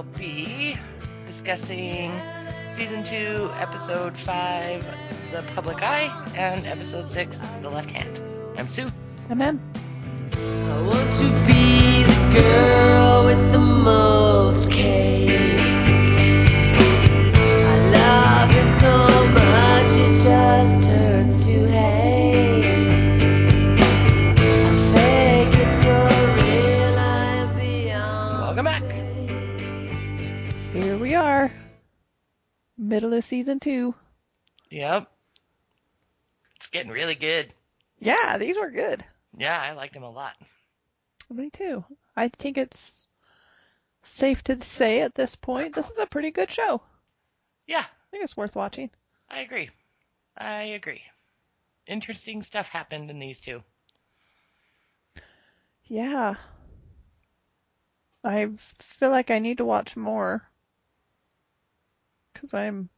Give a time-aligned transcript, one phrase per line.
[0.00, 0.78] will be
[1.26, 2.10] discussing
[2.70, 4.86] season 2, episode 5,
[5.30, 8.18] The Public Eye, and episode 6, The Left Hand.
[8.56, 8.88] I'm Sue.
[9.28, 9.60] I'm Em.
[10.32, 12.79] I want to be the girl
[33.00, 33.94] Middle of season two.
[34.68, 35.10] Yep.
[36.56, 37.54] It's getting really good.
[37.98, 39.02] Yeah, these were good.
[39.38, 40.34] Yeah, I liked them a lot.
[41.30, 41.82] Me too.
[42.14, 43.06] I think it's
[44.02, 46.82] safe to say at this point this is a pretty good show.
[47.66, 48.90] Yeah, I think it's worth watching.
[49.30, 49.70] I agree.
[50.36, 51.00] I agree.
[51.86, 53.62] Interesting stuff happened in these two.
[55.84, 56.34] Yeah.
[58.22, 60.49] I feel like I need to watch more.
[62.40, 62.88] Because I'm.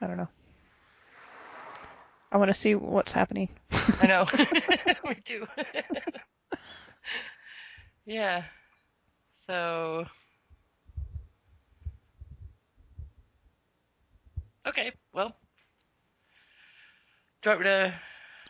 [0.00, 0.28] I don't know.
[2.32, 3.50] I want to see what's happening.
[4.00, 4.26] I know.
[5.04, 5.46] Me too.
[8.06, 8.44] yeah.
[9.30, 10.06] So.
[14.66, 15.36] Okay, well.
[17.42, 17.94] Do you want me to.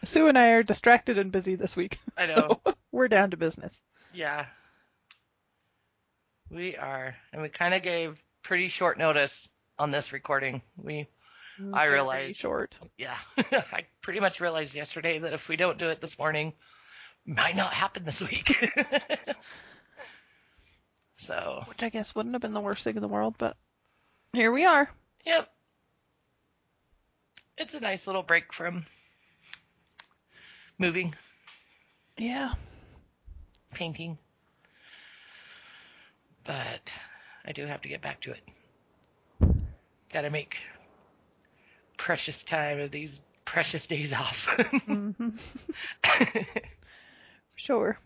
[0.04, 1.98] Sue and I are distracted and busy this week.
[2.16, 2.60] I know.
[2.64, 3.76] so we're down to business.
[4.14, 4.46] Yeah.
[6.52, 7.14] We are.
[7.32, 10.60] And we kind of gave pretty short notice on this recording.
[10.76, 11.08] We.
[11.60, 12.36] Mm, I realized, realize.
[12.36, 12.76] short.
[12.98, 13.16] Yeah.
[13.38, 16.52] I pretty much realized yesterday that if we don't do it this morning,
[17.26, 18.70] might not happen this week.
[21.16, 23.56] so, Which I guess wouldn't have been the worst thing in the world, but
[24.32, 24.90] here we are.
[25.24, 25.48] yep.
[27.58, 28.86] It's a nice little break from
[30.78, 31.14] moving,
[32.16, 32.54] Yeah.
[33.74, 34.18] painting.
[36.44, 36.92] But
[37.44, 38.42] I do have to get back to it.
[40.12, 40.58] Gotta make
[41.96, 44.46] precious time of these precious days off.
[44.86, 45.10] hmm
[47.56, 47.98] Sure.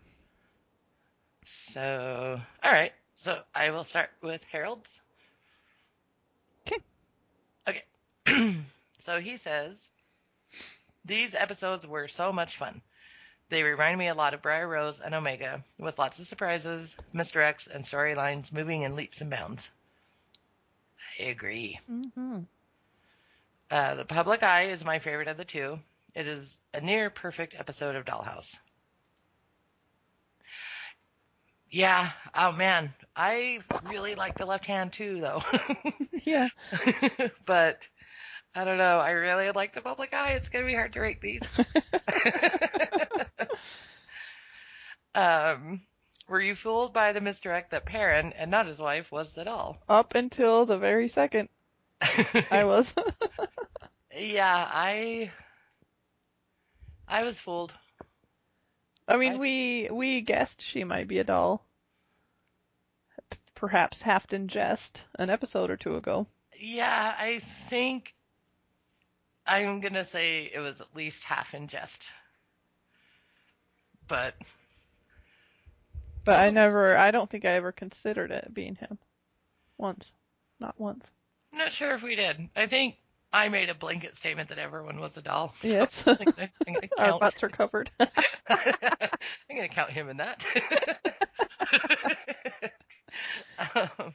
[1.47, 2.93] So, all right.
[3.15, 5.01] So I will start with Harold's.
[6.67, 6.81] Okay.
[8.27, 8.57] Okay.
[9.01, 9.89] so he says,
[11.07, 12.83] these episodes were so much fun.
[13.49, 17.69] They remind me a lot of Briar Rose and Omega, with lots of surprises, misdirects,
[17.69, 19.71] and storylines moving in leaps and bounds.
[21.21, 21.79] I agree.
[21.87, 22.41] hmm
[23.71, 25.79] Uh, the Public Eye is my favorite of the two.
[26.15, 28.56] It is a near perfect episode of Dollhouse.
[31.71, 35.41] Yeah, oh man, I really like the left hand too, though.
[36.25, 36.49] Yeah.
[37.47, 37.89] but
[38.55, 38.99] I don't know.
[38.99, 40.33] I really like the Public Eye.
[40.33, 41.43] It's gonna be hard to rate these.
[45.16, 45.81] um,
[46.28, 49.78] were you fooled by the misdirect that Perrin and not his wife was the doll?
[49.88, 51.49] Up until the very second
[52.50, 52.93] I was.
[54.15, 55.32] yeah, I
[57.09, 57.72] I was fooled.
[59.09, 61.65] I mean, I- we we guessed she might be a doll.
[63.55, 66.26] Perhaps half in jest an episode or two ago.
[66.59, 67.38] Yeah, I
[67.71, 68.15] think
[69.47, 72.05] I'm gonna say it was at least half in jest.
[74.09, 74.34] But
[76.26, 78.98] But I never, I don't think I ever considered it being him.
[79.78, 80.12] Once.
[80.59, 81.12] Not once.
[81.53, 82.50] I'm not sure if we did.
[82.56, 82.97] I think
[83.32, 85.54] I made a blanket statement that everyone was a doll.
[85.62, 86.03] so Yes.
[86.06, 87.20] I'm gonna, I'm gonna Our count.
[87.20, 87.91] butts are covered.
[88.48, 90.44] I'm gonna count him in that.
[93.75, 94.12] um,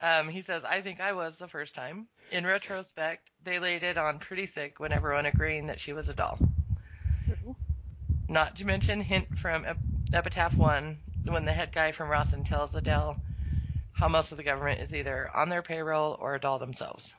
[0.00, 2.08] um, he says, I think I was the first time.
[2.32, 6.14] In retrospect, they laid it on pretty thick when everyone agreeing that she was a
[6.14, 6.38] doll.
[8.28, 9.78] Not to mention hint from Ep-
[10.12, 13.18] Epitaph 1 when the head guy from Rossum tells Adele
[13.92, 17.14] how most of the government is either on their payroll or a doll themselves.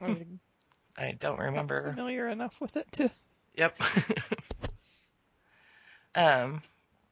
[0.00, 0.40] I'm
[0.96, 1.92] I don't remember.
[1.92, 3.10] familiar enough with it to.
[3.54, 3.76] Yep.
[6.14, 6.62] um,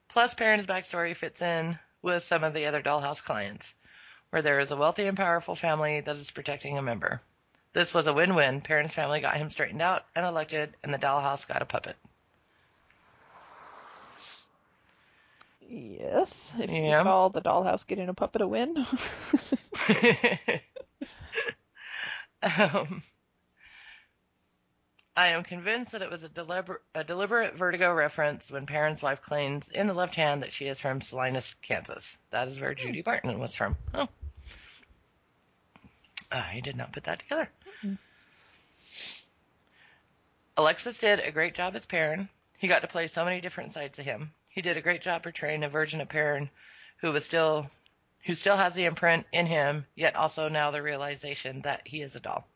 [0.08, 3.75] plus, Perrin's backstory fits in with some of the other dollhouse clients,
[4.31, 7.22] where there is a wealthy and powerful family that is protecting a member.
[7.75, 8.61] This was a win-win.
[8.62, 11.97] Perrin's family got him straightened out and elected, and the dollhouse got a puppet.
[15.69, 16.55] Yes.
[16.59, 16.99] If Yeah.
[16.99, 18.76] you call the dollhouse getting a puppet a win.
[22.43, 23.03] um,
[25.17, 29.23] I am convinced that it was a, deliber- a deliberate Vertigo reference when Perrin's wife
[29.23, 32.17] claims in the left hand that she is from Salinas, Kansas.
[32.31, 33.77] That is where Judy Barton was from.
[33.94, 34.09] Oh.
[36.31, 37.49] I did not put that together.
[40.56, 42.29] Alexis did a great job as Perrin.
[42.59, 44.33] He got to play so many different sides of him.
[44.49, 46.49] He did a great job portraying a version of Perrin
[46.99, 47.71] who was still
[48.25, 52.17] who still has the imprint in him, yet also now the realization that he is
[52.17, 52.47] a doll.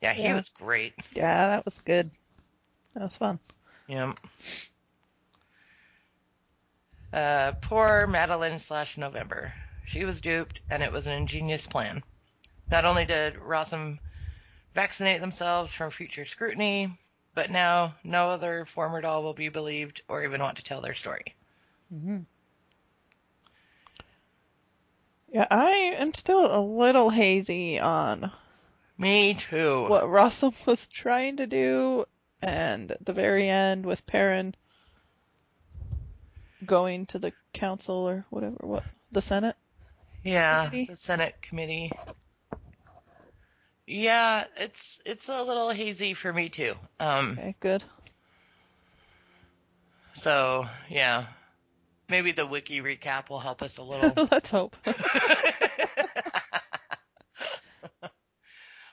[0.00, 0.34] Yeah, he Yeah.
[0.34, 0.94] was great.
[1.12, 2.10] Yeah, that was good.
[2.94, 3.38] That was fun.
[3.86, 4.18] Yep.
[7.12, 9.52] Uh, poor Madeline slash November.
[9.84, 12.02] She was duped, and it was an ingenious plan.
[12.70, 13.98] Not only did Rossum
[14.74, 16.98] vaccinate themselves from future scrutiny,
[17.34, 20.94] but now no other former doll will be believed or even want to tell their
[20.94, 21.34] story.
[21.94, 22.18] Mm-hmm.
[25.32, 28.32] Yeah, I am still a little hazy on
[28.98, 29.86] Me too.
[29.88, 32.04] what Rossum was trying to do,
[32.42, 34.54] and at the very end with Perrin
[36.66, 39.56] going to the council or whatever, what the Senate.
[40.24, 40.86] Yeah, committee?
[40.90, 41.92] the Senate committee.
[43.90, 46.74] Yeah, it's it's a little hazy for me too.
[47.00, 47.84] Um, Okay, good.
[50.12, 51.26] so yeah,
[52.08, 54.20] maybe the wiki recap will help us a little.
[54.30, 54.76] Let's hope.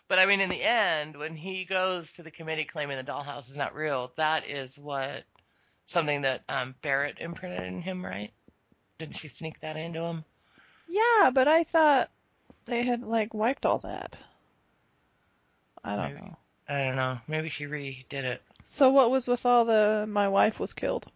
[0.10, 3.50] But I mean, in the end, when he goes to the committee claiming the dollhouse
[3.50, 5.26] is not real, that is what
[5.86, 8.32] something that um, Barrett imprinted in him, right?
[9.00, 10.26] Didn't she sneak that into him?
[10.88, 12.10] yeah, but I thought
[12.66, 14.18] they had like wiped all that.
[15.88, 16.22] I don't Maybe.
[16.28, 16.38] know.
[16.68, 17.18] I don't know.
[17.30, 18.42] Maybe she redid it.
[18.68, 21.10] So what was with all the my wife was killed?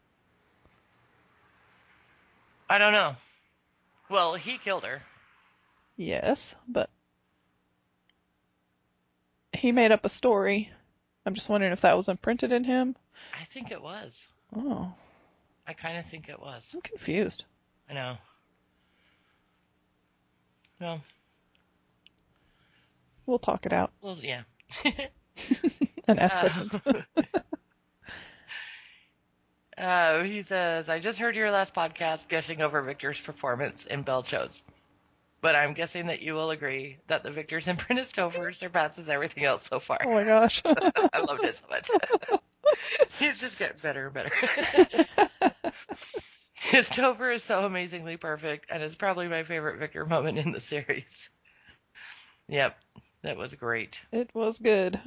[2.69, 3.15] I don't know.
[4.09, 5.01] Well, he killed her.
[5.97, 6.89] Yes, but
[9.51, 10.71] he made up a story.
[11.25, 12.95] I'm just wondering if that was imprinted in him.
[13.37, 14.25] I think it was.
[14.55, 14.93] Oh,
[15.67, 16.71] I kind of think it was.
[16.73, 17.43] I'm confused.
[17.89, 18.17] I know.
[20.79, 21.01] Well,
[23.25, 24.41] We'll talk it out well yeah.
[26.07, 26.81] and ask Uh, questions.
[29.77, 34.21] Uh, he says, I just heard your last podcast gushing over Victor's performance in Belle
[34.21, 34.63] Chose.
[35.39, 39.43] But I'm guessing that you will agree that the Victor's imprint as Topher surpasses everything
[39.43, 39.97] else so far.
[40.05, 40.61] Oh my gosh.
[40.65, 41.89] I loved it so much.
[43.17, 44.31] He's just getting better and better.
[46.53, 50.61] His Topher is so amazingly perfect and is probably my favorite Victor moment in the
[50.61, 51.29] series.
[52.49, 52.77] Yep,
[53.23, 54.01] that was great.
[54.11, 54.99] it was good.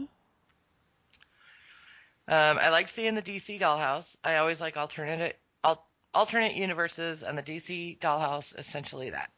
[2.27, 4.17] Um, I like seeing the DC Dollhouse.
[4.25, 9.31] I always like alternate al- alternate universes, and the DC Dollhouse essentially that.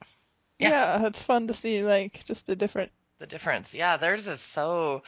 [0.58, 0.70] Yeah.
[1.00, 1.06] Yeah.
[1.06, 2.92] it's fun to see like just a different.
[3.18, 5.02] The difference, yeah, theirs is so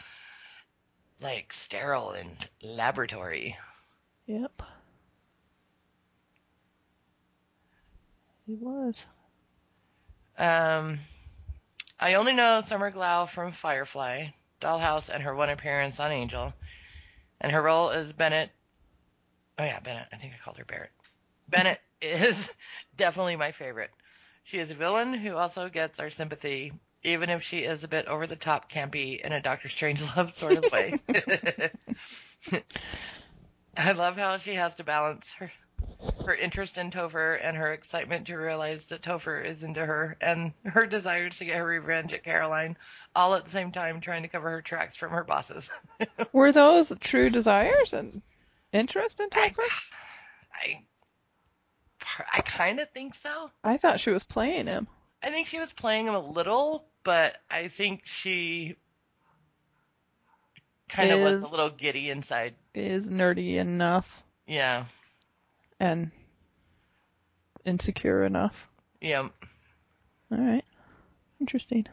[1.21, 3.57] like sterile and laboratory.
[4.27, 4.63] Yep.
[8.49, 9.05] It was.
[10.39, 10.99] Um,
[12.01, 14.29] I only know Summer Glau from Firefly,
[14.61, 16.55] Dollhouse, and her one appearance on Angel,
[17.41, 18.51] and her role as Bennett.
[19.59, 20.07] Oh yeah, Bennett.
[20.13, 20.93] I think I called her Barrett.
[21.49, 22.51] Bennett is
[22.97, 23.91] definitely my favorite.
[24.45, 28.07] She is a villain who also gets our sympathy, even if she is a bit
[28.07, 30.95] over the top campy in a Doctor Strangelove sort of way.
[33.77, 35.51] I love how she has to balance her
[36.25, 40.53] her interest in Topher and her excitement to realize that Topher is into her and
[40.65, 42.77] her desires to get her revenge at Caroline,
[43.15, 45.71] all at the same time trying to cover her tracks from her bosses.
[46.33, 48.23] Were those true desires and
[48.73, 49.65] interest in Topher?
[50.63, 50.83] I,
[52.33, 53.51] I kind of think so.
[53.65, 54.87] I thought she was playing him.
[55.23, 58.77] I think she was playing him a little, but I think she
[60.89, 62.55] kind of was a little giddy inside.
[62.75, 64.85] Is nerdy enough Yeah,
[65.81, 66.11] and
[67.65, 68.69] insecure enough.
[69.01, 69.33] Yep.
[70.33, 70.65] All right.
[71.41, 71.87] Interesting.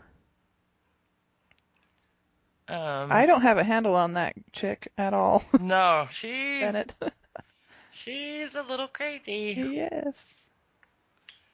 [2.68, 5.44] Um, I don't have a handle on that chick at all.
[5.60, 6.96] no, she Bennett.
[7.92, 9.56] she's a little crazy.
[9.58, 10.16] yes.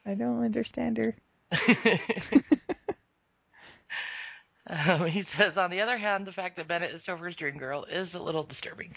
[0.06, 1.14] I don't understand her.
[4.68, 7.84] Um, he says, on the other hand, the fact that Bennett is Topher's dream girl
[7.84, 8.94] is a little disturbing.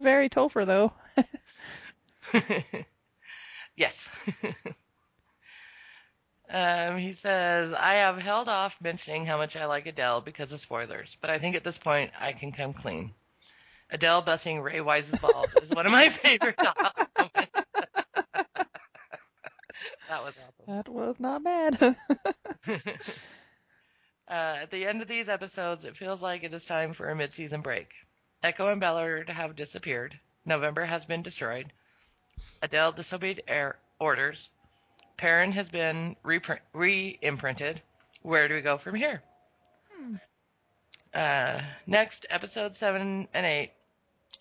[0.00, 0.92] Very Topher though.
[3.76, 4.08] yes.
[6.50, 10.60] um, he says, I have held off mentioning how much I like Adele because of
[10.60, 13.12] spoilers, but I think at this point I can come clean.
[13.90, 17.50] Adele busting Ray Wise's balls is one of my favorite moments.
[20.08, 20.66] that was awesome.
[20.66, 21.96] That was not bad.
[24.32, 27.14] Uh, at the end of these episodes, it feels like it is time for a
[27.14, 27.92] mid-season break.
[28.42, 30.18] Echo and Ballard have disappeared.
[30.46, 31.70] November has been destroyed.
[32.62, 34.50] Adele disobeyed air orders.
[35.16, 37.80] Perrin has been reprint, re-imprinted.
[38.22, 39.22] Where do we go from here?
[41.14, 43.72] Uh, next, episode seven and eight,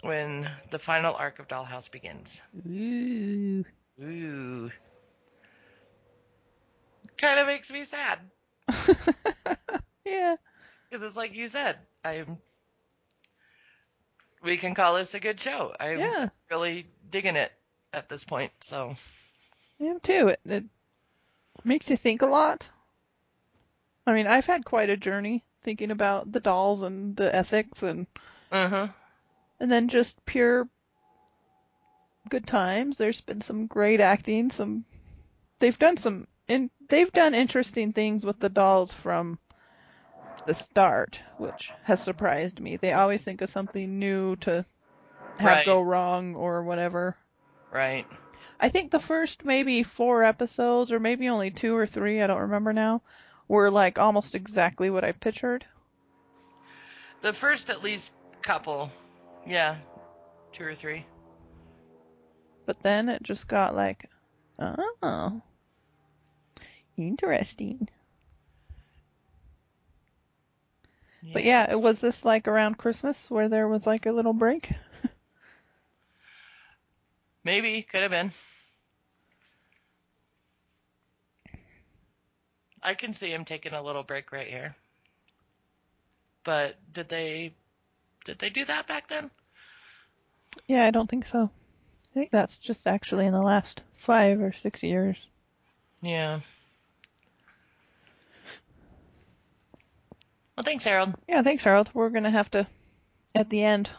[0.02, 2.42] when the final arc of Dollhouse begins.
[2.68, 3.66] Ooh.
[4.02, 4.72] Ooh.
[7.18, 8.20] Kind of makes me sad.
[10.06, 10.36] yeah.
[10.90, 12.38] Because it's like you said, I'm.
[14.44, 15.74] We can call this a good show.
[15.80, 16.30] I'm Yeah.
[16.50, 17.52] really digging it
[17.94, 18.52] at this point.
[18.62, 18.96] So,
[19.80, 20.30] I am too.
[20.30, 20.64] It, it
[21.64, 22.70] makes you think a lot.
[24.06, 28.08] I mean, I've had quite a journey thinking about the dolls and the ethics and
[28.52, 28.88] uh huh.
[29.60, 30.68] and then just pure
[32.30, 32.98] good times.
[32.98, 34.86] There's been some great acting, some
[35.60, 39.40] they've done some and they've done interesting things with the dolls from
[40.46, 42.78] the start, which has surprised me.
[42.78, 44.66] They always think of something new to
[45.40, 45.66] have Right.
[45.66, 47.16] go wrong or whatever.
[47.72, 48.06] Right.
[48.60, 52.42] I think the first maybe four episodes, or maybe only two or three, I don't
[52.42, 53.02] remember now,
[53.48, 55.66] were like almost exactly what I pictured.
[57.22, 58.12] The first at least
[58.44, 58.92] couple,
[59.46, 59.78] yeah,
[60.52, 61.06] two or three.
[62.66, 64.10] But then it just got like,
[64.60, 65.42] oh,
[66.98, 67.88] interesting.
[71.34, 74.70] But yeah, it was this like around Christmas where there was like a little break.
[77.44, 78.32] Maybe could have been.
[82.84, 84.76] I can see him taking a little break right here.
[86.44, 87.54] But did they
[88.26, 89.30] did they do that back then?
[90.68, 91.50] Yeah, I don't think so.
[92.12, 95.28] I think that's just actually in the last five or six years.
[96.02, 96.40] Yeah.
[100.58, 101.16] Well, thanks, Harold.
[101.28, 101.90] Yeah, thanks, Harold.
[101.94, 102.68] We're gonna have to,
[103.34, 103.90] at the end,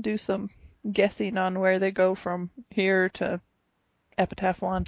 [0.00, 0.50] do some
[0.90, 3.40] guessing on where they go from here to
[4.16, 4.84] Epitaph One.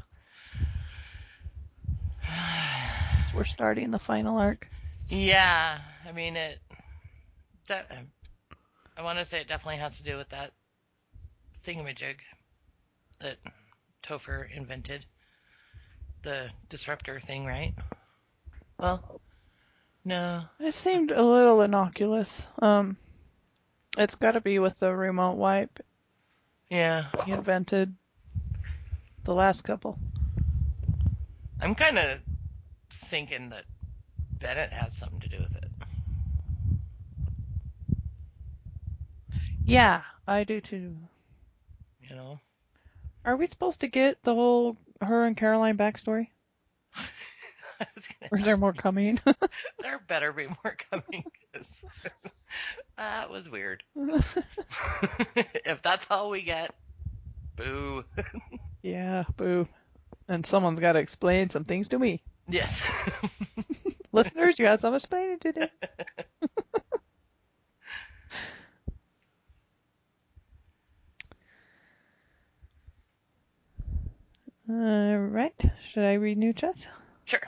[3.35, 4.69] We're starting the final arc.
[5.09, 5.79] Yeah,
[6.09, 6.59] I mean it.
[7.69, 7.91] That
[8.97, 10.53] I want to say it definitely has to do with that
[11.65, 12.17] thingamajig
[13.21, 13.37] that
[14.03, 15.05] Topher invented,
[16.23, 17.75] the disruptor thing, right?
[18.79, 19.21] Well,
[20.05, 20.43] no.
[20.59, 22.47] It seemed a little innocuous.
[22.61, 22.97] Um,
[23.99, 25.81] it's got to be with the remote wipe
[26.71, 27.95] Yeah, he invented.
[29.25, 29.99] The last couple.
[31.61, 32.21] I'm kind of
[32.91, 33.65] thinking that
[34.41, 35.71] Bennett has something to do with it.
[39.65, 40.97] Yeah, I do too.
[42.09, 42.41] You know.
[43.25, 46.29] Are we supposed to get the whole her and Caroline backstory?
[48.33, 49.19] Is there more coming?
[49.83, 51.25] There better be more coming.
[52.97, 53.83] that was weird.
[53.97, 56.75] if that's all we get,
[57.57, 58.05] boo.
[58.83, 59.67] yeah, boo.
[60.29, 62.23] And someone's got to explain some things to me.
[62.49, 62.83] Yes.
[64.13, 65.67] Listeners, you have some explaining to do.
[74.69, 75.65] All right.
[75.89, 76.87] Should I read new chess?
[77.25, 77.41] sure.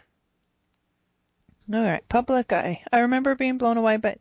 [1.73, 2.07] All right.
[2.09, 2.83] Public eye.
[2.92, 4.16] I remember being blown away by.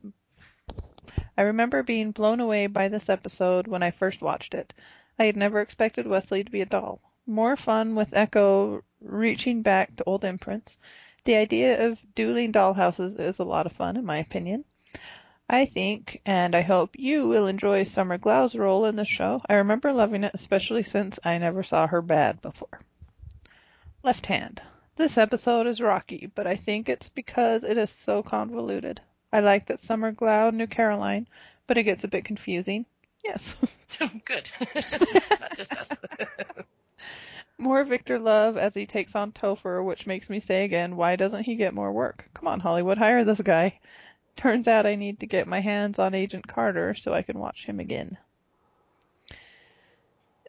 [1.38, 4.74] I remember being blown away by this episode when I first watched it.
[5.18, 7.02] I had never expected Wesley to be a doll.
[7.26, 10.78] More fun with Echo reaching back to old imprints.
[11.24, 14.66] The idea of dueling dollhouses is a lot of fun, in my opinion.
[15.50, 19.42] I think, and I hope you will enjoy Summer Glau's role in the show.
[19.50, 22.82] I remember loving it, especially since I never saw her bad before.
[24.04, 24.62] Left hand.
[25.02, 29.02] This episode is rocky, but I think it's because it is so convoluted.
[29.34, 31.28] I like that Summer Glau knew Caroline,
[31.66, 32.86] but it gets a bit confusing.
[33.26, 33.56] Yes.
[34.26, 34.48] Good.
[34.60, 35.90] Not just us.
[37.58, 41.46] more Victor Love as he takes on Topher, which makes me say again, why doesn't
[41.46, 42.30] he get more work?
[42.36, 43.80] Come on, Hollywood, hire this guy.
[44.36, 47.66] Turns out I need to get my hands on Agent Carter so I can watch
[47.66, 48.20] him again.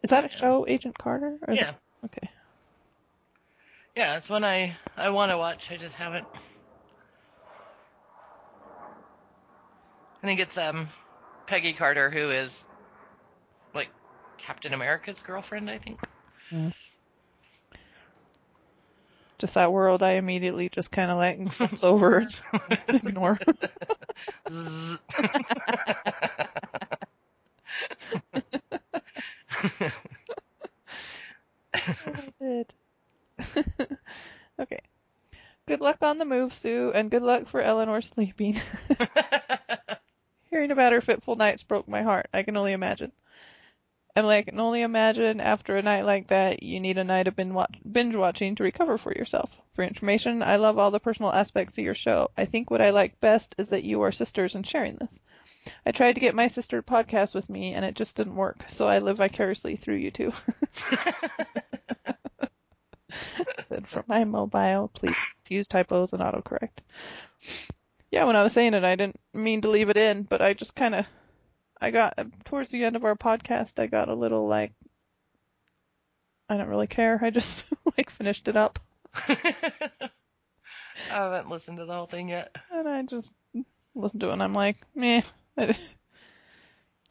[0.03, 1.39] Is that a show, Agent Carter?
[1.49, 1.69] Yeah.
[1.71, 2.29] it- Okay.
[3.95, 5.71] Yeah, it's one I I want to watch.
[5.71, 6.27] I just haven't.
[10.23, 10.87] I think it's um
[11.45, 12.65] Peggy Carter who is
[13.75, 13.89] like
[14.37, 15.69] Captain America's girlfriend.
[15.69, 15.99] I think.
[19.37, 22.25] Just that world I immediately just kind of like gloss over.
[22.69, 23.37] and Ignore.
[34.59, 34.79] Okay.
[35.67, 38.57] Good luck on the move, Sue, and good luck for Eleanor sleeping.
[40.49, 42.29] Hearing about her fitful nights broke my heart.
[42.33, 43.11] I can only imagine.
[44.15, 47.35] Like, I can only imagine after a night like that, you need a night of
[47.35, 49.55] binge watching to recover for yourself.
[49.73, 52.31] For information, I love all the personal aspects of your show.
[52.35, 55.21] I think what I like best is that you are sisters and sharing this.
[55.85, 58.65] I tried to get my sister to podcast with me, and it just didn't work.
[58.69, 60.33] So I live vicariously through you two.
[63.67, 65.15] Said from my mobile, please
[65.49, 66.79] use typos and autocorrect.
[68.11, 70.53] Yeah, when I was saying it, I didn't mean to leave it in, but I
[70.53, 71.05] just kind of,
[71.81, 74.73] I got towards the end of our podcast, I got a little like,
[76.49, 77.19] I don't really care.
[77.21, 77.65] I just
[77.97, 78.79] like finished it up,
[79.27, 82.55] I haven't listened to the whole thing yet.
[82.71, 83.31] and I just
[83.95, 85.21] listened to it, and I'm like, meh.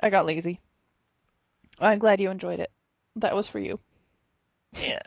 [0.01, 0.61] I got lazy.
[1.79, 2.71] I'm glad you enjoyed it.
[3.17, 3.79] That was for you.
[4.73, 5.03] Yeah.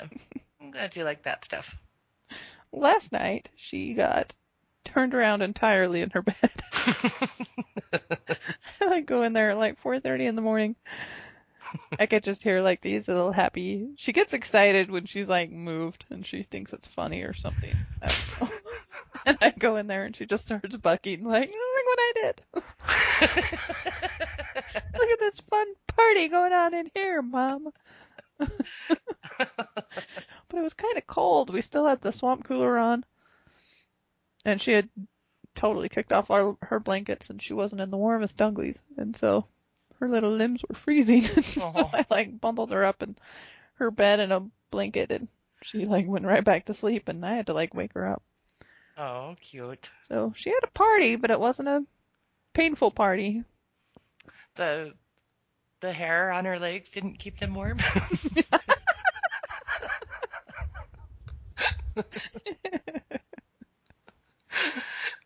[0.75, 1.77] Glad you like that stuff.
[2.73, 4.35] Last night, she got
[4.83, 6.35] turned around entirely in her bed.
[8.81, 10.75] I go in there at like 4:30 in the morning.
[11.97, 13.87] I could just hear like these little happy.
[13.95, 17.73] She gets excited when she's like moved and she thinks it's funny or something.
[19.25, 22.13] And I go in there and she just starts bucking like, "Oh, "Look what I
[22.21, 22.43] did!
[24.93, 27.71] Look at this fun party going on in here, mom."
[29.37, 29.49] but
[30.53, 31.49] it was kind of cold.
[31.49, 33.05] We still had the swamp cooler on,
[34.43, 34.89] and she had
[35.55, 39.45] totally kicked off our, her blankets, and she wasn't in the warmest dunglies, and so
[39.99, 41.21] her little limbs were freezing.
[41.41, 41.89] so Aw.
[41.93, 43.15] I like bundled her up in
[43.75, 45.27] her bed in a blanket, and
[45.63, 48.23] she like went right back to sleep, and I had to like wake her up.
[48.97, 49.89] oh, cute.
[50.09, 51.83] So she had a party, but it wasn't a
[52.53, 53.43] painful party.
[54.55, 54.93] The
[55.85, 57.77] the hair on her legs didn't keep them warm.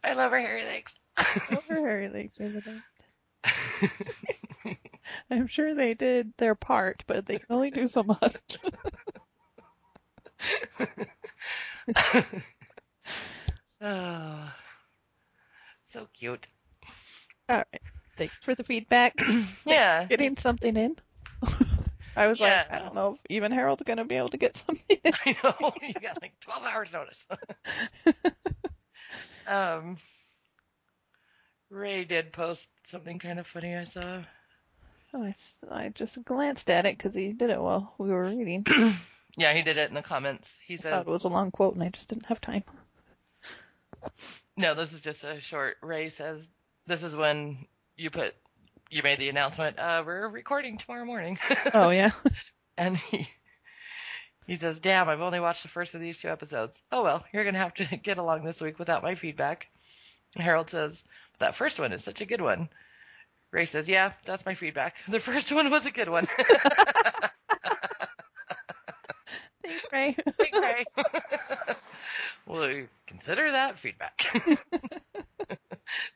[0.03, 0.93] I love her hairy legs.
[1.17, 2.83] Oh, her hairy legs are the best.
[5.31, 8.57] I'm sure they did their part, but they can only do so much.
[13.81, 14.51] oh,
[15.83, 16.47] so cute.
[17.47, 17.81] All right.
[18.19, 19.15] Thanks for the feedback.
[19.65, 20.08] Yeah.
[20.10, 20.95] Getting something in.
[22.15, 22.63] I was Yeah.
[22.63, 25.13] like, I don't know if even Harold's gonna be able to get something in.
[25.25, 25.71] I know.
[25.88, 27.25] You got like 12 hours notice.
[29.47, 29.97] um,
[31.69, 34.21] Ray did post something kind of funny I saw.
[35.13, 35.34] Oh, I,
[35.71, 38.65] I just glanced at it because he did it while we were reading.
[39.38, 40.58] Yeah, he did it in the comments.
[40.65, 42.63] He I thought it was a long quote and I just didn't have time.
[44.58, 45.77] no, this is just a short.
[45.82, 46.49] Ray says,
[46.88, 47.65] this is when
[47.99, 48.33] you put,
[48.89, 51.38] you made the announcement, uh, we're recording tomorrow morning.
[51.73, 52.12] Oh yeah.
[52.77, 53.27] and he,
[54.47, 56.81] he says, damn, I've only watched the first of these two episodes.
[56.91, 59.67] Oh well, you're going to have to get along this week without my feedback.
[60.38, 61.03] Harold says,
[61.39, 62.69] that first one is such a good one.
[63.51, 64.95] Ray says, yeah, that's my feedback.
[65.07, 66.27] The first one was a good one.
[69.63, 70.15] Thanks, Ray.
[70.37, 70.85] Thanks, Ray.
[72.47, 74.21] well, consider that feedback.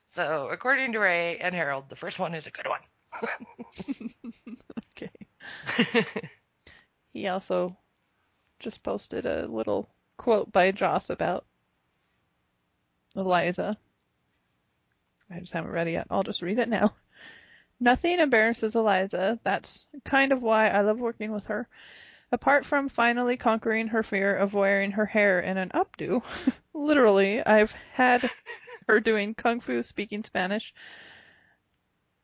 [0.07, 2.79] so, according to Ray and Harold, the first one is a good one.
[4.97, 6.05] okay.
[7.13, 7.77] He also
[8.59, 11.45] just posted a little quote by Joss about
[13.15, 13.77] Eliza.
[15.29, 16.07] I just haven't read it yet.
[16.09, 16.93] I'll just read it now.
[17.79, 19.39] Nothing embarrasses Eliza.
[19.43, 21.67] That's kind of why I love working with her.
[22.33, 26.23] Apart from finally conquering her fear of wearing her hair in an updo,
[26.73, 28.27] literally, I've had
[28.87, 30.73] her doing kung fu speaking Spanish,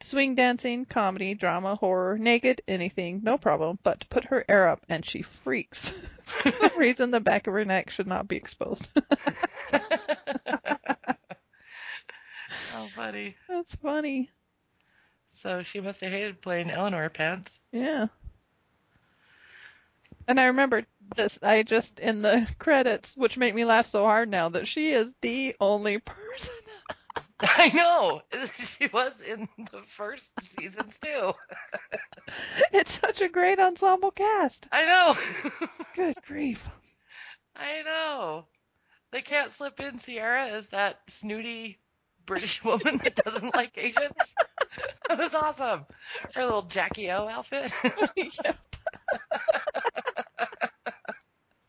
[0.01, 5.05] swing dancing, comedy, drama, horror, naked, anything, no problem, but put her hair up and
[5.05, 5.89] she freaks.
[6.23, 8.89] For some reason, the back of her neck should not be exposed.
[8.95, 9.79] Oh,
[12.71, 13.35] How funny.
[13.47, 14.31] That's funny.
[15.27, 17.59] So, she must have hated playing Eleanor pants.
[17.71, 18.07] Yeah.
[20.29, 24.29] And I remember this, I just, in the credits, which make me laugh so hard
[24.29, 26.53] now, that she is the only person.
[27.41, 28.21] I know.
[28.79, 31.33] She was in the first seasons too.
[32.73, 34.67] It's such a great ensemble cast.
[34.71, 35.15] I know.
[35.95, 36.69] Good grief.
[37.55, 38.45] I know.
[39.11, 41.79] They can't slip in Sierra as that snooty
[42.25, 44.35] British woman that doesn't like Asians.
[45.09, 45.85] That was awesome.
[46.35, 47.71] Her little Jackie O outfit.
[48.15, 48.57] Yep.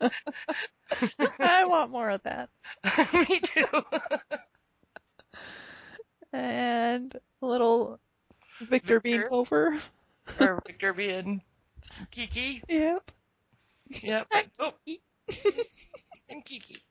[1.39, 2.49] I want more of that.
[3.13, 3.65] Me too.
[6.33, 7.99] And a little
[8.61, 9.33] Victor, being Victor?
[9.33, 9.79] over.
[10.39, 11.41] or Victor being
[12.11, 12.61] Kiki.
[12.67, 13.11] Yep.
[14.01, 14.27] Yep.
[14.59, 14.73] Oh.
[16.29, 16.83] and Kiki.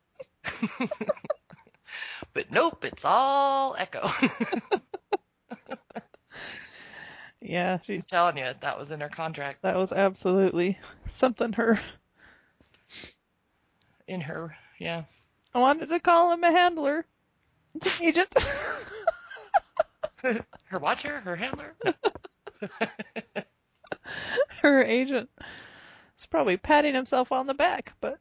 [2.33, 4.09] but nope, it's all Echo.
[7.43, 9.63] Yeah, I'm she's telling you, that was in her contract.
[9.63, 10.79] that was absolutely
[11.11, 11.79] something her
[14.11, 15.05] In her, yeah.
[15.55, 17.07] I wanted to call him a handler.
[18.01, 18.35] He just
[20.17, 21.77] Her watcher, her handler.
[24.63, 25.31] her agent
[26.17, 28.19] He's probably patting himself on the back, but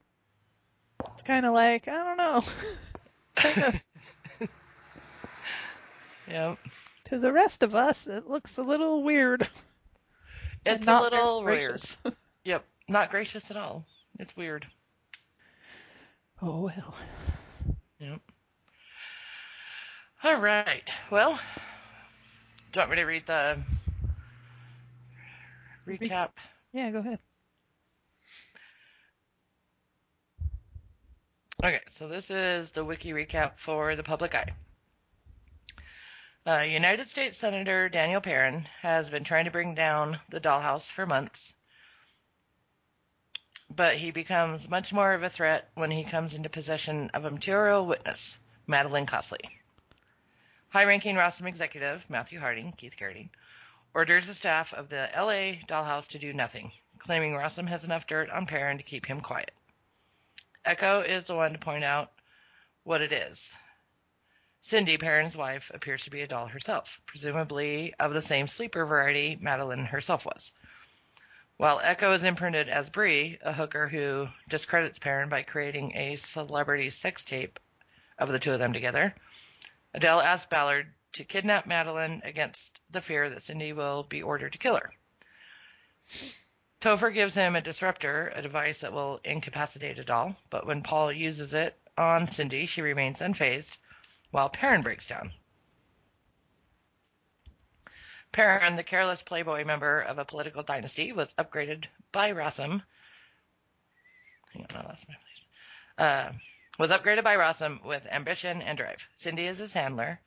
[1.26, 2.42] kind of like, I don't know.
[3.36, 3.82] Kinda,
[6.30, 6.56] yeah.
[7.06, 9.50] to the rest of us, it looks a little weird.
[10.68, 11.82] It's a little weird.
[12.44, 12.64] Yep.
[12.88, 13.88] Not gracious at all.
[14.20, 14.68] It's weird.
[16.42, 16.96] Oh well.
[18.00, 18.22] Yep.
[20.24, 20.90] All right.
[21.12, 21.40] Well,
[22.72, 23.58] do you want me to read the
[25.86, 26.30] recap?
[26.72, 27.20] Yeah, go ahead.
[31.62, 34.54] Okay, so this is the wiki recap for the public eye.
[36.46, 41.06] Uh, United States Senator Daniel Perrin has been trying to bring down the dollhouse for
[41.06, 41.54] months,
[43.80, 47.30] but he becomes much more of a threat when he comes into possession of a
[47.30, 48.38] material witness,
[48.68, 49.40] Madeline Cosley.
[50.68, 53.30] High ranking Rossum executive, Matthew Harding, Keith Carradine,
[53.94, 58.30] orders the staff of the LA dollhouse to do nothing, claiming Rossum has enough dirt
[58.30, 59.54] on Perrin to keep him quiet.
[60.66, 62.12] Echo is the one to point out
[62.84, 63.56] what it is.
[64.60, 69.38] Cindy, Perrin's wife, appears to be a doll herself, presumably of the same sleeper variety
[69.40, 70.52] Madeline herself was.
[71.60, 76.90] While Echo is imprinted as Bree, a hooker who discredits Perrin by creating a celebrity
[76.90, 77.60] sex tape
[78.18, 79.14] of the two of them together,
[79.94, 84.58] Adele asks Ballard to kidnap Madeline against the fear that Cindy will be ordered to
[84.58, 84.94] kill her.
[86.80, 91.12] Topher gives him a disruptor, a device that will incapacitate a doll, but when Paul
[91.12, 93.76] uses it on Cindy, she remains unfazed,
[94.32, 95.34] while Perrin breaks down.
[98.32, 102.84] Perrin, the careless playboy member of a political dynasty, was upgraded by Rossum.
[104.54, 105.46] Hang on, I lost my place.
[105.98, 106.32] Uh,
[106.78, 109.08] was upgraded by Rossum with ambition and drive.
[109.16, 110.20] Cindy is his handler.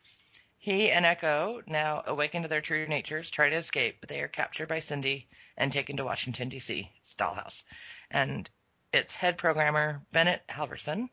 [0.59, 4.29] He and Echo, now awakened to their true natures, try to escape, but they are
[4.29, 7.65] captured by Cindy and taken to Washington, D.C., its dollhouse.
[8.11, 8.49] And
[8.93, 11.09] its head programmer, Bennett Halverson,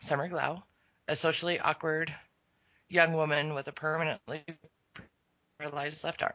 [0.00, 0.62] Summer Glau,
[1.08, 2.14] a socially awkward
[2.88, 4.44] young woman with a permanently
[5.58, 6.32] paralyzed left arm.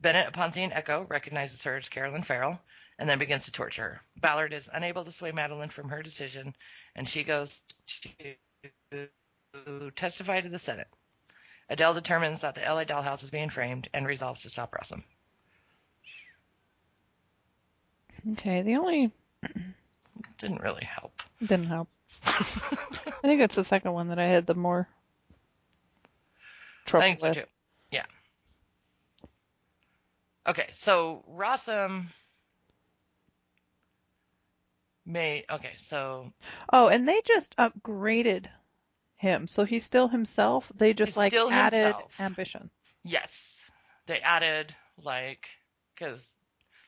[0.00, 2.58] Bennett, upon seeing Echo, recognizes her as Caroline Farrell
[2.98, 4.00] and then begins to torture her.
[4.20, 6.54] Ballard is unable to sway Madeline from her decision,
[6.94, 7.60] and she goes
[8.90, 9.08] to
[9.94, 10.88] testify to the Senate.
[11.68, 15.02] Adele determines that the LA dollhouse is being framed and resolves to stop Rossum.
[18.32, 19.12] Okay, the only
[20.38, 21.22] Didn't really help.
[21.40, 21.88] didn't help.
[22.24, 22.42] I
[23.22, 24.88] think it's the second one that I had the more
[26.88, 27.36] I trouble think so with.
[27.38, 27.44] too.
[30.46, 32.06] Okay, so Rossum
[35.04, 35.44] made.
[35.50, 36.32] Okay, so
[36.72, 38.46] Oh, and they just upgraded
[39.16, 40.70] him, so he's still himself.
[40.76, 42.20] They just like added himself.
[42.20, 42.70] ambition.
[43.02, 43.60] yes,
[44.06, 45.48] they added like
[45.94, 46.30] because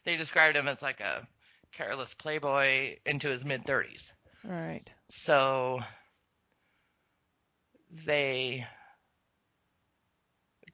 [0.05, 1.27] they described him as like a
[1.73, 4.13] careless playboy into his mid thirties.
[4.45, 4.89] Right.
[5.09, 5.81] So
[8.05, 8.67] they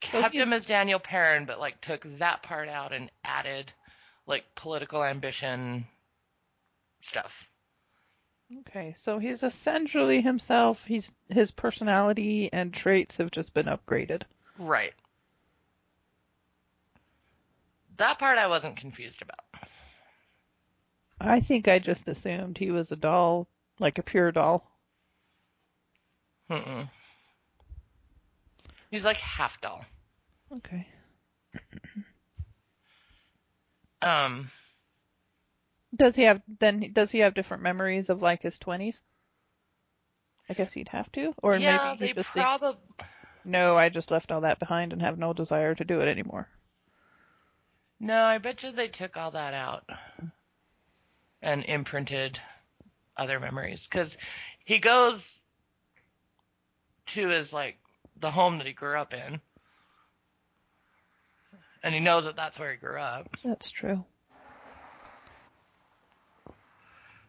[0.05, 3.73] kept him as Daniel Perrin, but like took that part out and added
[4.27, 5.87] like political ambition
[7.03, 7.51] stuff.
[8.61, 10.85] Okay, so he's essentially himself.
[10.85, 14.23] He's his personality and traits have just been upgraded.
[14.59, 14.93] Right.
[17.97, 19.41] That part I wasn't confused about.
[21.21, 24.69] I think I just assumed he was a doll, like a pure doll.
[26.51, 26.89] Mm-mm.
[28.91, 29.85] He's like half doll.
[30.57, 30.87] Okay.
[34.03, 34.51] Um,
[35.97, 36.91] Does he have then?
[36.93, 39.03] Does he have different memories of like his twenties?
[40.49, 42.81] I guess he'd have to, or yeah, maybe they he just thinks, probably.
[43.45, 46.49] no, I just left all that behind and have no desire to do it anymore.
[47.99, 49.89] No, I bet you they took all that out
[51.41, 52.39] and imprinted
[53.17, 54.19] other memories because
[54.65, 55.41] he goes
[57.07, 57.79] to his like
[58.17, 59.41] the home that he grew up in,
[61.85, 63.29] and he knows that that's where he grew up.
[63.45, 64.03] That's true.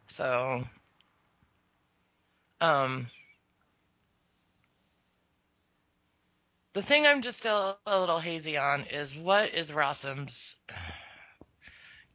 [0.08, 0.64] So,
[2.62, 3.08] um,
[6.74, 10.58] the thing I'm just still a little hazy on is what is Rossum's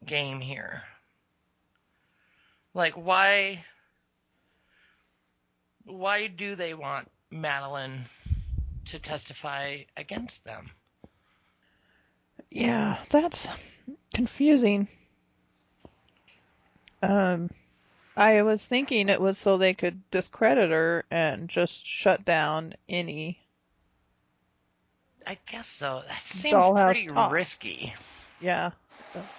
[0.07, 0.83] game here?
[2.73, 3.67] Like, why,
[5.85, 8.07] why do they want Madeline
[8.87, 10.71] to testify against them?
[12.51, 13.47] Yeah, that's
[14.15, 14.89] confusing.
[17.03, 17.51] Um,
[18.17, 23.39] I was thinking it was so they could discredit her and just shut down any.
[25.27, 26.03] I guess so.
[26.09, 27.33] That seems Dollhouse pretty talk.
[27.33, 27.95] risky.
[28.41, 28.71] Yeah.
[29.15, 29.39] that's-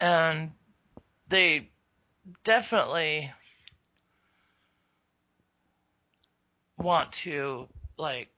[0.00, 0.52] And
[1.28, 1.68] they
[2.44, 3.32] definitely
[6.76, 8.28] want to like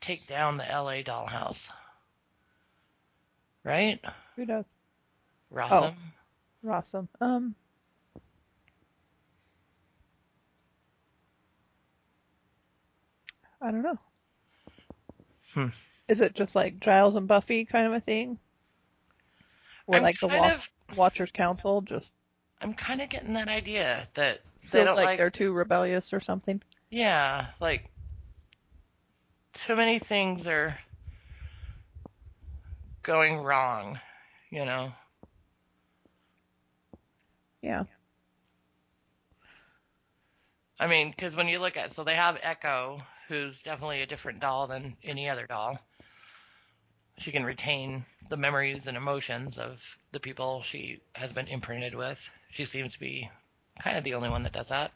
[0.00, 1.68] take down the LA dollhouse.
[3.64, 4.00] Right?
[4.36, 4.64] Who does?
[5.52, 5.94] Rossum?
[6.64, 7.08] Rossum.
[7.20, 7.54] Um.
[13.60, 13.98] I don't know.
[15.52, 15.66] Hmm.
[16.06, 18.38] Is it just like Giles and Buffy kind of a thing?
[19.86, 22.12] Where I'm like the wa- of Watchers Council just
[22.60, 26.20] I'm kind of getting that idea that they don't like, like they're too rebellious or
[26.20, 26.62] something.
[26.90, 27.90] Yeah, like
[29.52, 30.78] too many things are
[33.02, 33.98] going wrong,
[34.50, 34.92] you know.
[37.62, 37.84] Yeah.
[40.80, 44.40] I mean, because when you look at so they have Echo, who's definitely a different
[44.40, 45.78] doll than any other doll.
[47.18, 49.82] She can retain the memories and emotions of
[50.12, 52.20] the people she has been imprinted with.
[52.50, 53.28] She seems to be
[53.80, 54.92] kind of the only one that does that.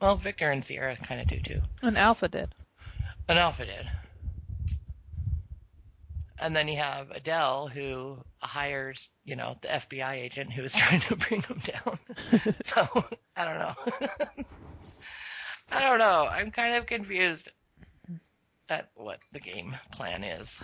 [0.00, 1.60] Well, Victor and Sierra kind of do too.
[1.82, 2.54] And Alpha did.
[3.28, 3.90] And Alpha did.
[6.38, 11.00] And then you have Adele, who hires, you know, the FBI agent who is trying
[11.00, 11.98] to bring him down.
[12.62, 12.86] so,
[13.36, 13.74] I don't know.
[15.70, 16.28] I don't know.
[16.30, 17.48] I'm kind of confused
[18.68, 20.60] at what the game plan is.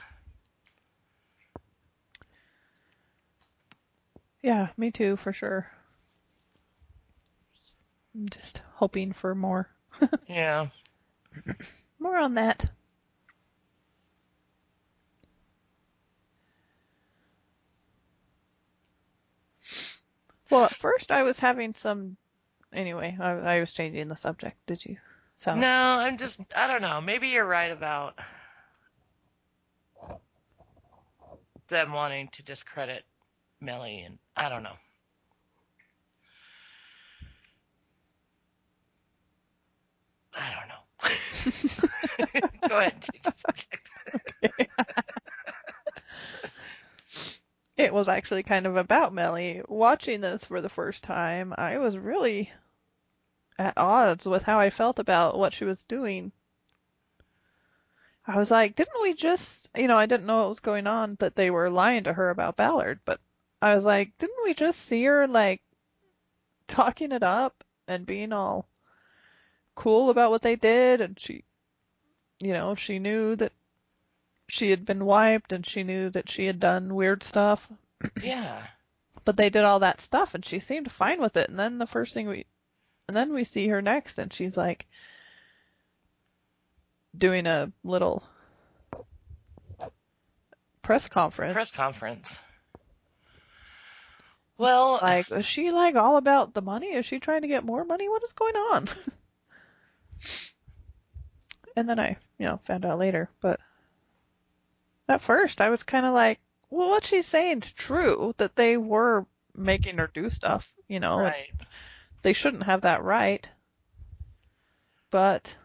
[4.43, 5.71] Yeah, me too, for sure.
[8.15, 9.69] I'm just hoping for more.
[10.27, 10.69] Yeah.
[12.01, 12.71] More on that.
[20.51, 22.17] Well, at first I was having some.
[22.73, 24.57] Anyway, I, I was changing the subject.
[24.67, 24.97] Did you?
[25.37, 27.01] So No, I'm just, I don't know.
[27.01, 28.19] Maybe you're right about
[31.69, 33.05] them wanting to discredit
[33.61, 34.77] Mellie, and I don't know.
[40.35, 40.80] I don't know.
[42.69, 43.07] Go ahead
[47.77, 49.63] it was actually kind of about Mellie.
[49.69, 52.51] Watching this for the first time, I was really
[53.59, 56.33] at odds with how I felt about what she was doing.
[58.27, 61.17] I was like, didn't we just, you know, I didn't know what was going on,
[61.21, 63.21] that they were lying to her about Ballard, but
[63.63, 65.63] I was like, didn't we just see her, like,
[66.69, 68.67] talking it up and being all
[69.75, 71.01] cool about what they did?
[71.01, 71.45] And she,
[72.39, 73.53] you know, she knew that
[74.49, 77.69] she had been wiped and she knew that she had done weird stuff,
[78.23, 78.67] Yeah.
[79.25, 81.49] but they did all that stuff and she seemed fine with it.
[81.49, 82.47] And then the first thing we,
[83.09, 84.87] and then we see her next and she's like
[87.17, 88.23] doing a little
[90.83, 91.53] press conference.
[91.53, 92.39] Press conference.
[94.59, 96.89] Well, Like, is she like all about the money?
[96.89, 98.09] Is she trying to get more money?
[98.09, 98.89] What is going on?
[101.77, 103.29] and then I, you know, found out later.
[103.41, 103.61] But
[105.09, 106.39] at first, I was kind of like,
[106.71, 110.73] well, what she's saying is true that they were making her do stuff.
[110.89, 111.51] You know, right.
[112.23, 113.49] they shouldn't have that right.
[115.11, 115.57] But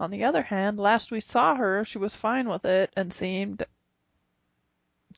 [0.00, 3.64] on the other hand, last we saw her, she was fine with it and seemed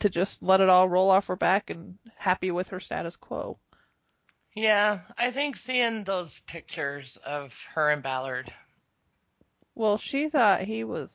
[0.01, 3.59] to just let it all roll off her back and happy with her status quo.
[4.55, 8.53] Yeah, I think seeing those pictures of her and Ballard.
[9.75, 11.11] Well, she thought he was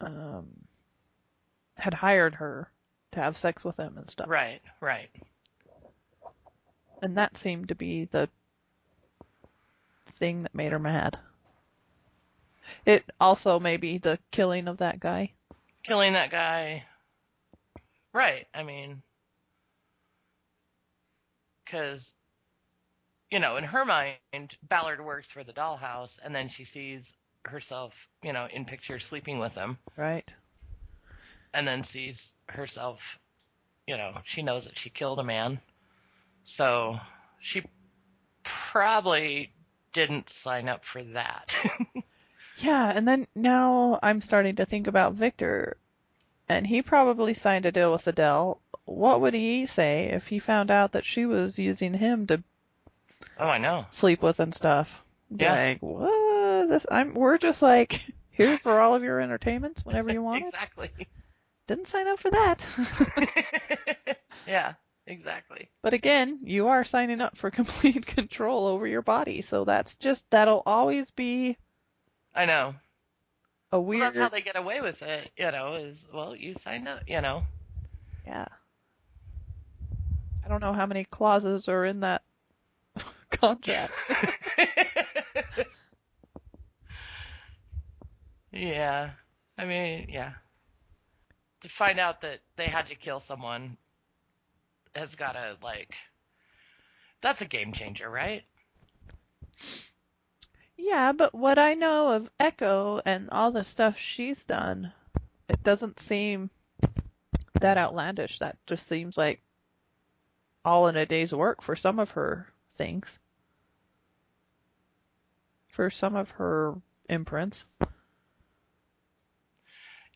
[0.00, 0.48] um
[1.76, 2.70] had hired her
[3.12, 4.28] to have sex with him and stuff.
[4.28, 5.10] Right, right.
[7.02, 8.28] And that seemed to be the
[10.12, 11.18] thing that made her mad.
[12.86, 15.32] It also may be the killing of that guy.
[15.82, 16.84] Killing that guy.
[18.12, 19.02] Right, I mean.
[21.64, 22.14] Because,
[23.32, 24.18] you know, in her mind,
[24.68, 27.14] Ballard works for the dollhouse, and then she sees
[27.46, 30.30] herself, you know, in pictures sleeping with him, Right.
[31.54, 33.18] and then sees herself,
[33.86, 35.60] you know, she knows that she killed a man.
[36.44, 37.00] So
[37.40, 37.62] she
[38.42, 39.50] probably
[39.94, 41.56] didn't sign up for that.
[42.58, 45.78] Yeah, and then now I'm starting to think about Victor,
[46.50, 48.60] and he probably signed a deal with Adele.
[48.84, 52.42] What would he say if he found out that she was using him to
[53.38, 53.86] oh, I know.
[53.90, 55.02] sleep with and stuff?
[55.30, 55.52] Yeah.
[55.54, 56.68] Like, what?
[56.68, 56.86] this.
[56.90, 57.14] I'm.
[57.14, 60.48] We're just like here for all of your entertainments whenever you want it.
[60.48, 60.90] exactly.
[61.66, 64.18] Didn't sign up for that.
[64.46, 64.74] yeah,
[65.06, 65.70] exactly.
[65.80, 70.28] but again, you are signing up for complete control over your body, so that's just
[70.30, 71.56] that'll always be
[72.34, 72.74] I know.
[73.70, 74.02] a Well, weird.
[74.02, 77.20] that's how they get away with it, you know, is, well, you signed up, you
[77.20, 77.44] know.
[78.26, 78.46] Yeah.
[80.44, 82.22] I don't know how many clauses are in that
[83.42, 83.92] contract.
[88.52, 89.10] yeah.
[89.58, 90.32] I mean, yeah.
[91.62, 93.76] To find out that they had to kill someone
[94.94, 95.94] has got to, like,
[97.20, 98.42] that's a game changer, right?
[100.76, 104.92] Yeah, but what I know of Echo and all the stuff she's done,
[105.48, 106.50] it doesn't seem
[107.60, 108.38] that outlandish.
[108.40, 109.40] That just seems like
[110.64, 113.18] all in a day's work for some of her things.
[115.72, 116.74] For some of her
[117.08, 117.64] imprints.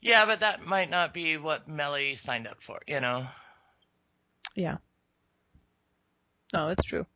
[0.03, 3.27] Yeah, but that might not be what Mellie signed up for, you know.
[4.55, 4.77] Yeah.
[6.53, 7.07] No, it's true.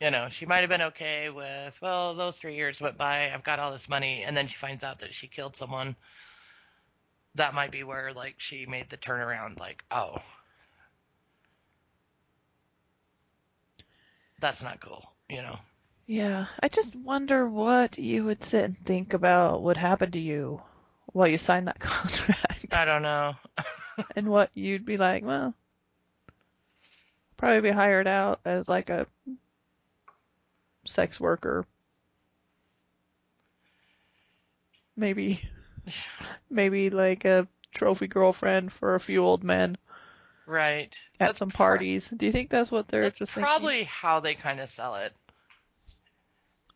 [0.00, 3.44] You know, she might have been okay with, well, those three years went by, I've
[3.44, 5.94] got all this money, and then she finds out that she killed someone.
[7.36, 10.18] That might be where, like, she made the turnaround, like, oh,
[14.40, 15.58] that's not cool, you know.
[16.06, 20.62] Yeah, I just wonder what you would sit and think about what happened to you
[21.06, 22.66] while you signed that contract.
[22.72, 23.34] I don't know.
[24.16, 25.52] and what you'd be like, well,
[27.36, 29.06] probably be hired out as like a
[30.84, 31.64] sex worker.
[34.96, 35.42] Maybe,
[36.50, 39.76] maybe like a trophy girlfriend for a few old men
[40.46, 40.96] Right.
[41.18, 42.08] at That's some pro- parties.
[42.08, 45.12] Do you think that's what they're That's just probably how they kind of sell it.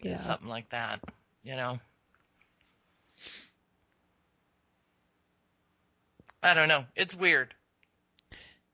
[0.02, 1.00] Is Something like that,
[1.42, 1.78] you know.
[6.42, 6.84] I don't know.
[6.96, 7.54] It's weird.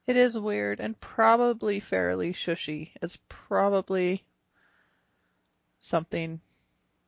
[0.06, 2.90] It is weird and probably fairly shushy.
[3.02, 4.22] It's probably
[5.80, 6.40] something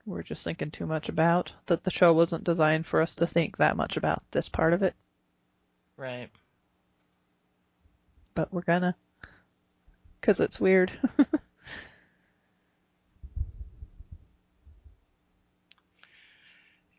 [0.04, 1.52] we're just thinking too much about.
[1.66, 4.82] That the show wasn't designed for us to think that much about this part of
[4.82, 4.94] it,
[5.96, 6.28] Right.
[8.34, 8.96] but we're gonna.
[10.20, 10.90] Because it's weird.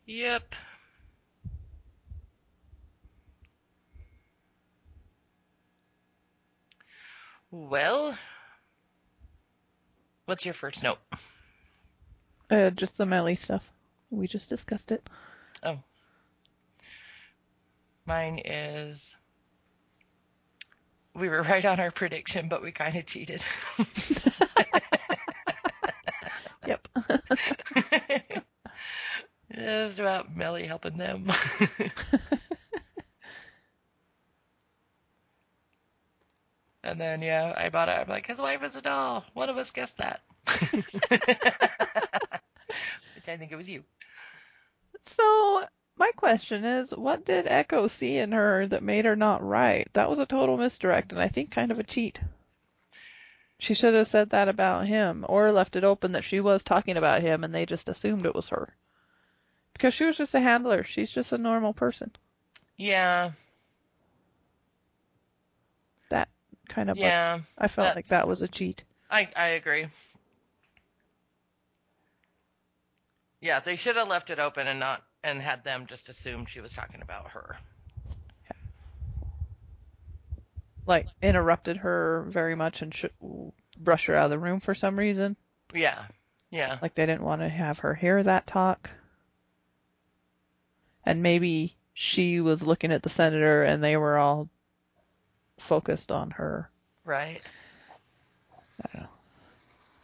[0.10, 0.56] Yep.
[7.52, 8.18] Well,
[10.26, 10.98] what's your first note?
[12.50, 13.70] uh, just the Mellie stuff.
[14.10, 15.08] We just discussed it.
[15.62, 15.78] Oh.
[18.08, 19.16] Mine is
[21.14, 23.46] we were right on our prediction, but we kind of cheated.
[26.68, 26.88] Yep.
[29.60, 31.28] Just about Mellie helping them.
[36.84, 37.98] and then, yeah, I bought it.
[38.00, 39.26] I'm like, his wife is a doll.
[39.34, 40.22] One of us guessed that.
[43.16, 43.84] Which I think it was you.
[45.02, 45.66] so,
[45.98, 49.90] my question is what did Echo see in her that made her not right?
[49.94, 52.22] That was a total misdirect and I think kind of a cheat.
[53.58, 56.96] She should have said that about him or left it open that she was talking
[56.96, 58.74] about him and they just assumed it was her.
[59.80, 60.84] Because she was just a handler.
[60.84, 62.12] She's just a normal person.
[62.78, 63.32] Yeah,
[66.10, 66.30] That
[66.68, 68.84] kind of yeah, I felt like that was a cheat.
[69.10, 69.88] I I agree.
[73.42, 76.62] Yeah, they should have left it open and not and had them just assume she
[76.62, 77.58] was talking about her.
[80.86, 83.06] Like interrupted her very much and sh-
[83.78, 85.38] brushed her out of the room for some reason.
[85.74, 86.06] Yeah,
[86.52, 88.92] yeah, Like they didn't want to have her hear that talk.
[91.10, 94.48] And maybe she was looking at the senator and they were all
[95.58, 96.70] focused on her.
[97.04, 97.42] right.
[98.94, 99.08] I.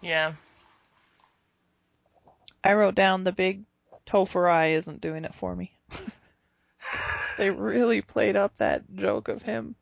[0.02, 0.34] Yeah,
[2.64, 3.66] I wrote down the big
[4.08, 5.78] Topher eye isn't doing it for me.
[7.38, 9.76] they really played up that joke of him,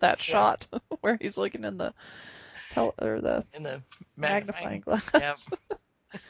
[0.00, 0.66] that shot
[1.00, 1.94] where he's looking in the
[2.70, 3.80] tel- or the in the
[4.16, 5.10] magnifying, magnifying.
[5.12, 5.48] glass.
[5.52, 5.80] Yep.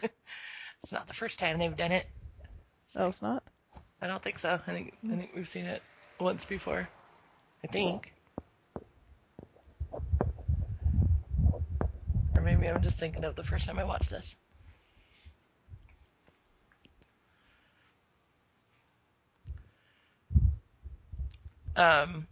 [0.83, 2.07] it's not the first time they've done it.
[2.95, 3.43] No, it's not.
[4.07, 4.61] I don't think so.
[4.65, 5.83] I think I think we've seen it
[6.21, 6.89] once before.
[7.65, 8.13] I think.
[12.37, 14.37] Or maybe I'm just thinking of the first time I watched this.
[21.75, 22.29] Um,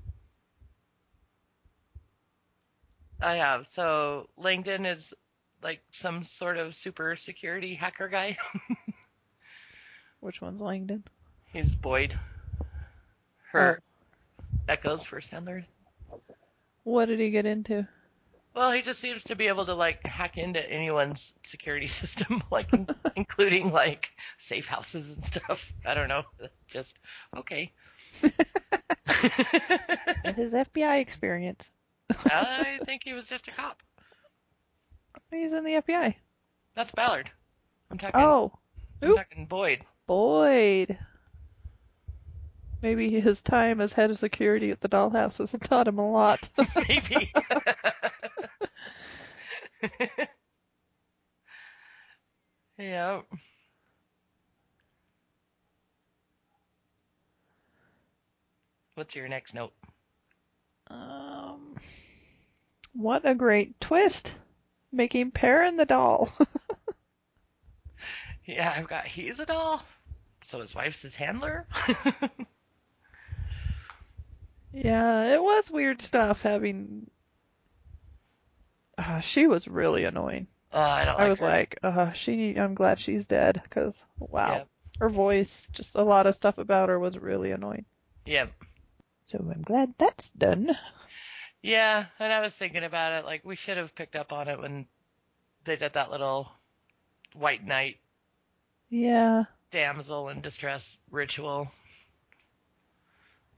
[3.20, 3.66] I have.
[3.66, 5.12] So Langton is
[5.60, 8.38] like some sort of super security hacker guy.
[10.20, 11.02] Which one's Langton?
[11.55, 12.18] He's Boyd.
[13.52, 14.44] Her oh.
[14.68, 15.64] Echo's first handler.
[16.82, 17.86] What did he get into?
[18.55, 22.66] Well, he just seems to be able to like hack into anyone's security system, like
[23.16, 25.72] including like safe houses and stuff.
[25.86, 26.24] I don't know.
[26.66, 26.98] Just
[27.36, 27.70] okay.
[28.20, 28.32] His
[30.55, 31.70] FBI experience.
[32.11, 33.80] I think he was just a cop.
[35.30, 36.14] He's in the FBI.
[36.74, 37.30] That's Ballard.
[37.90, 38.20] I'm talking.
[38.20, 38.52] Oh,
[39.02, 39.84] I'm talking Boyd.
[40.07, 40.98] Boyd.
[42.85, 46.51] Maybe his time as head of security at the dollhouse has taught him a lot.
[46.87, 47.32] Maybe.
[52.78, 53.22] yeah.
[58.97, 59.72] What's your next note?
[60.89, 61.76] um,
[62.93, 64.35] what a great twist!
[64.93, 66.28] Making Perrin the doll.
[68.45, 69.82] Yeah, I've got he's a doll.
[70.43, 71.66] So his wife's his handler?
[74.74, 77.10] Yeah, it was weird stuff having.
[78.98, 80.48] Uh, she was really annoying.
[80.72, 81.46] Oh, I don't like I was her.
[81.46, 82.56] like, uh, she.
[82.56, 84.68] I'm glad she's dead because wow, Yep.
[85.00, 87.86] her voice, just a lot of stuff about her was really annoying.
[88.26, 88.48] Yeah.
[89.24, 90.76] So I'm glad that's done.
[91.62, 94.60] Yeah, and I was thinking about it, like we should have picked up on it
[94.60, 94.86] when
[95.64, 96.52] they did that little
[97.34, 98.00] white knight
[98.88, 101.70] Yeah, damsel in distress ritual.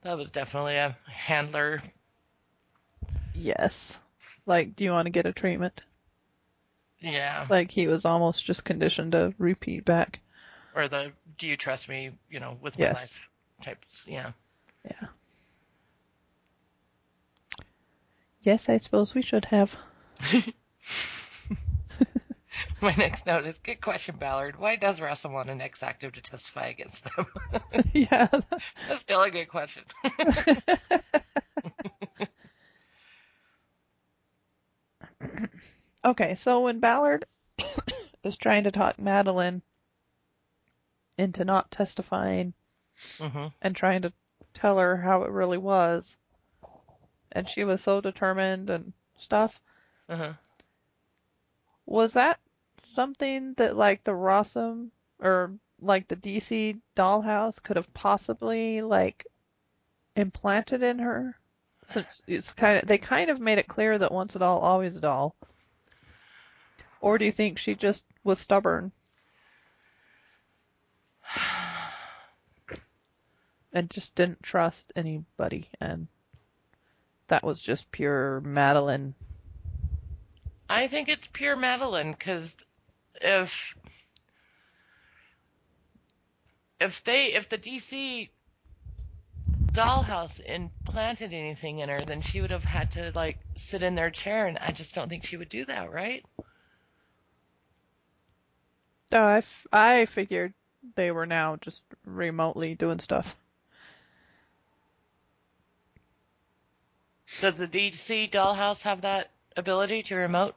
[0.07, 1.83] That was definitely a handler.
[3.35, 3.99] yes.
[4.47, 5.83] Like, do you want to get a treatment?
[7.01, 7.41] Yeah.
[7.41, 10.21] It's like he was almost just conditioned to repeat back.
[10.77, 12.93] Or the do you trust me, you know, with my Yes.
[12.93, 13.21] life
[13.63, 14.07] types.
[14.09, 14.31] Yeah.
[14.85, 15.09] Yeah.
[18.43, 19.77] Yes, I suppose we should have.
[22.87, 24.61] My next note is good question, Ballard.
[24.61, 27.27] Why does Rossum want an ex active to testify against them?
[27.93, 28.29] yeah.
[28.87, 29.83] That's still a good question.
[36.05, 37.25] okay, so when Ballard
[38.23, 39.63] is trying to talk Madeline
[41.19, 42.55] into not testifying
[43.21, 44.13] hmm and trying to
[44.55, 46.17] tell her how it really was,
[47.33, 49.61] and she was so determined and stuff,
[50.09, 50.35] Uh-huh.
[51.85, 52.39] was that
[52.85, 59.27] something that like the Rossum or like the DC dollhouse could have possibly like
[60.15, 61.39] implanted in her?
[61.87, 64.97] Since it's kind of they kind of made it clear that once a doll, always
[64.97, 65.37] a doll.
[67.01, 68.93] Or do you think she just was stubborn
[73.73, 76.09] and just didn't trust anybody and
[77.29, 79.15] that was just pure Madeline
[80.69, 82.57] I think it's pure Madeline because
[83.21, 83.77] if
[86.81, 88.31] if they if the DC
[89.75, 94.11] dollhouse implanted anything in her, then she would have had to like sit in their
[94.11, 96.25] chair, and I just don't think she would do that, right?
[99.13, 100.55] Oh, I, f- I figured
[100.95, 103.37] they were now just remotely doing stuff.
[107.39, 110.55] Does the DC dollhouse have that ability to remote?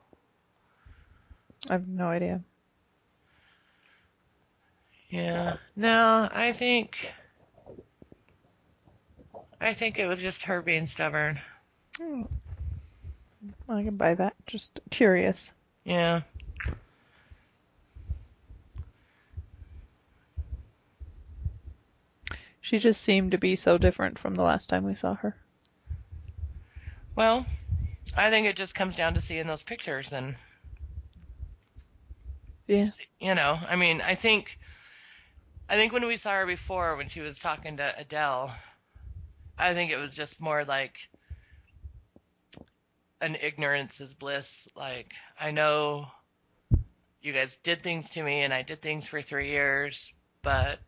[1.69, 2.43] I have no idea.
[5.09, 5.57] Yeah.
[5.75, 7.11] No, I think
[9.59, 11.39] I think it was just her being stubborn.
[11.97, 12.23] Hmm.
[13.67, 14.35] I can buy that.
[14.45, 15.51] Just curious.
[15.83, 16.21] Yeah.
[22.61, 25.35] She just seemed to be so different from the last time we saw her.
[27.15, 27.45] Well,
[28.15, 30.35] I think it just comes down to seeing those pictures and
[32.67, 32.85] Yeah.
[33.19, 34.57] you know, I mean, I think
[35.69, 38.53] I think when we saw her before when she was talking to Adele,
[39.55, 40.95] I think it was just more like
[43.21, 44.67] an ignorance is bliss.
[44.75, 46.07] Like, I know
[47.21, 50.11] you guys did things to me and I did things for three years,
[50.41, 50.79] but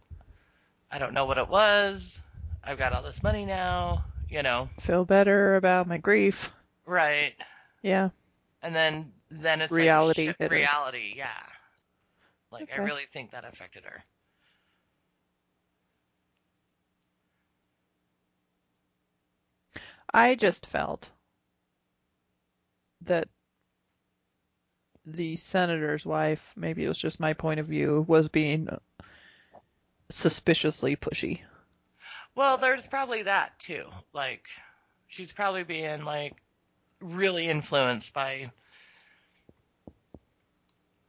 [0.90, 2.20] I don't know what it was.
[2.64, 4.68] I've got all this money now, you know.
[4.80, 6.52] Feel better about my grief.
[6.88, 7.34] Right.
[7.84, 8.10] Yeah.
[8.64, 11.30] And then then it's Reality like shit, reality, yeah.
[12.52, 14.04] Like I really think that affected her.
[20.14, 21.10] I just felt
[23.02, 23.30] that
[25.06, 28.70] the senator's wife, maybe it was just my point of view, was being
[30.10, 31.42] suspiciously pushy.
[32.36, 33.86] Well, there's probably that too.
[34.14, 34.46] Like,
[35.08, 36.36] she's probably being like
[37.02, 38.52] really influenced by,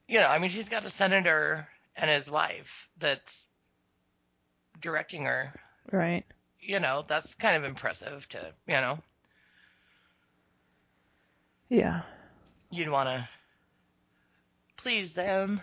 [0.08, 3.46] you know, I mean, she's got a senator and his wife that's
[4.80, 5.52] directing her.
[5.90, 6.24] Right.
[6.62, 8.98] You know, that's kind of impressive to, you know,
[11.68, 12.02] Yeah.
[12.70, 13.28] you'd want to
[14.76, 15.60] please them.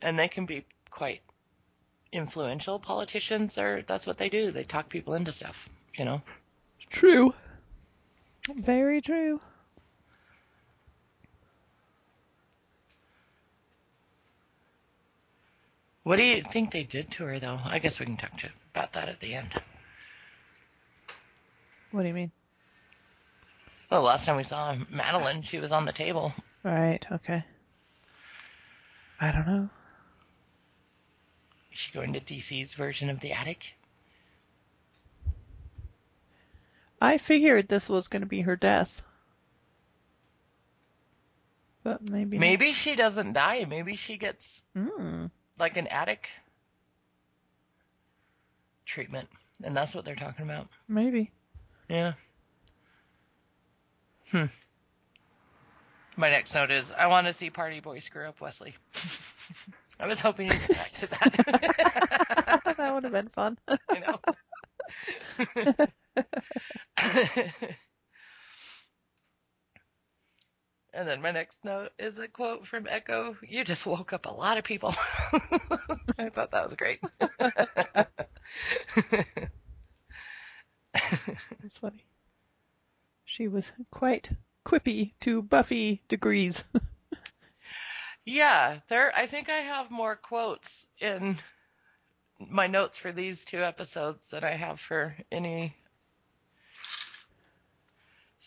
[0.00, 1.22] And they can be quite
[2.12, 4.50] influential politicians, or that's what they do.
[4.50, 5.68] They talk people into stuff,
[5.98, 6.22] you know.
[6.90, 7.34] True.
[8.54, 9.40] Very true.
[16.04, 17.58] What do you think they did to her, though?
[17.64, 19.54] I guess we can talk to about that at the end.
[21.90, 22.30] What do you mean?
[23.90, 26.32] Well, last time we saw Madeline, she was on the table.
[26.62, 27.04] Right.
[27.10, 27.42] Okay.
[29.18, 29.68] I don't know.
[31.72, 33.74] Is she going to DC's version of the attic?
[37.00, 39.00] I figured this was going to be her death.
[41.82, 42.36] But maybe.
[42.36, 42.40] not.
[42.40, 43.64] Maybe she doesn't die.
[43.68, 45.26] Maybe she gets Hmm.
[45.58, 46.28] Like an attic
[48.86, 49.28] treatment.
[49.62, 50.68] And that's what they're talking about.
[50.88, 51.30] Maybe.
[51.88, 52.14] Yeah.
[54.30, 54.46] Hmm.
[56.16, 58.74] My next note is I want to see Party Boy screw up Wesley.
[60.00, 62.62] I was hoping you'd get back to that.
[62.76, 63.58] that would have been fun.
[63.88, 64.18] I
[67.46, 67.76] know.
[70.94, 73.36] And then my next note is a quote from Echo.
[73.42, 74.94] You just woke up a lot of people.
[76.18, 77.00] I thought that was great.
[80.92, 82.04] That's funny.
[83.24, 84.30] She was quite
[84.64, 86.62] quippy to Buffy degrees.
[88.24, 91.38] yeah, there I think I have more quotes in
[92.38, 95.74] my notes for these two episodes than I have for any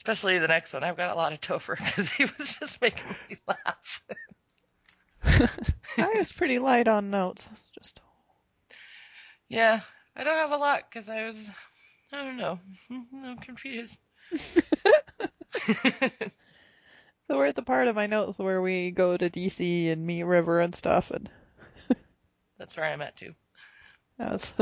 [0.07, 0.85] especially the next one.
[0.85, 4.03] I've got a lot of Topher because he was just making me laugh.
[5.97, 7.45] I was pretty light on notes.
[7.51, 7.99] It's just
[9.49, 9.81] Yeah,
[10.15, 11.49] I don't have a lot because I was,
[12.13, 12.57] I don't know,
[13.25, 13.97] I'm confused.
[14.33, 15.27] so
[17.29, 20.61] we're at the part of my notes where we go to DC and meet River
[20.61, 21.29] and stuff, and
[22.57, 23.33] That's where I'm at too.
[24.19, 24.53] I was,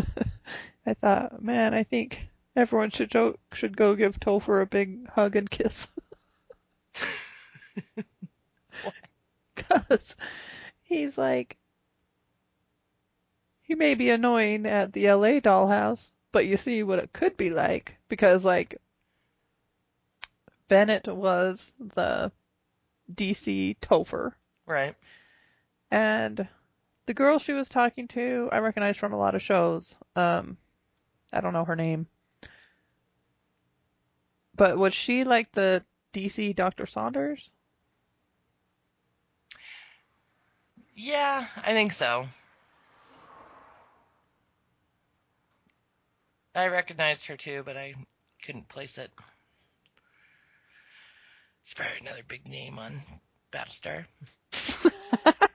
[0.88, 5.36] I thought, man, I think everyone should go should go give Topher a big hug
[5.36, 5.88] and kiss.
[9.56, 10.16] Because
[10.84, 11.58] he's like,
[13.62, 17.50] he may be annoying at the LA dollhouse, but you see what it could be
[17.50, 18.78] like because like
[20.68, 22.32] Bennett was the
[23.14, 24.34] DC Topher,
[24.66, 24.96] Right.
[25.92, 26.48] and
[27.06, 29.96] the girl she was talking to, I recognize from a lot of shows.
[30.16, 30.58] Um,
[31.32, 32.08] I don't know her name,
[34.56, 35.84] but was she like the
[36.14, 36.86] DC Dr.
[36.86, 37.52] Saunders?
[40.96, 42.26] Yeah, I think so.
[46.56, 47.96] I recognized her too, but I
[48.46, 49.12] couldn't place it.
[51.64, 53.02] It's probably another big name on
[53.52, 54.06] Battlestar.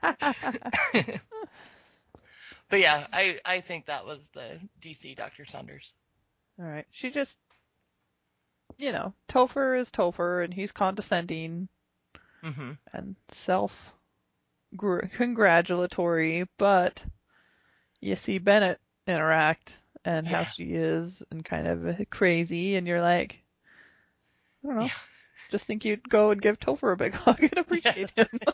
[2.69, 5.45] but yeah, I, I think that was the DC Dr.
[5.45, 5.91] Saunders.
[6.59, 7.39] All right, she just,
[8.81, 11.69] you know, Topher is Topher, and he's condescending
[12.43, 13.93] hmm and self
[14.77, 17.03] congratulatory, but
[18.01, 23.43] you see Bennett interact and how she is and kind of crazy, and you're like,
[24.63, 24.91] I don't know, Yeah.
[25.49, 28.11] just think you'd go and give Topher a big hug and appreciate Yes.
[28.11, 28.39] him.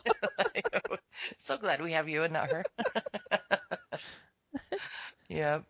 [1.38, 2.66] so glad we have you and not her.
[5.28, 5.64] yep.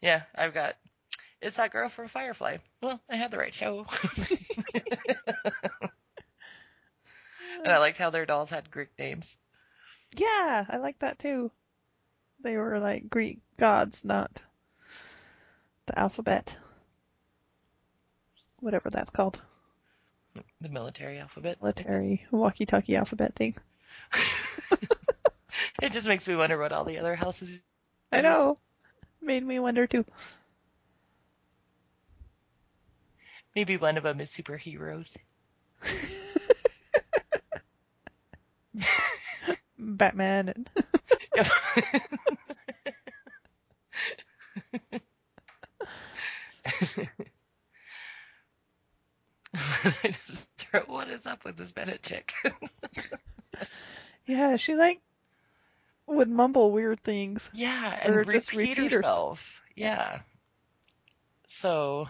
[0.00, 0.74] yeah, I've got.
[1.44, 2.56] It's that girl from Firefly.
[2.80, 3.84] Well, I had the right show.
[7.62, 9.36] and I liked how their dolls had Greek names.
[10.16, 11.50] Yeah, I like that too.
[12.42, 14.40] They were like Greek gods, not
[15.84, 16.56] the alphabet.
[18.60, 19.38] Whatever that's called.
[20.62, 21.60] The military alphabet.
[21.60, 23.54] Military walkie-talkie alphabet thing.
[25.82, 27.60] It just makes me wonder what all the other houses.
[28.10, 28.58] I know.
[29.20, 30.04] Made me wonder too.
[33.54, 35.16] Maybe one of them is superheroes.
[39.78, 40.70] Batman and
[49.54, 52.32] I just wrote, what is up with this Bennett chick?
[54.26, 55.00] yeah, she like
[56.06, 57.48] would mumble weird things.
[57.52, 59.62] yeah, and Or repeat, just repeat herself.
[59.76, 60.20] Yeah.
[61.46, 62.08] So,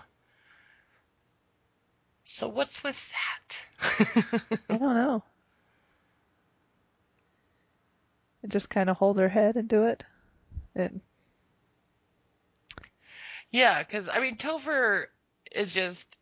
[2.24, 4.50] so what's with that?
[4.68, 5.22] I don't know.
[8.42, 10.04] and just kind of hold her head and do it.
[10.74, 11.00] And
[13.50, 15.06] Yeah, because I mean, Topher
[15.50, 16.18] is just.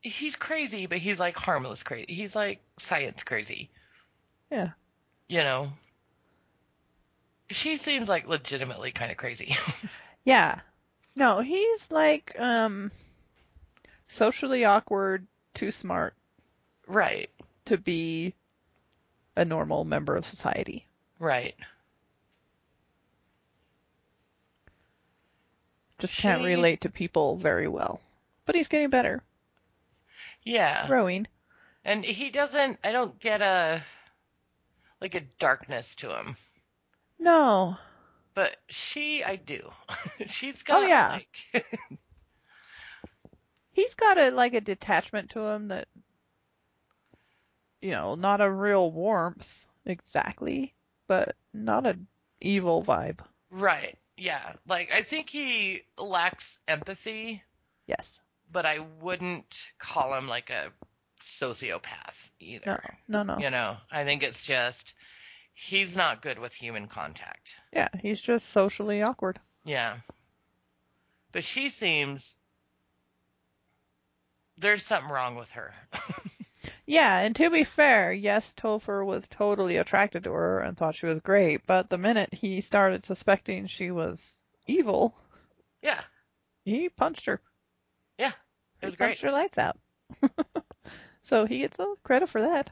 [0.00, 2.12] He's crazy, but he's like harmless crazy.
[2.12, 3.70] He's like science crazy.
[4.50, 4.70] yeah,
[5.28, 5.68] You know?
[7.50, 9.54] She seems like legitimately kind of crazy.
[10.24, 10.60] yeah.
[11.14, 12.90] No, he's like um
[14.12, 16.14] socially awkward, too smart
[16.86, 17.30] right,
[17.64, 18.34] to be
[19.36, 20.86] a normal member of society.
[21.18, 21.54] right.
[25.98, 28.00] Just can't She- relate to people very well.
[28.44, 29.22] But he's getting better.
[30.42, 30.86] Yeah.
[30.88, 31.28] Growing.
[31.84, 33.84] And he doesn't, I don't get a,
[35.00, 36.36] like a darkness to him.
[37.20, 37.76] No.
[38.34, 39.70] But she, I do.
[40.26, 41.18] She's oh, got Oh, yeah.
[41.54, 41.66] like,
[43.72, 45.88] He's got a like a detachment to him that
[47.80, 50.74] you know, not a real warmth exactly,
[51.08, 51.98] but not a
[52.40, 53.18] evil vibe.
[53.50, 53.98] right.
[54.16, 54.52] Yeah.
[54.68, 57.42] Like, I think he lacks empathy,
[57.86, 58.20] Yes.
[58.52, 60.70] but I wouldn't call him like a
[61.20, 62.80] sociopath either.
[63.08, 63.42] No, no, no.
[63.42, 64.94] You know, I think it's just,
[65.54, 67.50] he's not good with human contact.
[67.72, 69.40] Yeah, he's just socially awkward.
[69.64, 69.96] Yeah.
[71.32, 72.36] But she seems,
[74.58, 75.74] there's something wrong with her.
[76.86, 81.06] Yeah, and to be fair, yes, Topher was totally attracted to her and thought she
[81.06, 85.14] was great, but the minute he started suspecting she was evil,
[85.80, 86.02] yeah.
[86.64, 87.40] he punched her.
[88.18, 88.32] Yeah.
[88.80, 89.08] It was he great.
[89.08, 89.78] punched her lights out.
[91.22, 92.70] so he gets all credit for that.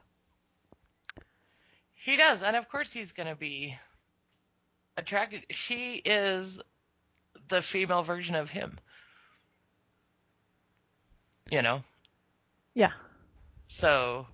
[1.94, 3.78] He does, and of course he's going to be
[4.96, 5.46] attracted.
[5.50, 6.60] She is
[7.48, 8.76] the female version of him.
[11.50, 11.82] You know?
[12.74, 12.92] Yeah.
[13.68, 14.26] So.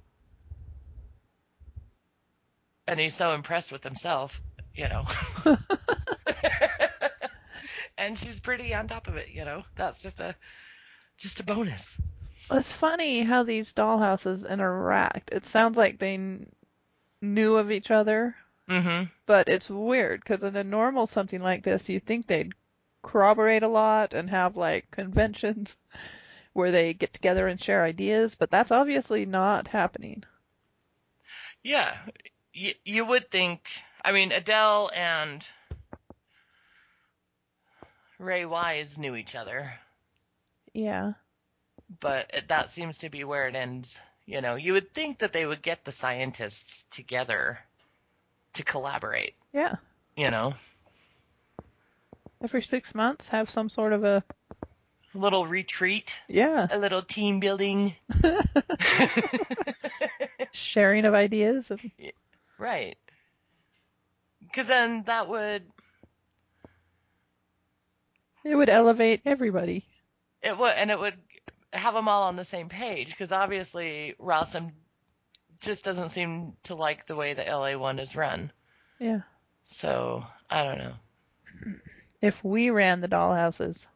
[2.86, 4.40] And he's so impressed with himself,
[4.74, 5.04] you know?
[7.98, 9.64] and she's pretty on top of it, you know?
[9.76, 10.34] That's just a.
[11.18, 11.96] Just a bonus.
[12.50, 15.30] It's funny how these dollhouses interact.
[15.32, 16.52] It sounds like they kn-
[17.22, 18.36] knew of each other,
[18.68, 19.04] Mm-hmm.
[19.26, 22.52] but it's weird because in a normal something like this, you think they'd
[23.02, 25.76] corroborate a lot and have like conventions
[26.56, 30.24] where they get together and share ideas, but that's obviously not happening.
[31.62, 31.94] Yeah,
[32.54, 33.60] you, you would think.
[34.04, 35.46] I mean, Adele and
[38.18, 39.72] Ray Wise knew each other,
[40.72, 41.12] Yeah.
[42.00, 44.00] but it, that seems to be where it ends.
[44.24, 47.58] You know, you would think that they would get the scientists together
[48.54, 49.34] to collaborate.
[49.52, 49.74] Yeah.
[50.16, 50.54] You know,
[52.42, 54.45] Every six months, have some sort of a a
[55.16, 57.94] little retreat, yeah a little team building.
[60.52, 61.70] sharing of ideas.
[61.70, 61.80] And,
[62.58, 62.96] right.
[64.40, 65.62] Because then that would
[68.44, 69.84] it would elevate everybody.
[70.42, 71.16] it would and it would
[71.72, 74.72] have them all on the same page because obviously Rossum
[75.60, 78.52] just doesn't seem to like the way the LA one is run.
[78.98, 79.20] Yeah.
[79.66, 80.94] So I don't know.
[82.22, 83.86] If we ran the dollhouses,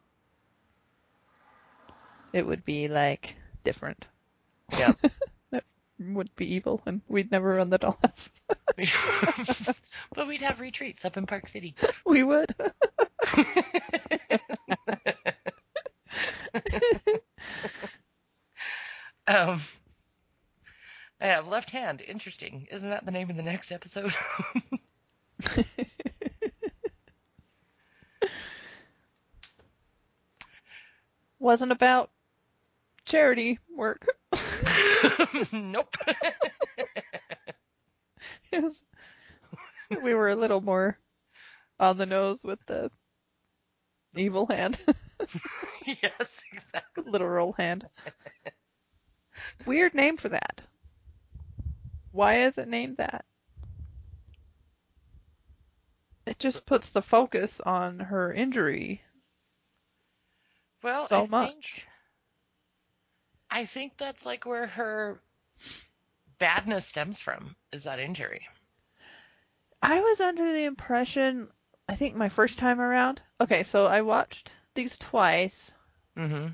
[2.33, 4.05] it would be like different.
[4.77, 4.93] Yeah.
[5.53, 5.63] It
[6.15, 8.29] would be evil, and we'd never run the dollhouse.
[10.15, 11.75] but we'd have retreats up in Park City.
[12.07, 12.55] we would.
[19.27, 19.61] Um,
[21.21, 22.01] I have left hand.
[22.01, 22.67] Interesting.
[22.71, 24.13] Isn't that the name of the next episode?
[31.39, 32.09] Wasn't about
[33.11, 34.07] charity work.
[35.53, 35.95] nope.
[38.53, 38.83] Was-
[40.01, 40.97] we were a little more
[41.79, 42.91] on the nose with the
[44.15, 44.79] evil hand,
[45.85, 47.03] yes, exactly.
[47.05, 47.87] literal hand.
[49.65, 50.61] Weird name for that.
[52.11, 53.25] Why is it named that?
[56.25, 59.03] It just puts the focus on her injury
[60.83, 61.57] Well, so I much.
[61.57, 61.90] think
[63.51, 65.21] I think that's like where her
[66.39, 68.47] badness stems from is that injury.
[69.81, 71.49] I was under the impression,
[71.89, 73.21] I think my first time around.
[73.41, 75.71] Okay, so I watched these twice.
[76.17, 76.47] Mm-hmm.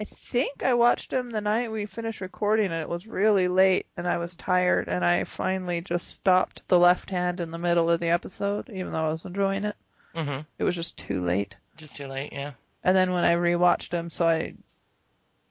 [0.00, 3.86] I think I watched them the night we finished recording and it was really late
[3.96, 7.88] and I was tired and I finally just stopped the left hand in the middle
[7.88, 9.76] of the episode even though I was enjoying it.
[10.14, 10.40] Mm-hmm.
[10.58, 11.56] It was just too late.
[11.76, 12.52] Just too late, yeah.
[12.82, 14.54] And then when I rewatched them, so I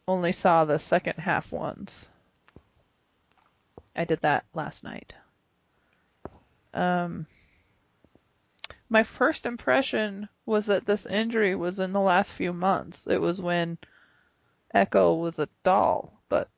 [0.08, 2.08] only saw the second half ones.
[3.96, 5.14] I did that last night.
[6.74, 7.28] Um,
[8.90, 13.08] my first impression was that this injury was in the last few months.
[13.08, 13.78] It was when
[14.74, 16.50] Echo was a doll, but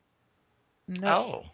[0.87, 1.51] no, Oh,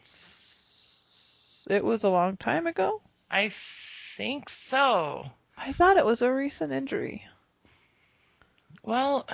[1.67, 3.01] it was a long time ago.
[3.29, 5.25] I think so.
[5.57, 7.25] I thought it was a recent injury.
[8.83, 9.27] Well,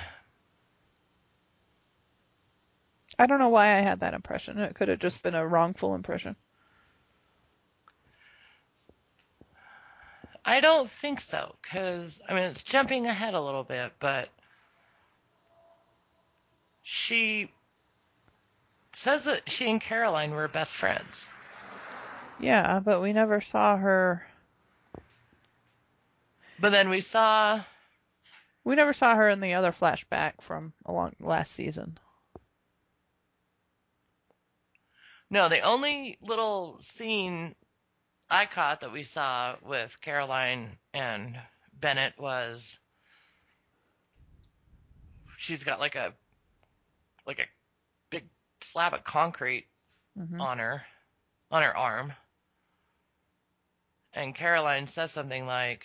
[3.18, 4.58] I don't know why I had that impression.
[4.58, 6.36] It could have just been a wrongful impression.
[10.44, 14.28] I don't think so, because, I mean, it's jumping ahead a little bit, but
[16.82, 17.50] she
[18.92, 21.28] says that she and Caroline were best friends.
[22.40, 24.26] Yeah, but we never saw her.
[26.60, 27.60] But then we saw,
[28.64, 31.98] We never saw her in the other flashback from along last season.
[35.30, 37.54] No, the only little scene
[38.30, 41.38] I caught that we saw with Caroline and
[41.72, 42.78] Bennett was
[45.36, 46.12] she's got like a
[47.26, 47.46] like a
[48.10, 48.24] big
[48.62, 49.66] slab of concrete
[50.16, 50.82] hmm on her
[51.50, 52.12] on her arm
[54.12, 55.84] and Caroline says something like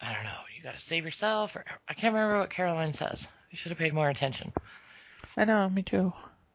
[0.00, 3.26] I don't know, you got to save yourself or I can't remember what Caroline says.
[3.50, 4.52] You should have paid more attention.
[5.36, 6.12] I know, me too.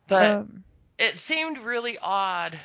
[0.07, 0.63] But um,
[0.97, 2.59] it seemed really odd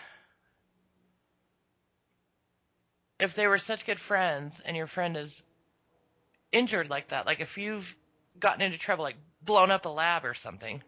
[3.20, 5.42] if they were such good friends and your friend is
[6.52, 7.26] injured like that.
[7.26, 7.94] Like if you've
[8.38, 10.82] gotten into trouble, like blown up a lab or something.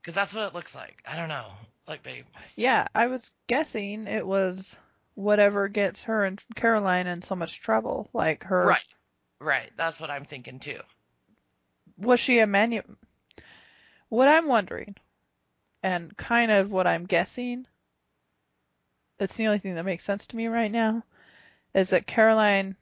[0.00, 1.02] Because that's what it looks like.
[1.06, 1.46] I don't know.
[1.86, 2.24] Like they.
[2.56, 4.76] yeah, I was guessing it was
[5.14, 8.08] whatever gets her and Caroline in so much trouble.
[8.12, 8.86] Like her, Right.
[9.40, 9.70] Right.
[9.76, 10.80] That's what I'm thinking too.
[11.98, 12.82] Was she a manu?
[14.08, 14.94] What I'm wondering,
[15.82, 17.66] and kind of what I'm guessing,
[19.18, 21.02] it's the only thing that makes sense to me right now,
[21.74, 22.76] is that Caroline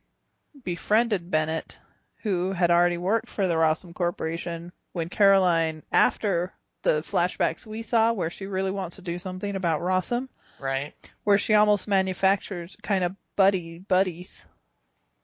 [0.64, 1.76] befriended Bennett,
[2.22, 6.52] who had already worked for the Rossum Corporation, when Caroline, after
[6.82, 10.94] the flashbacks we saw, where she really wants to do something about Rossum, Right.
[11.24, 14.44] where she almost manufactures kind of buddy buddies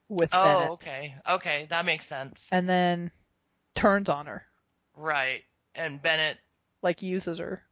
[0.08, 1.14] with Oh, Bennett, okay.
[1.28, 1.66] Okay.
[1.70, 2.48] That makes sense.
[2.52, 3.10] and then
[3.74, 4.44] turns on her,
[4.96, 5.42] Right.
[5.74, 6.38] And Bennett
[6.82, 7.62] like uses her.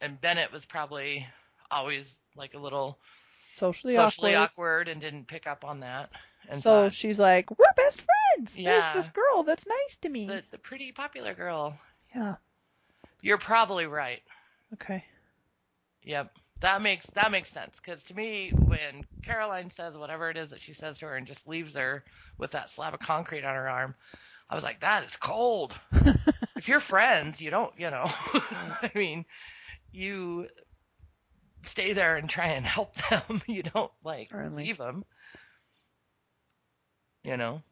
[0.00, 1.26] and Bennett was probably
[1.70, 2.98] always like a little
[3.56, 4.44] Socially, socially awkward.
[4.44, 6.10] awkward and didn't pick up on that.
[6.48, 8.56] And so thought, she's like, "We're best friends.
[8.56, 8.80] Yeah.
[8.80, 11.78] There's this girl that's nice to me." the the pretty popular girl.
[12.14, 12.36] Yeah.
[13.20, 14.22] You're probably right.
[14.74, 15.04] Okay.
[16.04, 16.32] Yep.
[16.60, 20.60] That makes that makes sense because to me, when Caroline says whatever it is that
[20.60, 22.04] she says to her and just leaves her
[22.38, 23.94] with that slab of concrete on her arm,
[24.50, 25.74] I was like, that is cold.
[26.56, 28.06] if you're friends, you don't, you know.
[28.34, 29.24] I mean,
[29.92, 30.48] you
[31.62, 33.42] stay there and try and help them.
[33.46, 34.64] you don't like Certainly.
[34.64, 35.04] leave them.
[37.24, 37.62] You know.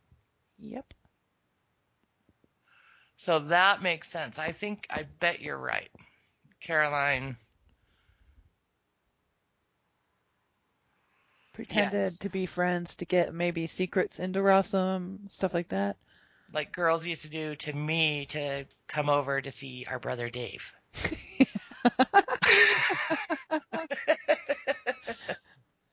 [0.58, 0.94] Yep.
[3.16, 4.38] So that makes sense.
[4.38, 5.90] I think I bet you're right.
[6.60, 7.36] Caroline
[11.52, 12.18] Pretended Yes.
[12.20, 15.96] to be friends to get maybe secrets into Rossum, stuff like that.
[16.56, 20.72] Like girls used to do to me to come over to see our brother Dave.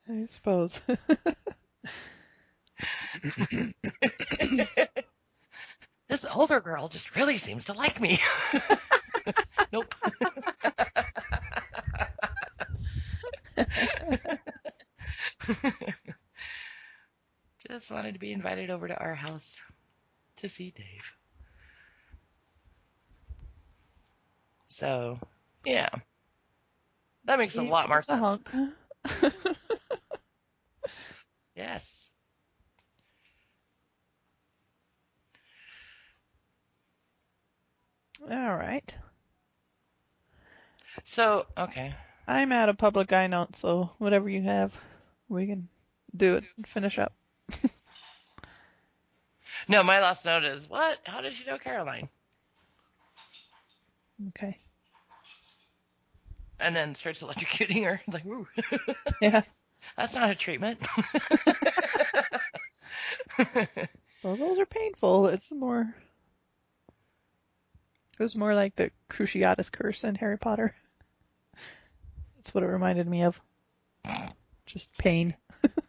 [0.08, 0.80] I suppose.
[6.06, 8.18] This older girl just really seems to like me.
[9.72, 9.92] nope.
[17.68, 19.58] just wanted to be invited over to our house
[20.36, 21.16] to see Dave.
[24.68, 25.18] So,
[25.64, 25.88] yeah.
[27.24, 28.38] That makes a lot more sense.
[31.56, 32.10] Yes.
[38.22, 38.96] All right.
[41.04, 41.94] So, okay.
[42.26, 44.76] I'm out of public eye notes, so whatever you have,
[45.28, 45.68] we can
[46.16, 47.12] do it and finish up.
[49.74, 51.00] No, my last note is what?
[51.02, 52.08] How did you know Caroline?
[54.28, 54.56] Okay.
[56.60, 58.00] And then starts electrocuting her.
[58.06, 58.46] It's like, ooh,
[59.20, 59.42] Yeah.
[59.96, 60.78] that's not a treatment.
[64.22, 65.26] Well, those are painful.
[65.26, 65.92] It's more.
[68.18, 70.74] It was more like the Cruciatus curse in Harry Potter.
[72.36, 73.38] That's what it reminded me of.
[74.66, 75.34] Just pain.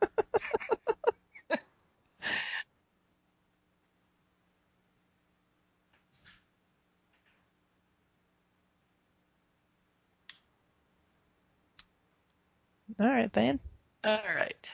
[13.00, 13.60] All right then.
[14.04, 14.72] All right.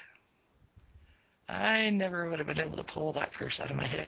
[1.50, 4.08] I never would have been able to pull that curse out of my head.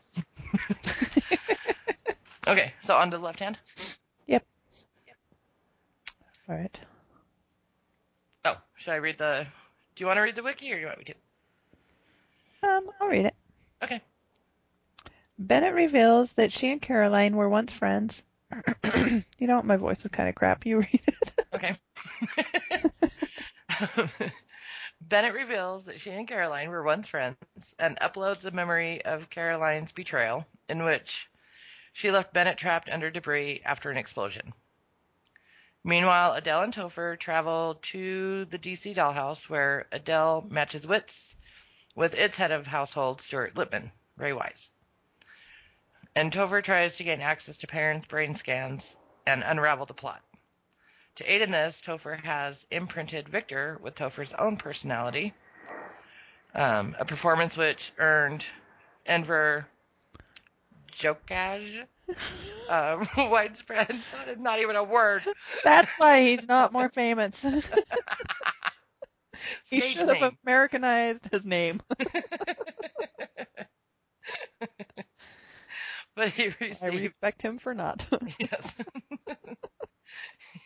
[2.48, 3.60] okay, so on to the left hand.
[4.28, 4.46] Yep.
[5.08, 5.16] yep.
[6.48, 6.80] All right.
[8.46, 9.46] Oh, should I read the?
[9.96, 12.68] Do you want to read the wiki or do you want me to?
[12.68, 13.36] Um, I'll read it.
[13.84, 14.02] Okay.
[15.38, 18.24] Bennett reveals that she and Caroline were once friends.
[18.84, 19.66] you know what?
[19.66, 20.66] My voice is kind of crap.
[20.66, 21.34] You read it.
[21.54, 21.74] Okay.
[25.02, 27.38] Bennett reveals that she and Caroline were once friends
[27.80, 31.30] and uploads a memory of Caroline's betrayal, in which
[31.92, 34.54] she left Bennett trapped under debris after an explosion.
[35.84, 41.36] Meanwhile, Adele and Topher travel to the DC dollhouse where Adele matches wits
[41.96, 44.72] with its head of household, Stuart Lippman, Ray Wise.
[46.16, 48.96] And Topher tries to gain access to parents' brain scans
[49.26, 50.24] and unravel the plot.
[51.18, 55.34] To aid in this, Topher has imprinted Victor with Topher's own personality,
[56.56, 58.44] um, a performance which earned
[59.06, 59.68] Enver
[60.94, 61.86] Gjokaj
[62.70, 63.96] um, widespread.
[64.40, 65.24] Not even a word.
[65.64, 67.40] That's why he's not more famous.
[69.70, 70.34] he should have.
[70.44, 71.80] Americanized his name.
[76.16, 76.54] But he
[76.84, 78.06] I respect him for not.
[78.40, 78.76] yes.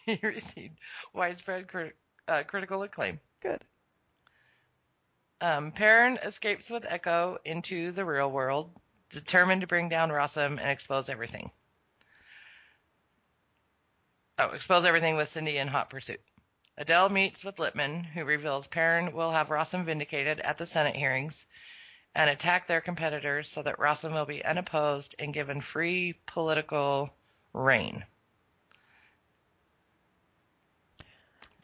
[0.15, 0.79] he received
[1.13, 1.97] widespread crit-
[2.29, 3.19] uh, critical acclaim.
[3.41, 3.61] Good.
[5.41, 8.71] Um, Perrin escapes with Echo into the real world,
[9.09, 11.51] determined to bring down Rossum and expose everything.
[14.39, 16.21] Oh, expose everything with Cindy in hot pursuit.
[16.77, 21.45] Adele meets with Lippman, who reveals Perrin will have Rossum vindicated at the Senate hearings
[22.15, 27.13] and attack their competitors so that Rossum will be unopposed and given free political
[27.51, 28.05] reign.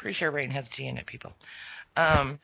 [0.04, 1.32] Pretty sure reign has a G in it, people.
[1.95, 2.38] Um,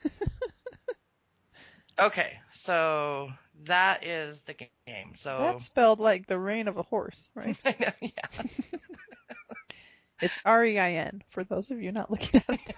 [2.00, 3.34] okay, so
[3.66, 5.16] that is the game.
[5.16, 7.60] So That's spelled like the reign of a horse, right?
[7.66, 8.44] I know, yeah.
[10.22, 12.76] It's R E I N for those of you not looking at it.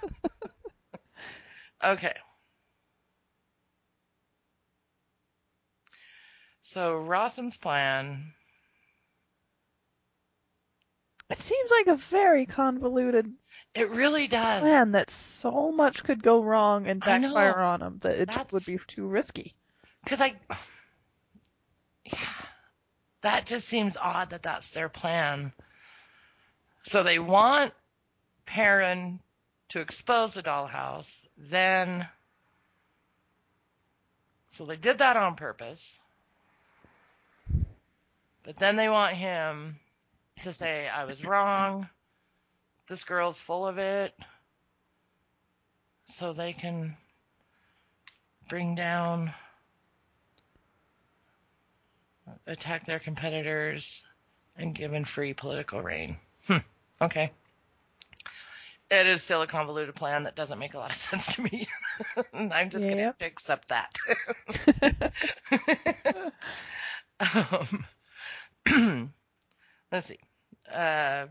[1.84, 2.14] Okay.
[6.64, 8.34] So Rossum's plan.
[11.30, 13.32] It seems like a very convoluted
[13.74, 14.62] It really does.
[14.62, 18.66] plan that so much could go wrong and backfire on him that it just would
[18.66, 19.56] be too risky.
[20.04, 20.36] Because I.
[22.04, 22.18] Yeah.
[23.22, 25.54] That just seems odd that that's their plan.
[26.84, 27.74] So they want
[28.48, 29.20] Perrin
[29.70, 32.08] to expose the dollhouse, then.
[34.50, 36.00] So they did that on purpose.
[38.44, 39.80] But then they want him
[40.42, 41.88] to say, I was wrong.
[42.92, 44.14] This girl's full of it.
[46.10, 46.98] So they can
[48.50, 49.34] bring down
[52.46, 54.04] attack their competitors
[54.58, 56.18] and given free political reign.
[56.48, 56.58] Hmm.
[57.02, 57.32] Okay.
[58.90, 61.70] It is still a convoluted plan that doesn't make a lot of sense to me.
[62.34, 63.96] I'm just going to have to accept that.
[68.68, 69.14] um,
[69.94, 70.20] let's see.
[70.70, 71.28] Uh,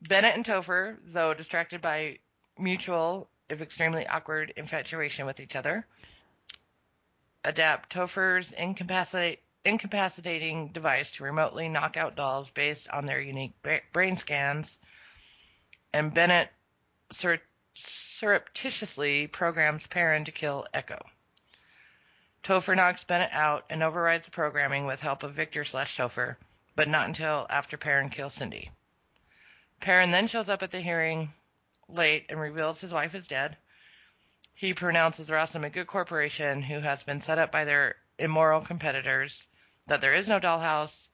[0.00, 2.18] Bennett and Topher, though distracted by
[2.56, 5.86] mutual, if extremely awkward, infatuation with each other,
[7.44, 14.16] adapt Topher's incapacitating device to remotely knock out dolls based on their unique ba- brain
[14.16, 14.78] scans,
[15.92, 16.50] and Bennett
[17.10, 17.42] sur-
[17.74, 21.04] surreptitiously programs Perrin to kill Echo.
[22.42, 26.36] Topher knocks Bennett out and overrides the programming with help of Victor slash Topher,
[26.76, 28.70] but not until after Perrin kills Cindy.
[29.80, 31.32] Perrin then shows up at the hearing
[31.88, 33.56] late and reveals his wife is dead.
[34.54, 39.46] He pronounces Rossum a good corporation who has been set up by their immoral competitors,
[39.86, 41.08] that there is no dollhouse,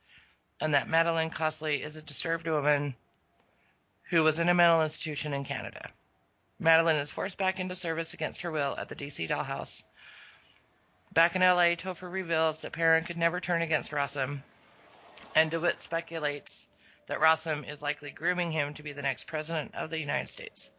[0.60, 2.96] and that Madeline Costley is a disturbed woman
[4.04, 5.90] who was in a mental institution in Canada.
[6.58, 9.82] Madeline is forced back into service against her will at the DC dollhouse.
[11.12, 14.42] Back in LA, Topher reveals that Perrin could never turn against Rossum,
[15.34, 16.66] and DeWitt speculates
[17.06, 20.70] that Rossum is likely grooming him to be the next president of the United States.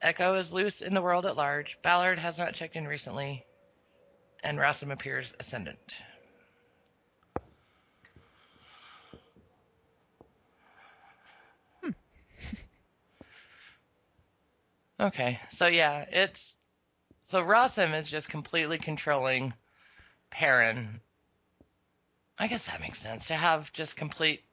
[0.00, 1.80] Echo is loose in the world at large.
[1.82, 3.44] Ballard has not checked in recently,
[4.42, 5.96] and Rossum appears ascendant.
[11.82, 11.90] Hmm.
[15.00, 16.56] Okay, so yeah, it's
[17.22, 19.52] so Rossum is just completely controlling
[20.30, 21.00] Perrin.
[22.38, 24.44] I guess that makes sense to have just complete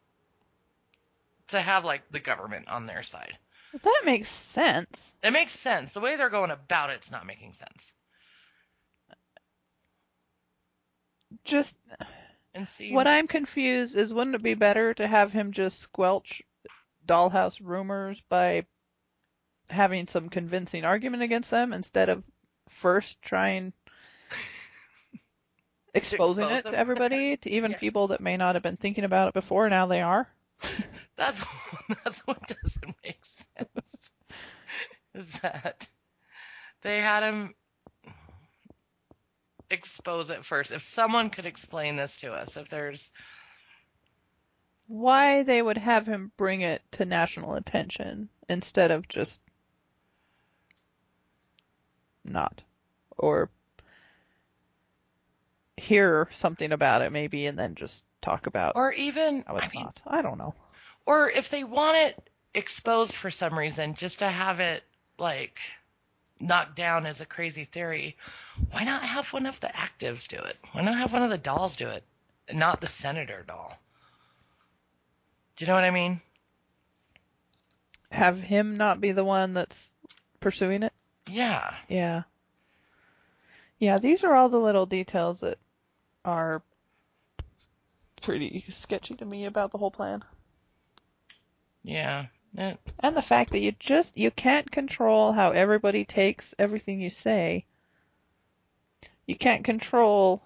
[1.52, 3.38] to have like the government on their side.
[3.84, 5.16] That makes sense.
[5.24, 5.94] It makes sense.
[5.94, 7.92] The way they're going about it's not making sense.
[11.44, 11.78] Just
[12.54, 16.42] And see what I'm confused is wouldn't it be better to have him just squelch
[17.08, 18.66] dollhouse rumors by
[19.70, 22.24] having some convincing argument against them instead of
[22.70, 23.74] first trying
[25.94, 26.72] exposing expose it them.
[26.74, 27.78] to everybody, to even Yeah.
[27.78, 30.28] people that may not have been thinking about it before, now they are?
[31.22, 31.44] That's
[32.04, 34.10] that's what doesn't make sense.
[35.14, 35.88] Is that
[36.82, 37.54] they had him
[39.70, 40.72] expose it first.
[40.72, 43.12] If someone could explain this to us, if there's
[44.88, 49.42] Why they would have him bring it to national attention instead of just
[52.26, 52.64] not.
[53.20, 53.52] Or
[55.78, 59.74] hear something about it maybe and then just talk about or even how I it's
[59.74, 60.02] mean, not.
[60.08, 60.56] I don't know.
[61.06, 64.84] Or if they want it exposed for some reason, just to have it
[65.18, 65.60] like
[66.40, 68.18] knocked down as a crazy theory,
[68.72, 70.58] why not have one of the actives do it?
[70.72, 72.04] Why not have one of the dolls do it,
[72.52, 73.78] not the senator doll?
[75.56, 76.22] Do you know what I mean?
[78.12, 79.94] Have him not be the one that's
[80.40, 80.94] pursuing it?
[81.30, 81.76] Yeah.
[81.88, 82.24] Yeah.
[83.80, 85.58] Yeah, these are all the little details that
[86.26, 86.62] are
[88.22, 90.24] pretty sketchy to me about the whole plan.
[91.84, 92.28] Yeah.
[92.54, 97.10] It, And the fact that you just you can't control how everybody takes everything you
[97.10, 97.66] say.
[99.26, 100.44] You can't control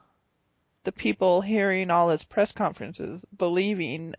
[0.84, 4.14] the people hearing all his press conferences believing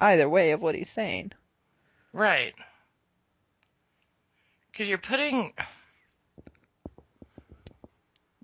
[0.00, 1.32] either way of what he's saying.
[2.12, 2.54] right.
[4.72, 5.52] Because you're putting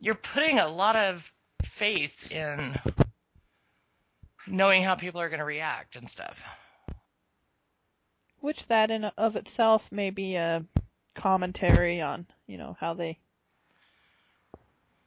[0.00, 1.32] you're putting a lot of
[1.64, 2.76] faith in
[4.46, 6.42] knowing how people are going to react and stuff.
[8.44, 10.66] Which that in of itself may be a
[11.14, 13.18] commentary on, you know, how they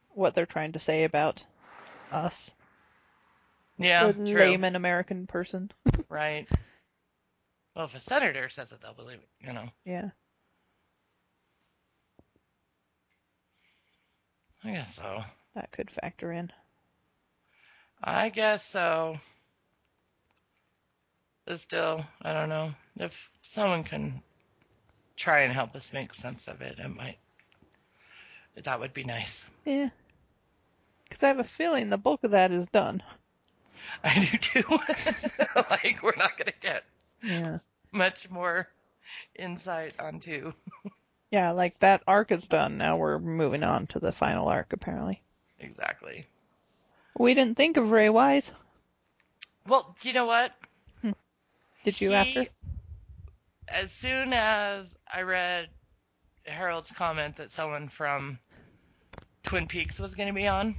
[0.10, 1.46] what they're trying to say about
[2.12, 2.50] us.
[3.78, 4.42] Yeah, the true.
[4.42, 5.72] layman American person.
[6.10, 6.50] Right.
[7.76, 9.30] Well, if a senator says it, they'll believe it.
[9.46, 9.70] You know.
[9.86, 10.10] Yeah.
[14.64, 15.24] I guess so.
[15.54, 16.52] That could factor in.
[18.04, 19.20] I guess so.
[21.46, 22.74] But still, I don't know.
[23.00, 24.22] If someone can
[25.16, 27.18] try and help us make sense of it, it might.
[28.64, 29.48] That would be nice.
[29.66, 29.90] Yeah.
[31.04, 33.04] Because I have a feeling the bulk of that is done.
[34.04, 34.64] I do too.
[35.70, 36.84] like, we're not going to get
[37.24, 37.60] Yeah.
[37.92, 38.68] much more
[39.36, 40.54] insight onto.
[41.30, 42.78] Yeah, like that arc is done.
[42.78, 45.22] Now we're moving on to the final arc, apparently.
[45.60, 46.26] Exactly.
[47.20, 48.50] We didn't think of Ray Wise.
[49.68, 50.54] Well, do you know what?
[51.02, 51.12] Hmm.
[51.84, 52.46] Did you He- after?
[53.70, 55.74] As soon as I read
[56.46, 58.40] Harold's comment that someone from
[59.42, 60.78] Twin Peaks was going to be on,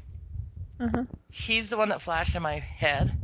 [0.81, 1.05] Uh-huh.
[1.31, 3.15] he's the one that flashed in my head.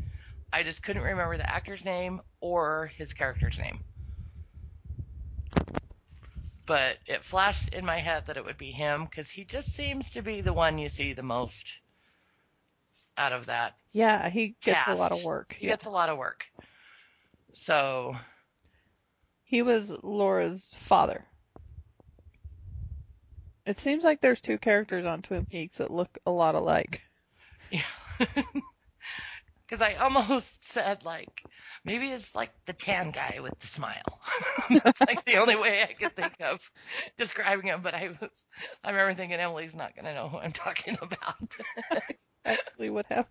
[0.53, 3.83] I just couldn't remember the actor's name or his character's name.
[6.67, 10.11] But it flashed in my head that it would be him because he just seems
[10.11, 11.79] to be the one you see the most
[13.17, 13.75] out of that.
[13.93, 15.55] Yeah, he gets a lot of work.
[15.59, 15.73] He Yeah.
[15.73, 16.45] gets a lot of work.
[17.55, 18.17] So,
[19.55, 21.25] He was Laura's father.
[23.65, 27.01] It seems like there's two characters on Twin Peaks that look a lot alike.
[27.71, 27.83] yeah.
[29.69, 31.45] Because I almost said, like,
[31.85, 34.21] maybe it's like the tan guy with the smile.
[34.85, 36.59] That's like the only way I could think of
[37.17, 37.81] describing him.
[37.81, 38.47] But I was,
[38.83, 41.57] I remember thinking Emily's not going to know who I'm talking about.
[42.45, 43.29] Actually, would have.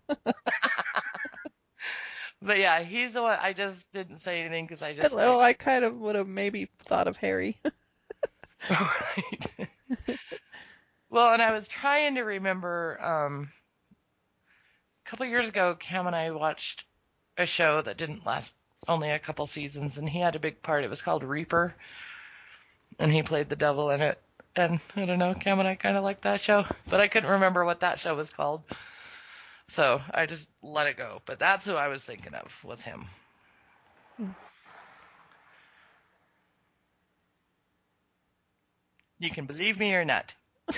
[2.44, 3.38] But yeah, he's the one.
[3.40, 5.14] I just didn't say anything because I just.
[5.14, 7.58] well, I kind of would have maybe thought of Harry.
[8.70, 9.68] right.
[11.10, 12.98] well, and I was trying to remember.
[13.00, 13.48] Um,
[15.04, 16.84] a couple years ago, Cam and I watched
[17.36, 18.54] a show that didn't last
[18.88, 20.84] only a couple seasons, and he had a big part.
[20.84, 21.74] It was called Reaper,
[22.98, 24.20] and he played the devil in it.
[24.56, 27.30] And I don't know, Cam and I kind of liked that show, but I couldn't
[27.30, 28.62] remember what that show was called.
[29.68, 31.20] So I just let it go.
[31.26, 33.06] But that's who I was thinking of was him.
[34.18, 34.32] Hmm.
[39.18, 40.34] You can believe me or not.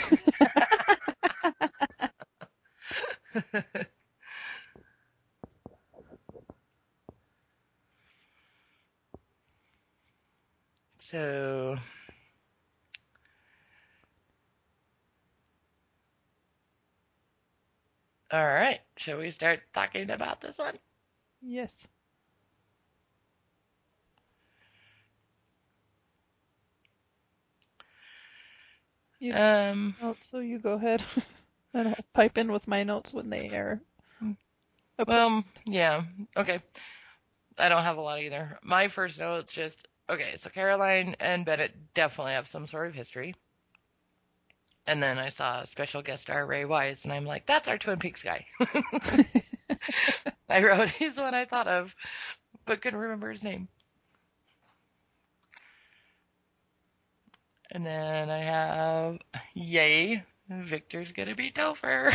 [10.99, 11.77] so
[18.33, 20.79] all right shall we start talking about this one
[21.43, 21.87] yes.
[29.21, 31.03] You Um, notes, so you go ahead.
[31.75, 33.81] and I'll pipe in with my notes when they are.
[35.07, 36.03] well, yeah,
[36.37, 36.61] okay.
[37.59, 38.59] I don't have a lot either.
[38.63, 40.37] My first note's just okay.
[40.37, 43.35] So Caroline and Bennett definitely have some sort of history.
[44.87, 47.99] And then I saw special guest star Ray Wise, and I'm like, that's our Twin
[47.99, 48.47] Peaks guy.
[50.49, 51.95] I wrote, he's the one I thought of,
[52.65, 53.69] but couldn't remember his name.
[57.71, 59.19] And then I have,
[59.55, 62.13] yay, Victor's gonna be Topher.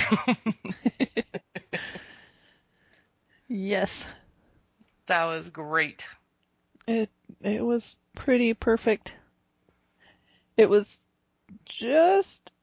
[3.48, 4.06] yes,
[5.08, 6.06] that was great.
[6.88, 7.10] it
[7.42, 9.14] it was pretty perfect.
[10.56, 10.98] It was
[11.66, 12.54] just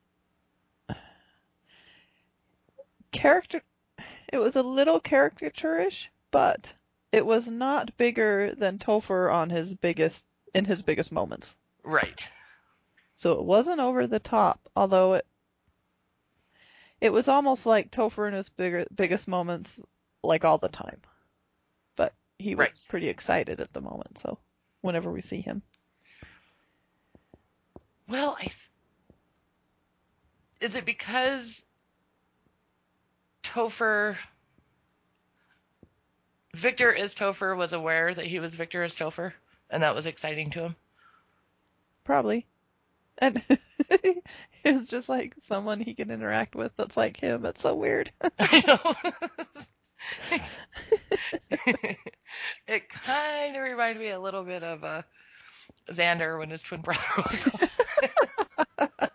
[3.13, 3.63] character.
[4.33, 6.73] It was a little caricaturish, but
[7.13, 11.57] it was not bigger than Topher on his biggest in his biggest moments.
[11.83, 12.31] Right.
[13.17, 15.27] So it wasn't over the top, although it
[17.01, 19.81] it was almost like Topher in his bigger, biggest moments,
[20.23, 21.01] like all the time.
[21.97, 22.87] But he was Right.
[22.89, 24.39] pretty excited at the moment, so
[24.81, 25.63] whenever we see him.
[28.09, 28.45] Well, I.
[28.45, 28.55] Th-
[30.61, 31.63] is it because
[33.49, 34.17] Topher.
[36.55, 39.33] Victor as Topher was aware that he was Victor as Topher,
[39.71, 40.77] and that was exciting to him?
[42.05, 42.47] Probably.
[43.19, 43.43] And
[43.91, 44.23] it
[44.65, 47.47] was just like someone he can interact with that's like him.
[47.47, 48.13] It's so weird.
[48.39, 48.95] I know.
[52.69, 55.03] it kind of reminded me a little bit of uh,
[55.91, 57.49] Xander when his twin brother was.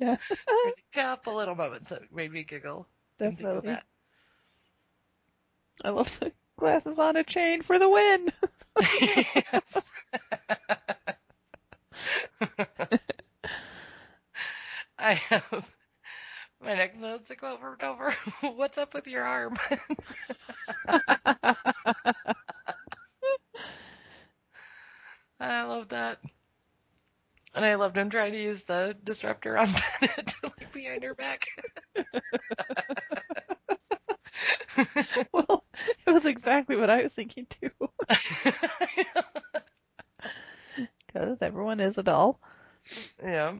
[0.00, 0.16] yeah,
[0.62, 2.86] There's a couple little moments that made me giggle.
[3.22, 3.64] and think of definitely.
[3.64, 3.84] that.
[5.84, 8.28] I love the glasses on a chain for the win.
[9.00, 9.90] yes.
[14.98, 15.72] I have
[16.60, 18.12] my next note's a quote from Dover.
[18.40, 19.56] What's up with your arm?
[25.40, 26.18] I love that.
[27.54, 29.68] And I loved him trying to use the disruptor on
[30.00, 31.46] Bennett like behind her back.
[35.32, 35.64] well,
[36.06, 37.70] it was exactly what I was thinking too.
[41.06, 42.40] Because everyone is a doll.
[43.22, 43.54] yeah.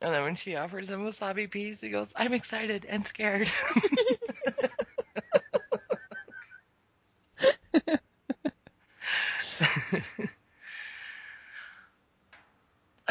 [0.00, 3.48] And then when she offers him wasabi peas, he goes, I'm excited and scared.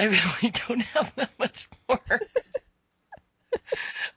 [0.05, 1.99] I really don't have that much more.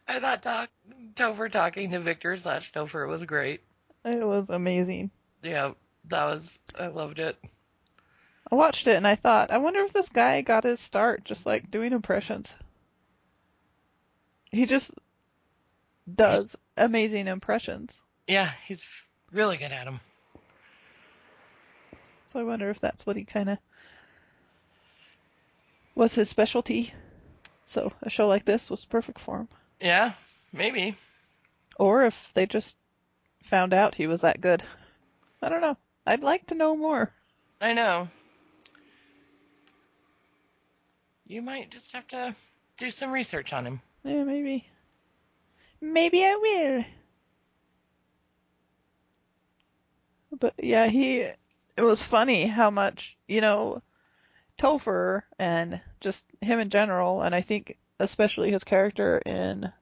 [0.08, 0.68] I thought talk,
[1.14, 3.62] Topher talking to Victor slash Topher was great.
[4.04, 5.10] It was amazing.
[5.42, 5.72] Yeah,
[6.08, 7.36] that was, I loved it.
[8.50, 11.46] I watched it and I thought, I wonder if this guy got his start just
[11.46, 12.54] like doing impressions.
[14.50, 14.92] He just
[16.14, 17.98] does amazing impressions.
[18.26, 18.82] Yeah, he's
[19.32, 20.00] really good at them.
[22.26, 23.58] So I wonder if that's what he kind of
[25.98, 26.94] was his specialty.
[27.64, 29.48] So a show like this was perfect for him.
[29.80, 30.12] Yeah,
[30.52, 30.94] maybe.
[31.76, 32.76] Or if they just
[33.42, 34.62] found out he was that good.
[35.42, 35.76] I don't know.
[36.06, 37.12] I'd like to know more.
[37.60, 38.08] I know.
[41.26, 42.34] You might just have to
[42.78, 43.82] do some research on him.
[44.04, 44.66] Yeah, maybe.
[45.80, 46.84] Maybe I will.
[50.38, 51.18] But yeah, he.
[51.76, 53.82] It was funny how much you know,
[54.58, 59.72] Topher and just him in general, and I think especially his character in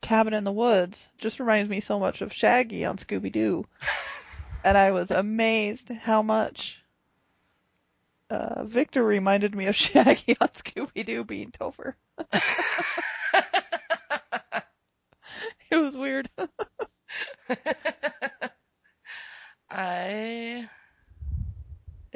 [0.00, 3.66] Cabin in the Woods, just reminds me so much of Shaggy on Scooby Doo,
[4.64, 6.80] and I was amazed how much.
[8.30, 11.94] Uh, Victor reminded me of Shaggy on Scooby Doo being Topher.
[15.70, 16.30] It was weird.
[19.70, 20.68] I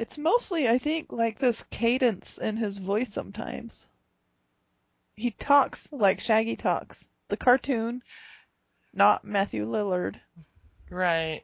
[0.03, 3.87] It's mostly, I think, like this cadence in his voice sometimes.
[5.15, 7.07] He talks like Shaggy talks.
[7.29, 8.03] The cartoon,
[8.93, 10.17] not Matthew Lillard.
[10.89, 11.41] right.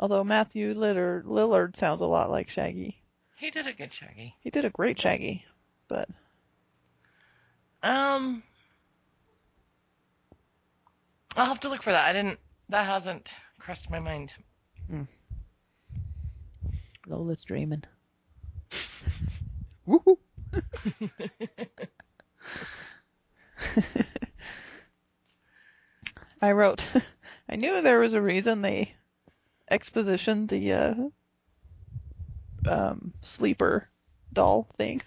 [0.00, 3.02] Although Matthew Lillard, Lillard sounds a lot like Shaggy.
[3.36, 4.34] He did a good Shaggy.
[4.40, 5.44] He did a great Shaggy,
[5.88, 6.08] but
[7.82, 8.42] Um,
[11.36, 12.08] I'll have to look for that.
[12.08, 12.40] I didn't.
[12.70, 14.32] That hasn't crossed my mind.
[17.06, 17.84] Lola's dreaming.
[19.88, 20.18] Woohoo!
[26.40, 26.86] I wrote,
[27.48, 28.94] I knew there was a reason they
[29.70, 30.94] expositioned the uh,
[32.64, 33.88] um, sleeper
[34.32, 35.02] doll thing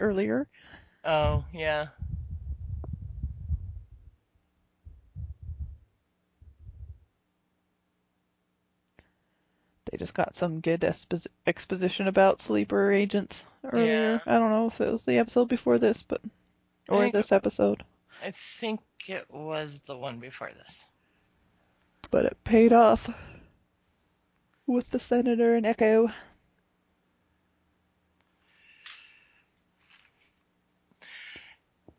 [0.00, 0.48] earlier.
[1.04, 1.88] Oh, yeah.
[9.92, 14.22] They just got some good exposi- exposition about sleeper agents earlier.
[14.26, 16.22] I don't know if it was the episode before this, but
[16.88, 17.84] or this episode,
[18.24, 20.86] I think it was the one before this.
[22.10, 23.10] but it paid off
[24.66, 26.08] with the senator and Echo.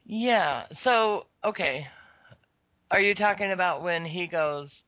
[0.05, 0.65] Yeah.
[0.71, 1.87] So, okay.
[2.89, 4.83] Are you talking about when he goes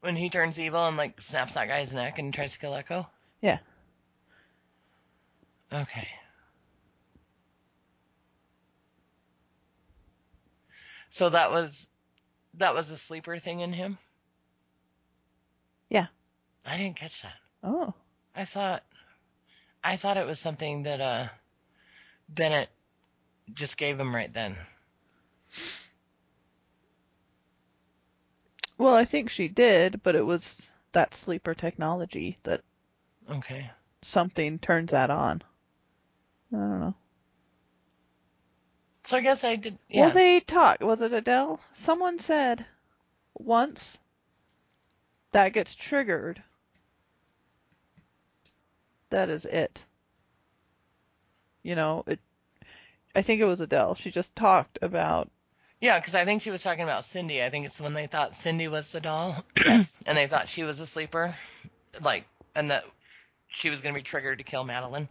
[0.00, 3.06] when he turns evil and like snaps that guy's neck and tries to kill Echo?
[3.40, 3.58] Yeah.
[5.72, 6.08] Okay.
[11.10, 11.88] So that was
[12.54, 13.98] that was a sleeper thing in him?
[15.88, 16.06] Yeah.
[16.66, 17.36] I didn't catch that.
[17.62, 17.94] Oh,
[18.34, 18.82] I thought
[19.82, 21.28] I thought it was something that uh
[22.28, 22.68] Bennett
[23.54, 24.56] just gave him right then.
[28.78, 32.62] Well, I think she did, but it was that sleeper technology that
[33.30, 33.70] Okay.
[34.02, 35.42] something turns that on.
[36.52, 36.94] I don't know.
[39.04, 40.06] So I guess I did yeah.
[40.06, 40.82] Well, they talked.
[40.82, 41.60] Was it Adele?
[41.72, 42.66] Someone said
[43.34, 43.98] once
[45.32, 46.42] that gets triggered,
[49.10, 49.84] that is it.
[51.62, 52.20] You know, it.
[53.14, 53.94] I think it was Adele.
[53.94, 55.30] She just talked about.
[55.80, 57.42] Yeah, because I think she was talking about Cindy.
[57.42, 59.36] I think it's when they thought Cindy was the doll,
[59.66, 61.34] and they thought she was a sleeper,
[62.02, 62.24] like,
[62.54, 62.84] and that
[63.46, 65.08] she was going to be triggered to kill Madeline.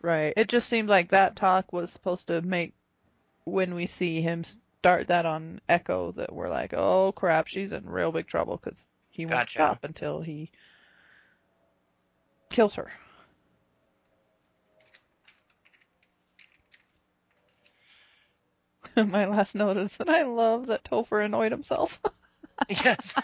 [0.00, 0.32] Right.
[0.36, 2.72] It just seemed like that talk was supposed to make
[3.44, 7.88] when we see him start that on Echo that we're like, oh crap, she's in
[7.88, 10.50] real big trouble because he won't stop until he
[12.50, 12.90] kills her.
[18.96, 22.00] My last note is that I love that Topher annoyed himself.
[22.68, 23.14] Yes.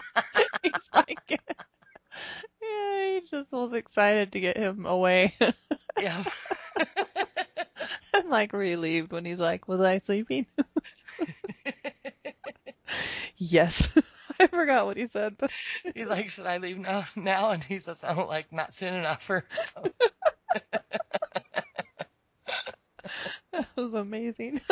[0.64, 1.38] He's like, yeah,
[2.60, 5.34] he just was excited to get him away
[6.00, 6.24] yeah.
[8.12, 10.46] and like relieved when he's like, was I sleeping?
[13.36, 13.96] yes.
[14.40, 15.52] I forgot what he said, but
[15.94, 17.04] He's like, should I leave now?
[17.14, 19.42] Now, and he says, "I'm like, not soon enough." So.
[23.58, 24.60] that was amazing.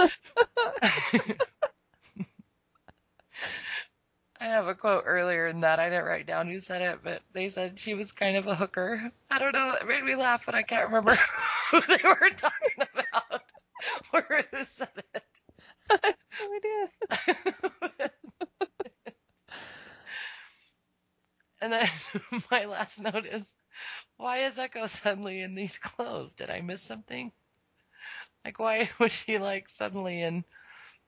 [4.40, 7.22] I have a quote earlier in that I didn't write down who said it, but
[7.32, 9.12] they said she was kind of a hooker.
[9.30, 9.74] I don't know.
[9.80, 11.14] It made me laugh, but I can't remember
[11.70, 13.42] who they were talking about
[14.14, 15.24] or who said it.
[16.40, 18.10] no idea.
[21.60, 21.88] And then
[22.50, 23.54] my last note is,
[24.16, 26.34] why is Echo suddenly in these clothes?
[26.34, 27.32] Did I miss something?
[28.44, 30.44] Like, why was she like suddenly in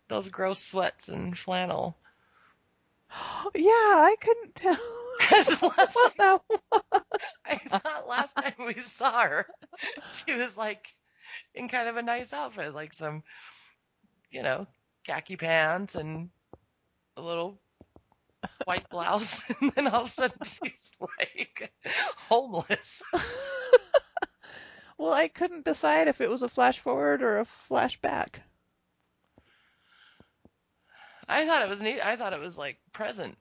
[0.09, 1.97] those gross sweats and flannel?
[3.55, 4.79] Yeah, I couldn't tell.
[5.19, 6.61] Because last what I, that was.
[7.47, 9.47] I thought last time we saw her,
[10.25, 10.89] she was like
[11.55, 13.23] in kind of a nice outfit, like some,
[14.31, 14.67] you know,
[15.05, 16.31] khaki pants and
[17.17, 17.61] a little
[18.65, 21.73] white blouse, and then all of a sudden she's like
[22.17, 23.03] homeless.
[24.99, 28.41] Well, I couldn't decide if it was a flash forward or a flashback.
[31.29, 32.01] I thought it was neat.
[32.05, 33.37] I thought it was like present.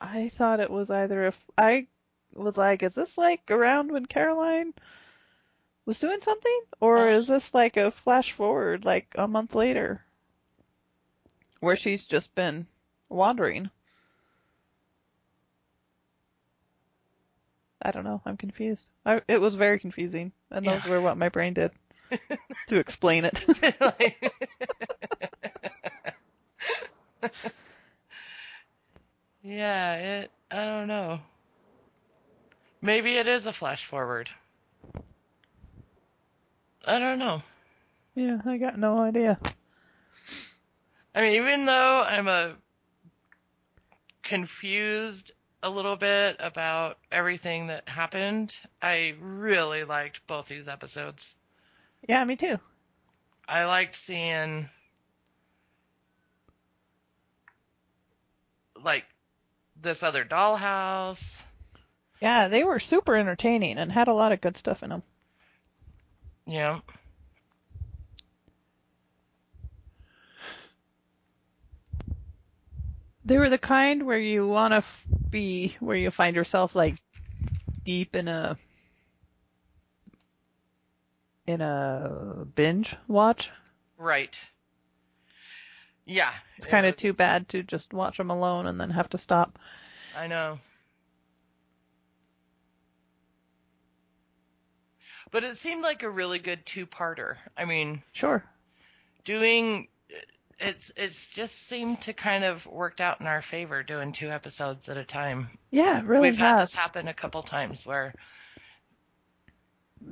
[0.00, 1.86] I thought it was either if I
[2.34, 4.72] was like, is this like around when Caroline
[5.84, 7.12] was doing something, or Uh.
[7.12, 10.04] is this like a flash forward, like a month later,
[11.60, 12.66] where she's just been
[13.08, 13.70] wandering?
[17.82, 18.20] I don't know.
[18.24, 18.88] I'm confused.
[19.04, 20.86] I, it was very confusing, and those Yeah.
[20.86, 21.72] were what my brain did
[22.66, 23.44] to explain it.
[29.42, 30.32] Yeah, it.
[30.50, 31.20] I don't know.
[32.82, 34.30] Maybe it is a flash forward.
[36.86, 37.42] I don't know.
[38.14, 39.38] yeah, I got no idea.
[41.14, 42.56] I mean, even though I'm a
[44.22, 45.32] confused
[45.62, 51.34] a little bit about everything that happened, I really liked both these episodes.
[52.08, 52.58] Yeah, me too.
[53.46, 54.68] I liked seeing
[58.82, 59.04] like
[59.80, 61.42] this other dollhouse.
[62.20, 65.02] Yeah, they were super entertaining and had a lot of good stuff in them.
[66.46, 66.80] Yeah.
[73.30, 76.96] They were the kind where you want to f- be, where you find yourself like
[77.84, 78.56] deep in a
[81.46, 83.52] in a binge watch.
[83.96, 84.36] Right.
[86.06, 86.32] Yeah.
[86.56, 89.60] It's kind of too bad to just watch them alone and then have to stop.
[90.16, 90.58] I know.
[95.30, 97.36] But it seemed like a really good two-parter.
[97.56, 98.42] I mean, Sure.
[99.24, 99.86] doing
[100.60, 104.88] it's it's just seemed to kind of worked out in our favor doing two episodes
[104.88, 105.48] at a time.
[105.70, 108.14] Yeah, really We've had this happen a couple times where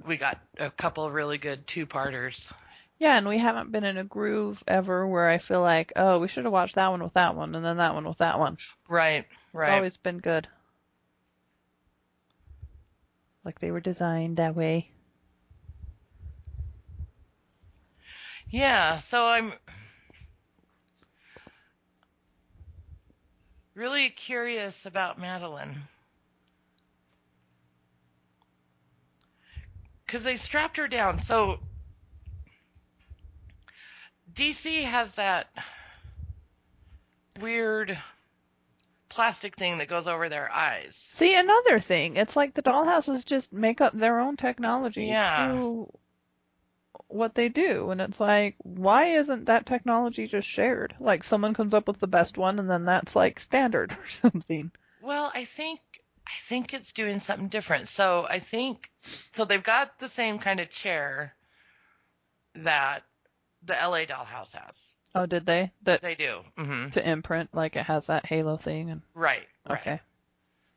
[0.07, 2.49] we got a couple really good two-parters.
[2.99, 6.29] Yeah, and we haven't been in a groove ever where I feel like, oh, we
[6.29, 8.59] should have watched that one with that one and then that one with that one.
[8.89, 9.69] Right, right.
[9.69, 10.49] It's always been good.
[13.45, 14.91] Like they were designed that way.
[18.51, 19.53] Yeah, so I'm
[23.79, 25.77] really curious about Madeline.
[30.05, 31.19] Because they strapped her down.
[31.19, 31.61] So
[34.35, 35.49] DC has that
[37.41, 37.97] weird
[39.09, 41.11] plastic thing that goes over their eyes.
[41.13, 45.47] See, another thing, it's like the dollhouses just make up their own technology Yeah.
[45.47, 45.89] to
[47.09, 47.91] what they do.
[47.91, 50.95] And it's like, why isn't that technology just shared?
[51.01, 54.71] Like someone comes up with the best one and then that's like standard or something.
[55.01, 55.81] Well, I think
[56.27, 57.89] I think it's doing something different.
[57.89, 58.91] So I think
[59.33, 61.35] so they've got the same kind of chair
[62.57, 63.03] that
[63.65, 64.95] the LA Dollhouse has.
[65.15, 65.73] Oh, did they?
[65.83, 66.41] That They do.
[66.57, 69.47] hmm to imprint, like it has that halo thing and Right.
[69.69, 69.81] Right.
[69.81, 70.01] okay.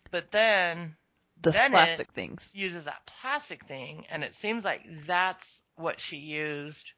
[0.10, 0.96] But then
[1.42, 2.50] The Then plastic things.
[2.54, 6.94] uses that plastic thing, and it seems like that's what she used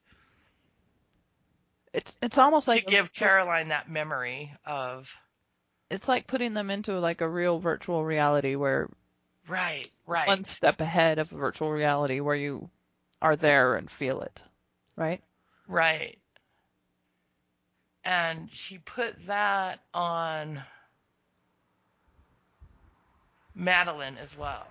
[1.94, 5.12] It's it's almost like to give Caroline that memory of
[5.90, 8.90] it's like putting them into like a real virtual reality where
[9.48, 12.70] right, right, one step ahead of a virtual reality where you
[13.22, 14.42] are there and feel it.
[14.96, 15.22] Right?
[15.68, 16.18] right.
[18.04, 20.62] And she put that on
[23.56, 24.68] Madeline as well.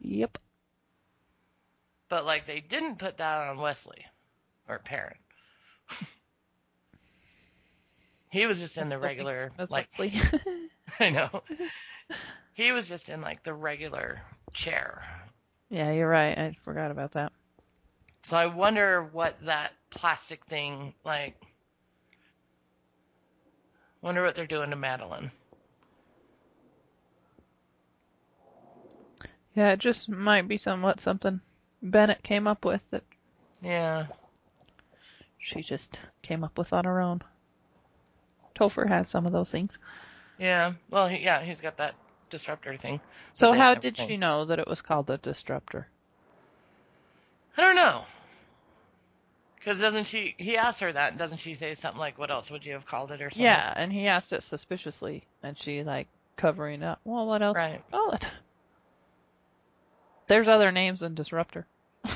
[0.00, 0.38] Yep.
[2.10, 4.04] But like they didn't put that on Wesley
[4.68, 5.14] or Perrin.
[8.30, 10.20] he was just in the regular like Wesley.
[11.00, 11.42] I know.
[12.54, 14.20] He was just in like the regular
[14.52, 15.02] chair.
[15.70, 16.36] yeah, you're right.
[16.36, 17.32] I forgot about that.
[18.22, 21.40] So I wonder what that plastic thing like
[24.02, 25.30] wonder what they're doing to Madeline.
[29.54, 31.40] Yeah, it just might be somewhat something
[31.82, 33.02] Bennett came up with that
[33.62, 34.06] Yeah.
[35.38, 37.22] she just came up with on her own.
[38.54, 39.78] Topher has some of those things.
[40.38, 40.72] Yeah.
[40.90, 41.94] Well, he, yeah, he's got that
[42.30, 43.00] disruptor thing.
[43.32, 45.86] So how did she know that it was called the disruptor?
[47.56, 48.04] I don't know.
[49.64, 52.50] Cuz doesn't she he asked her that and doesn't she say something like what else
[52.50, 53.44] would you have called it or something?
[53.44, 57.00] Yeah, and he asked it suspiciously, and she like covering up.
[57.04, 57.82] Well, what else Right.
[57.90, 58.26] call it?
[60.30, 61.66] There's other names than disruptor.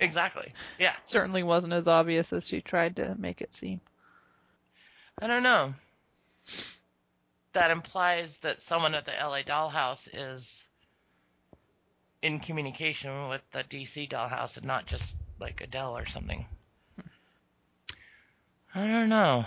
[0.00, 0.54] Exactly.
[0.78, 0.96] Yeah.
[1.04, 3.82] Certainly wasn't as obvious as she tried to make it seem.
[5.20, 5.74] I don't know.
[7.52, 10.64] That implies that someone at the LA dollhouse is
[12.22, 16.46] in communication with the DC dollhouse and not just like Adele or something.
[18.74, 19.44] I don't know.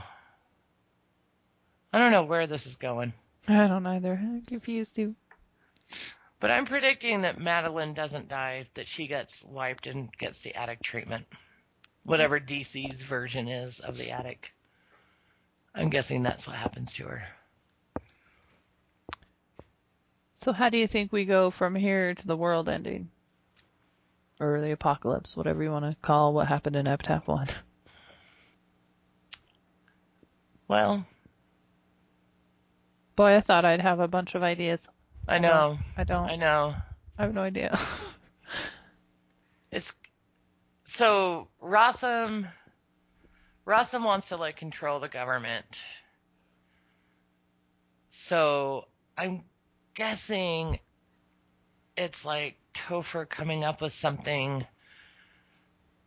[1.91, 3.13] I don't know where this is going.
[3.47, 4.13] I don't either.
[4.21, 5.15] I'm confused too.
[6.43, 10.83] But I'm predicting that Madeline doesn't die, that she gets wiped and gets the attic
[10.83, 11.25] treatment.
[12.03, 14.51] Whatever DC's version is of the attic.
[15.73, 17.23] I'm guessing that's what happens to her.
[20.35, 23.09] So how do you think we go from here to the world ending?
[24.37, 27.47] Or the apocalypse, whatever you want to call what happened in Epitaph 1.
[30.67, 31.05] Well,
[33.15, 34.87] Boy, I thought I'd have a bunch of ideas.
[35.27, 35.77] I know.
[35.97, 36.21] I don't.
[36.21, 36.75] I know.
[37.17, 37.77] I have no idea.
[39.71, 39.91] It's
[40.83, 42.47] so Rossum
[43.65, 45.81] Rossum wants to like control the government.
[48.09, 48.85] So
[49.17, 49.43] I'm
[49.95, 50.79] guessing
[51.97, 54.63] it's like Topher coming up with something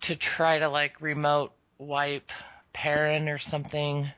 [0.03, 2.31] to try to like remote wipe
[2.73, 4.09] Perrin or something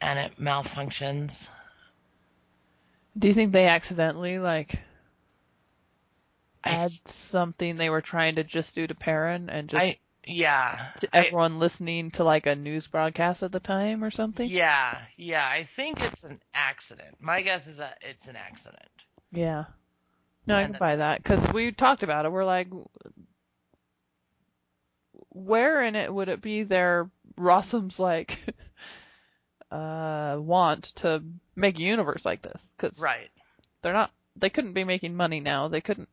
[0.00, 1.48] and it malfunctions.
[3.18, 4.78] Do you think they accidentally, like,
[6.64, 10.92] I add something they were trying to just do to Perrin and just I Yeah.
[10.98, 14.48] to I- everyone listening to like a news broadcast at the time or something.
[14.48, 15.46] yeah, yeah.
[15.46, 17.16] I think it's an accident.
[17.20, 18.88] My guess is that it's an accident.
[19.32, 19.64] Yeah.
[20.46, 22.32] No, I And can buy that because we talked about it.
[22.32, 22.68] We're like,
[25.30, 28.38] where in it would it be their Rossum's like
[29.70, 31.22] uh want to
[31.56, 32.72] make a universe like this?
[32.76, 33.30] Because Right.
[33.82, 34.12] they're not.
[34.36, 35.68] They couldn't be making money now.
[35.68, 36.08] They couldn't.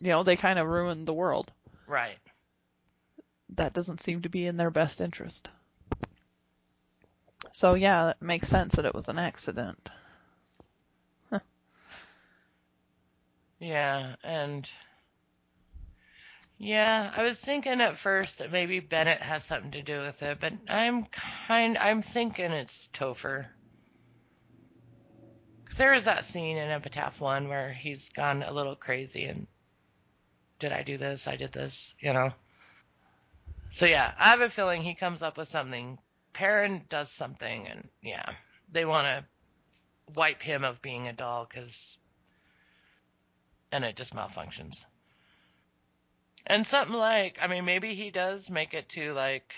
[0.00, 1.52] You know, they kind of ruined the world.
[1.86, 2.18] Right.
[3.50, 5.48] That doesn't seem to be in their best interest.
[7.52, 9.90] So yeah, that makes sense that it was an accident.
[13.60, 14.68] Yeah, and
[16.58, 20.38] yeah, I was thinking at first that maybe Bennett has something to do with it,
[20.40, 23.46] but I'm kind I'm thinking it's Topher.
[25.76, 29.46] There is that scene in Epitaph 1 where he's gone a little crazy and
[30.58, 31.26] did I do this?
[31.26, 32.32] I did this, you know.
[33.70, 35.98] So yeah, I have a feeling he comes up with something.
[36.32, 38.30] Perrin does something and yeah,
[38.72, 41.98] they want to wipe him of being a doll cuz
[43.72, 44.84] and it just malfunctions.
[46.46, 49.54] And something like, I mean, maybe he does make it to like,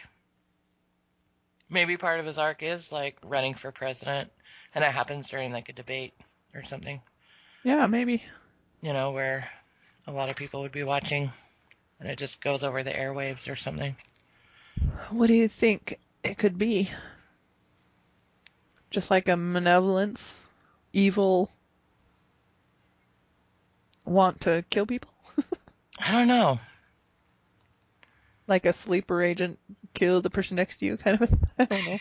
[1.68, 4.30] maybe part of his arc is like running for president,
[4.74, 6.14] and it happens during like a debate
[6.55, 7.01] or something,
[7.62, 8.22] Yeah, maybe.
[8.82, 9.48] you know, where
[10.06, 11.30] a lot of people would be watching,
[12.01, 13.97] and it just goes over the airwaves or something.
[15.10, 16.90] What do you think it could be?
[18.90, 20.40] Just like a malevolence,
[20.93, 21.51] evil
[24.05, 25.10] want to kill people?
[26.01, 26.59] I don't know.
[28.48, 29.59] Like a sleeper agent
[29.97, 31.98] kill the person next to you kind of I don't know.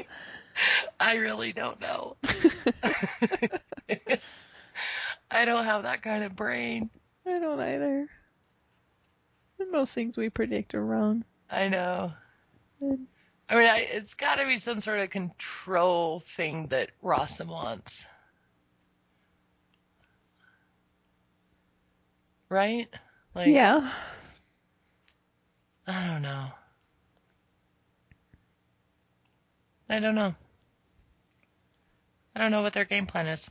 [1.00, 2.16] I really don't know.
[5.30, 6.90] I don't have that kind of brain.
[7.26, 8.08] I don't either.
[9.58, 11.24] And most things we predict are wrong.
[11.50, 12.12] I know.
[12.80, 13.06] And
[13.48, 18.06] I mean, I, it's got to be some sort of control thing that Rossum wants.
[22.48, 22.88] Right?
[23.34, 23.92] Like, yeah.
[25.86, 26.46] I don't know.
[29.88, 30.34] I don't know.
[32.34, 33.48] I don't know what their game plan is.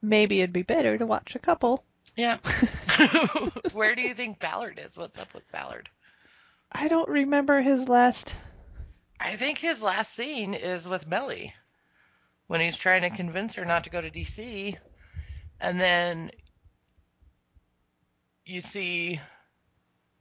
[0.00, 1.84] Maybe it'd be better to watch a couple.
[2.16, 2.38] Yeah.
[3.72, 4.96] Where do you think Ballard is?
[4.96, 5.88] What's up with Ballard?
[6.70, 8.34] I don't remember his last
[9.18, 11.54] I think his last scene is with Mellie
[12.48, 14.76] when he's trying to convince her not to go to DC.
[15.60, 16.30] And then
[18.46, 19.20] you see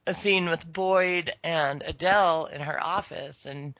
[0.07, 3.77] a scene with Boyd and Adele in her office, and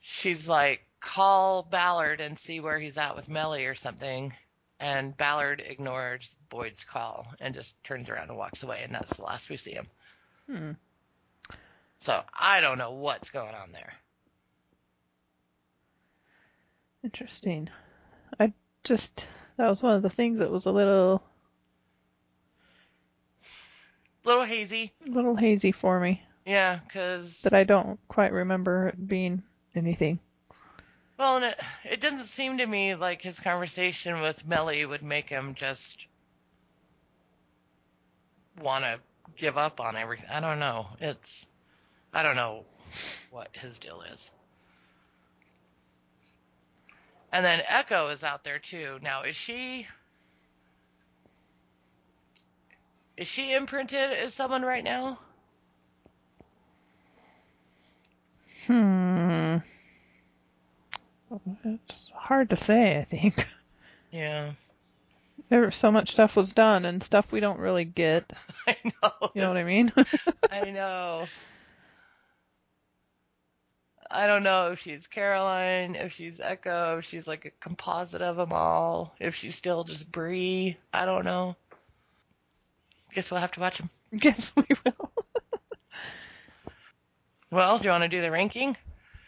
[0.00, 4.32] she's like, call Ballard and see where he's at with Mellie or something.
[4.80, 9.22] And Ballard ignores Boyd's call and just turns around and walks away, and that's the
[9.22, 9.86] last we see him.
[10.50, 10.72] Hmm.
[11.98, 13.94] So I don't know what's going on there.
[17.02, 17.68] Interesting.
[18.40, 19.26] I just
[19.56, 21.22] that was one of the things that was a little
[24.24, 24.92] little hazy.
[25.06, 26.22] little hazy for me.
[26.46, 29.42] Yeah, because That I don't quite remember it being
[29.74, 30.18] anything.
[31.18, 35.28] well, and it it doesn't seem to me like his conversation with Mellie would make
[35.28, 36.06] him just
[38.60, 38.98] want to
[39.36, 40.28] give up on everything.
[40.30, 40.86] I don't know.
[41.00, 41.46] It's
[42.12, 42.64] I don't know
[43.30, 44.30] what his deal is.
[47.32, 48.98] And then Echo is out there too.
[49.02, 49.88] Now, is she
[53.16, 55.18] is she imprinted as someone right now?
[58.66, 59.56] Hmm.
[61.64, 63.46] It's hard to say, I think.
[64.10, 64.52] Yeah,
[65.48, 68.24] There so much stuff was done and stuff we don't really get.
[68.66, 69.30] I know.
[69.34, 69.92] You know what I mean?
[70.52, 71.26] I know.
[74.10, 78.36] I don't know if she's Caroline, if she's Echo, if she's like a composite of
[78.36, 80.76] them all, if she's still just Bree.
[80.92, 81.56] I don't know.
[83.14, 83.90] Guess we'll have to watch them.
[84.16, 85.12] Guess we will.
[87.50, 88.76] Well, do you want to do the ranking?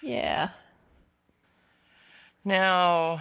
[0.02, 0.48] Yeah.
[2.44, 3.20] Now,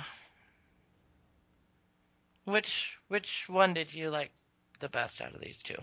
[2.46, 4.32] which which one did you like
[4.80, 5.78] the best out of these two?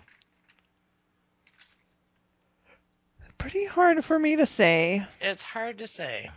[3.39, 5.07] Pretty hard for me to say.
[5.21, 6.29] It's hard to say.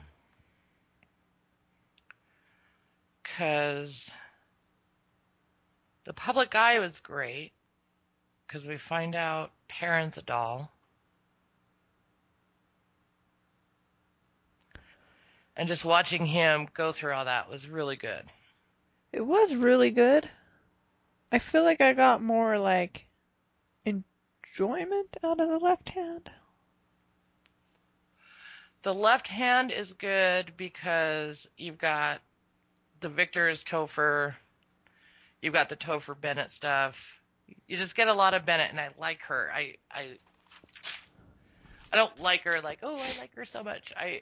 [3.24, 4.12] Because
[6.04, 7.52] the public eye was great.
[8.48, 10.72] Because we find out Perrin's a doll.
[15.58, 18.24] And just watching him go through all that was really good.
[19.14, 20.30] It was really good.
[21.32, 23.06] I feel like I got more like
[23.86, 26.30] enjoyment out of the left hand.
[28.84, 32.22] The left hand is good because you've got
[33.00, 34.36] the Victor is Topher.
[35.42, 37.22] You've got the Topher Bennett stuff.
[37.68, 39.50] You just get a lot of Bennett, and I like her.
[39.54, 40.18] I I
[41.92, 43.94] I don't like her like oh I like her so much.
[43.96, 44.22] I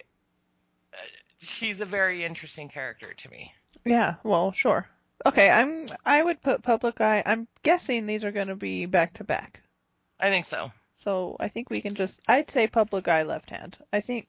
[0.93, 0.97] uh,
[1.39, 3.53] she's a very interesting character to me.
[3.85, 4.87] Yeah, well, sure.
[5.25, 7.23] Okay, I'm I would put Public Eye.
[7.25, 9.61] I'm guessing these are going to be back to back.
[10.19, 10.71] I think so.
[10.97, 13.77] So I think we can just I'd say Public Eye left hand.
[13.91, 14.27] I think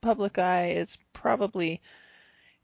[0.00, 1.80] Public Eye is probably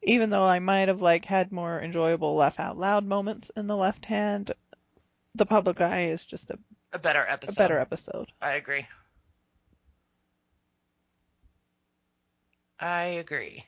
[0.02, 3.76] even though I might have like had more enjoyable laugh out loud moments in the
[3.76, 4.52] left hand,
[5.38, 6.58] the Public Eye is just a,
[6.92, 7.56] A better a episode.
[7.56, 8.30] better episode.
[8.40, 8.86] I agree.
[12.80, 13.64] I agree.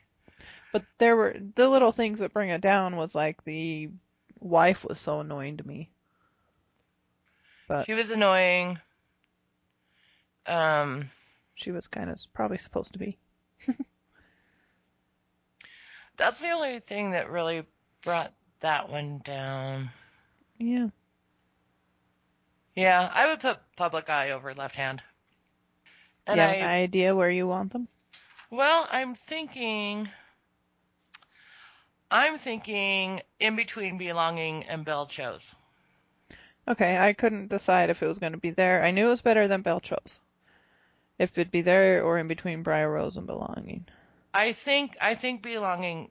[0.72, 3.88] But there were the little things that bring it down was like the
[4.38, 5.90] wife was so annoying to me.
[7.68, 8.78] But She was annoying.
[10.46, 11.10] Um,
[11.54, 13.18] she was kind of probably supposed to be.
[16.16, 17.64] that's the only thing that really
[18.04, 19.90] brought that one down.
[20.58, 20.88] Yeah.
[22.76, 25.02] Yeah, I would put public eye over left hand.
[26.26, 27.88] And you have I, an idea where you want them?
[28.50, 30.08] well, I'm thinking,
[32.10, 35.54] I'm thinking in between belonging and Belle Chose.
[36.68, 38.82] Okay, I couldn't decide if it was going to be there.
[38.84, 40.20] I knew it was better than Belle Chose.
[41.18, 43.86] If it'd be there or in between Briar Rose and Belonging.
[44.32, 46.10] I think, I think belonging,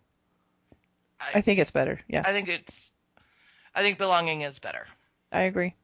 [1.33, 2.01] I think it's better.
[2.07, 2.93] Yeah, I think it's,
[3.75, 4.87] I think belonging is better.
[5.31, 5.75] I agree.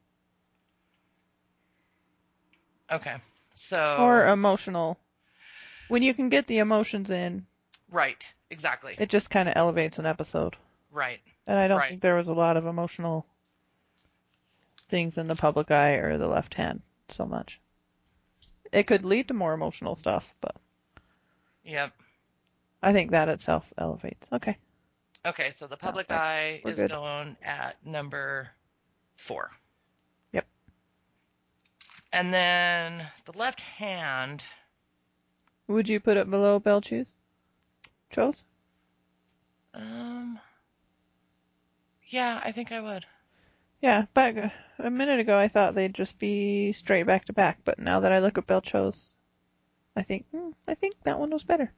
[2.92, 3.18] Okay,
[3.54, 4.98] so Or emotional.
[5.88, 7.48] When you can get the emotions in,
[7.90, 10.58] right, exactly, it just kind of elevates an episode.
[10.92, 11.22] right.
[11.48, 11.88] And I don't Right.
[11.88, 13.26] think there was a lot of emotional
[14.90, 17.60] things in the public eye or the left hand so much.
[18.72, 20.56] It could lead to more emotional stuff, but
[21.64, 21.94] Yep.
[22.82, 24.30] I think that itself elevates.
[24.32, 24.58] Okay.
[25.26, 26.92] Okay, so the public Okay, eye we're is good.
[26.92, 28.50] going at number
[29.18, 29.52] four.
[32.16, 34.46] And then the left hand,
[35.68, 37.14] Would you put it below Belchus?
[38.10, 38.46] Chose?
[39.74, 40.40] um,
[42.08, 43.06] yeah, I think I would.
[43.82, 47.80] Yeah, back a minute ago I thought they'd just be straight back to back, but
[47.80, 49.14] now that I look at Belle Chose,
[49.96, 51.74] I think hmm, I think that one was better.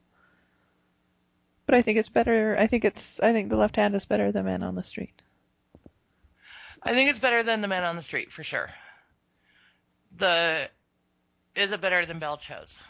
[1.66, 2.58] But I think it's better.
[2.58, 3.20] I think it's.
[3.20, 5.22] I think the left hand is better than the Man on the Street.
[6.82, 8.74] I think it's better than the man on the street for sure.
[10.18, 10.70] The
[11.56, 12.82] is it better than Belle Chose?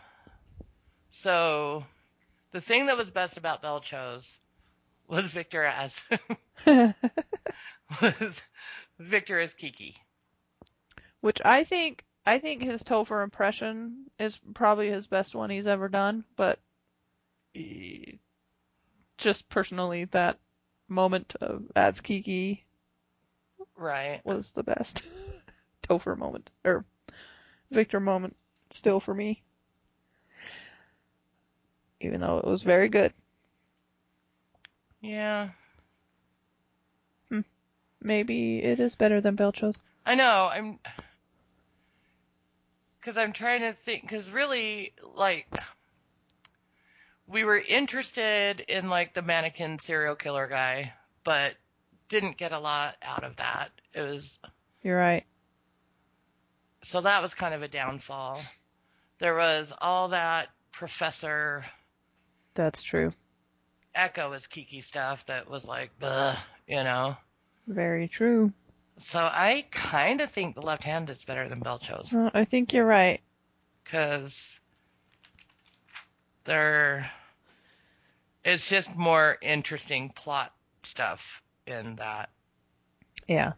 [1.09, 1.85] So
[2.51, 4.37] the thing that was best about Belle Chose
[5.07, 6.03] was Victor as
[8.01, 8.41] was
[8.99, 9.95] Victor as Kiki.
[11.21, 12.03] Which I think.
[12.25, 16.25] I think his Topher impression is probably his best one he's ever done.
[16.35, 16.59] But
[19.17, 20.37] just personally, that
[20.89, 22.65] moment of as Kiki
[23.77, 24.21] Right.
[24.25, 25.03] was the best
[25.83, 26.83] Topher moment or
[27.72, 28.35] Victor moment
[28.72, 29.44] still for me.
[31.99, 33.14] Even though it was very good.
[35.02, 35.49] Yeah.
[37.30, 37.41] Hmm.
[38.02, 39.80] Maybe it is better than Belle Chose.
[40.06, 40.49] I know.
[40.52, 40.80] I'm
[42.99, 44.03] because I'm trying to think.
[44.03, 45.48] Because really, like,
[47.26, 51.56] we were interested in like the mannequin serial killer guy, but
[52.10, 53.72] didn't get a lot out of that.
[53.94, 54.39] It was
[54.81, 55.26] You're right.
[56.88, 58.41] So that was kind of a downfall.
[59.19, 61.65] There was all that Professor
[62.53, 63.11] That's true.
[63.93, 66.34] Echo as Kiki stuff that was like, Buh,
[66.65, 67.18] you know.
[67.68, 68.53] Very true.
[68.99, 72.14] So I kind of think the left hand is better than Belle Chose.
[72.14, 73.19] Uh, I think you're right.
[73.84, 74.57] because
[76.45, 77.11] there
[78.45, 80.53] it's just more interesting plot
[80.84, 82.30] stuff in that
[83.27, 83.51] Yeah.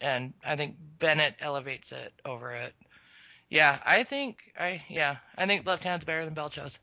[0.00, 2.74] And i think bennett elevates it over it
[3.50, 6.78] yeah i think i yeah i think left hand's better than Belle Chose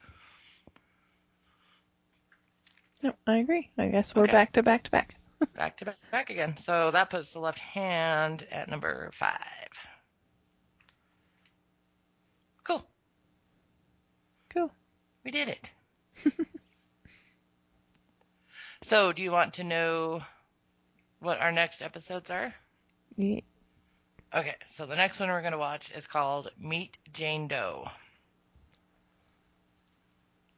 [3.02, 3.70] Yep, I agree.
[3.78, 4.32] I guess we're Okay.
[4.32, 5.16] back to back to back.
[5.56, 9.70] back to back, back again so that puts the left hand at number five
[12.64, 12.86] cool
[14.50, 14.72] Cool.
[15.24, 15.72] we did it
[18.82, 20.24] so do you want to know
[21.20, 22.54] what our next episodes are
[23.18, 23.42] Yeah.
[24.34, 27.88] Okay, so the next one we're going to watch is called Meet Jane Doe.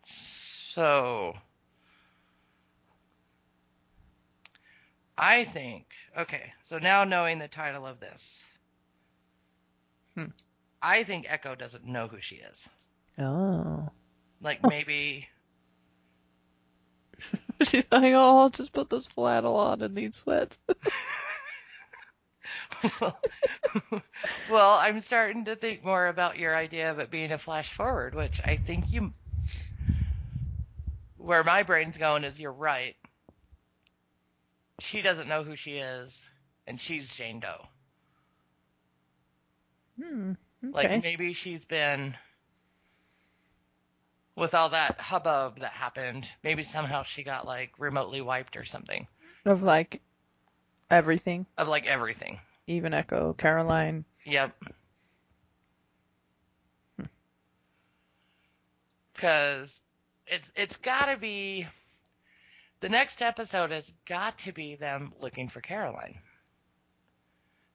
[0.03, 1.33] So,
[5.17, 5.85] I think.
[6.17, 8.43] Okay, so now knowing the title of this,
[10.17, 10.31] Hmm.
[10.81, 12.67] I think Echo doesn't know who she is.
[13.19, 13.87] Oh.
[14.41, 15.27] Like maybe.
[17.61, 20.57] She's like, oh, I'll just put this flannel on and these sweats.
[24.49, 28.15] well, I'm starting to think more about your idea of it being a flash forward,
[28.15, 29.13] which I think you.
[31.17, 32.95] Where my brain's going is you're right.
[34.79, 36.25] She doesn't know who she is,
[36.67, 37.67] and she's Jane Doe.
[40.01, 40.33] Hmm.
[40.71, 42.17] Like maybe she's been
[44.35, 46.29] with all that hubbub that happened.
[46.43, 49.07] Maybe somehow she got like remotely wiped or something
[49.45, 50.01] Of like
[50.89, 52.39] everything, of like everything.
[52.67, 54.05] Even Echo, Caroline.
[54.25, 54.55] Yep.
[56.99, 57.05] Hmm.
[59.13, 59.81] Because
[60.27, 61.65] it's it's got to be
[62.81, 66.19] the next episode has got to be them looking for Caroline.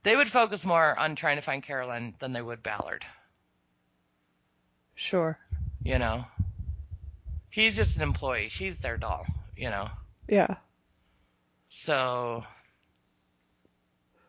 [0.05, 3.05] They would focus more on trying to find Caroline than they would Ballard.
[4.95, 5.39] Sure.
[5.85, 6.25] You know,
[7.51, 8.49] he's just an employee.
[8.49, 9.25] She's their doll.
[9.57, 9.89] You know,
[10.29, 10.57] Yeah.
[11.69, 12.45] so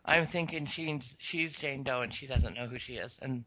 [0.04, 3.44] I'm thinking she's she's Jane Doe and she doesn't know who she is, and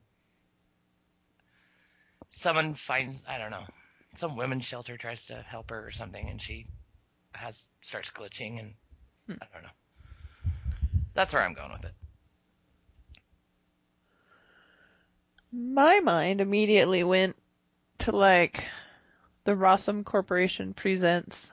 [2.30, 3.66] someone finds I don't know
[4.16, 6.68] some women's shelter tries to help her or something, and she
[7.34, 8.74] has starts glitching, and
[9.28, 9.36] Hmm.
[9.42, 9.70] I don't know.
[11.14, 11.94] That's where I'm going with it.
[15.52, 17.36] My mind immediately went
[18.00, 18.66] to like
[19.44, 21.52] the Rossum Corporation presents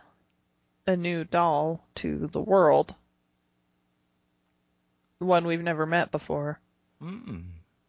[0.86, 2.94] a new doll to the world.
[5.24, 6.60] One we've never met before
[7.02, 7.44] Mm.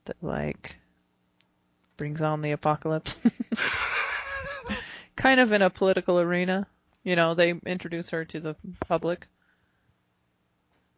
[0.06, 0.76] that like
[1.98, 3.18] brings on the apocalypse.
[5.16, 6.68] kind of in a political arena.
[7.04, 9.28] You know, they introduce her to the public.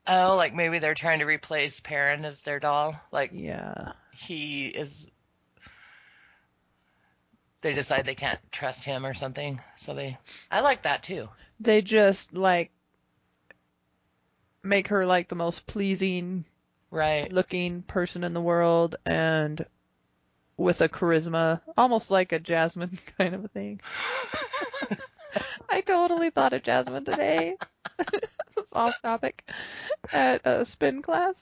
[0.08, 2.96] Oh, like maybe they're trying to replace Perrin as their doll.
[3.12, 3.92] Like Yeah.
[4.14, 5.12] he is.
[7.62, 10.18] They decide they can't trust him or something, so they.
[10.50, 11.28] I like that too.
[11.60, 12.72] They just like
[14.68, 16.46] make her like the most pleasing
[16.90, 17.32] Right.
[17.32, 19.66] looking person in the world and
[20.56, 23.80] with a charisma, almost like a Jasmine kind of a thing.
[25.70, 27.56] I totally thought of Jasmine today.
[28.58, 29.48] it's off topic.
[30.14, 31.36] At a spin class.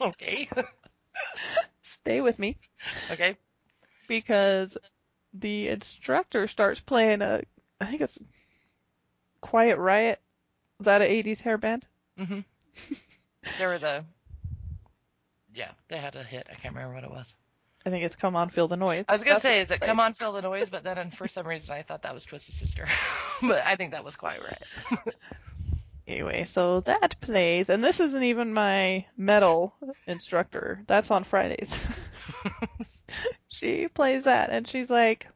[0.00, 0.48] okay.
[1.82, 2.56] Stay with me.
[3.10, 3.36] Okay.
[4.08, 4.78] Because
[5.34, 7.42] the instructor starts playing a,
[7.80, 8.18] I think it's
[9.40, 10.20] Quiet Riot.
[10.80, 11.86] Is that an 80s hair band?
[12.18, 12.40] hmm
[13.58, 14.04] They were the.
[15.54, 16.46] Yeah, they had a hit.
[16.50, 17.34] I can't remember what it was.
[17.86, 19.06] I think it's Come On Feel the Noise.
[19.08, 19.80] I was gonna That's say, is it.
[19.80, 20.68] "Come On, Feel the Noise"?
[20.70, 22.84] But then, for some reason, I thought that was Twisted Sister.
[23.42, 24.62] but I think that was quite right.
[26.08, 29.74] Anyway, so that plays, and this isn't even my metal
[30.06, 30.82] instructor.
[30.86, 31.80] That's on Fridays.
[33.48, 35.28] she plays that, and she's like,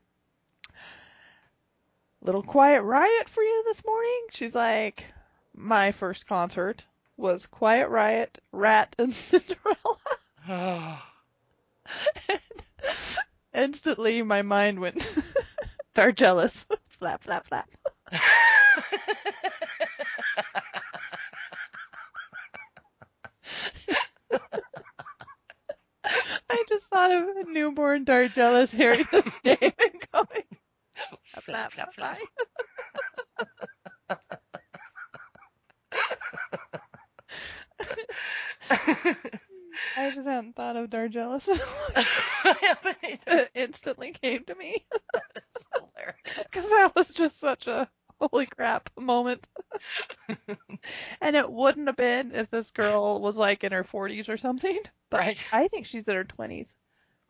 [2.20, 5.06] "Little quiet riot for you this morning." She's like,
[5.62, 6.86] "My first concert
[7.18, 9.76] was Quiet Riot, Ratt, and Cinderella."
[12.28, 12.38] Oh,
[13.52, 15.06] Instantly, my mind went
[15.94, 16.64] Darjealous.
[16.88, 17.68] flap, flap, flap.
[26.48, 30.44] I just thought of a newborn Darjealous hearing this name and going,
[31.24, 32.18] flap, flap, flap, flap.
[39.96, 41.48] I just hadn't thought of Darjealous.
[41.96, 43.38] I haven't either.
[43.42, 44.84] it instantly came to me
[45.74, 46.16] hilarious.
[46.50, 47.88] because that was just such a
[48.20, 49.48] holy crap moment.
[51.20, 54.78] and it wouldn't have been if this girl was like in her 40s or something.
[55.10, 55.38] But Right.
[55.52, 56.76] I think she's in her 20s.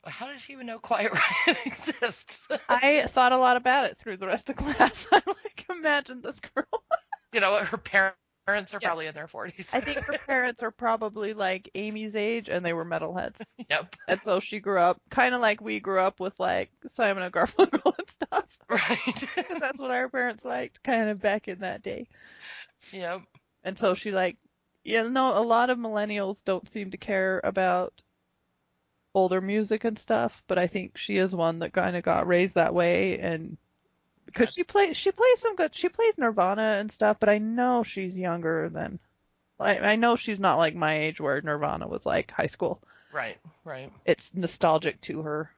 [0.07, 2.49] How does she even know Quiet Riot exists?
[2.69, 5.07] I thought a lot about it through the rest of class.
[5.13, 6.85] I like imagine this girl.
[7.33, 8.17] you know, her parents
[8.57, 8.83] are Yes.
[8.83, 9.75] probably in their 40s.
[9.75, 13.41] I think her parents are probably like Amy's age and they were metalheads.
[13.71, 13.95] yep.
[14.09, 17.33] And so she grew up kind of like we grew up with like Simon and
[17.33, 18.59] Garfunkel and stuff.
[18.69, 19.25] Right.
[19.61, 22.09] that's what our parents liked kind of back in that day.
[22.93, 23.23] yep.
[23.65, 24.37] And so she like,
[24.85, 27.93] you know, a lot of millennials don't seem to care about
[29.15, 32.55] older music and stuff, but I think she is one that kind of got raised
[32.55, 33.59] that way and
[34.33, 37.83] because she plays she plays some good she plays Nirvana and stuff, but I know
[37.83, 38.99] she's younger than
[39.59, 42.83] I I know she's not like my age where Nirvana was like high school.
[43.13, 43.39] Right.
[43.65, 43.93] Right.
[44.05, 45.51] It's nostalgic to her.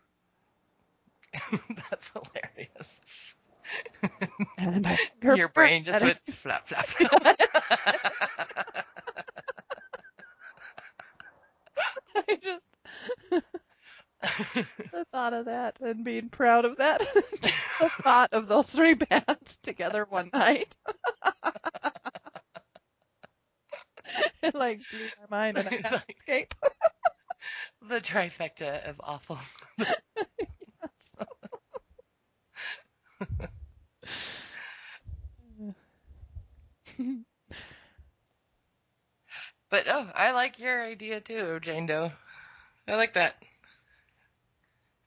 [1.90, 3.00] That's hilarious.
[4.58, 7.40] And I, her Your brain just went flap, flap, flap.
[12.28, 12.68] I just
[14.54, 17.00] the thought of that and being proud of that.
[17.80, 20.76] the thought of those three bands together one night.
[24.42, 26.54] it like blew my mind and I had like- escape.
[27.88, 29.38] the trifecta of awful.
[39.70, 42.12] But oh, I like your idea too, Jane Doe.
[42.86, 43.36] I like that.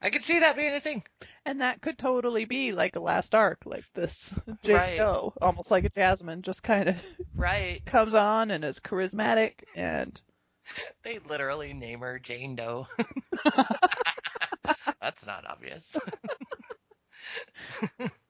[0.06, 1.02] I could see that being a thing.
[1.44, 4.98] And that could totally be like a last arc, like this Jane Right.
[4.98, 7.04] Doe, almost like a Jasmine, just kind of
[7.34, 7.84] Right.
[7.86, 10.20] comes on and is charismatic and
[11.02, 12.86] They literally name her Jane Doe.
[15.00, 15.96] That's not obvious.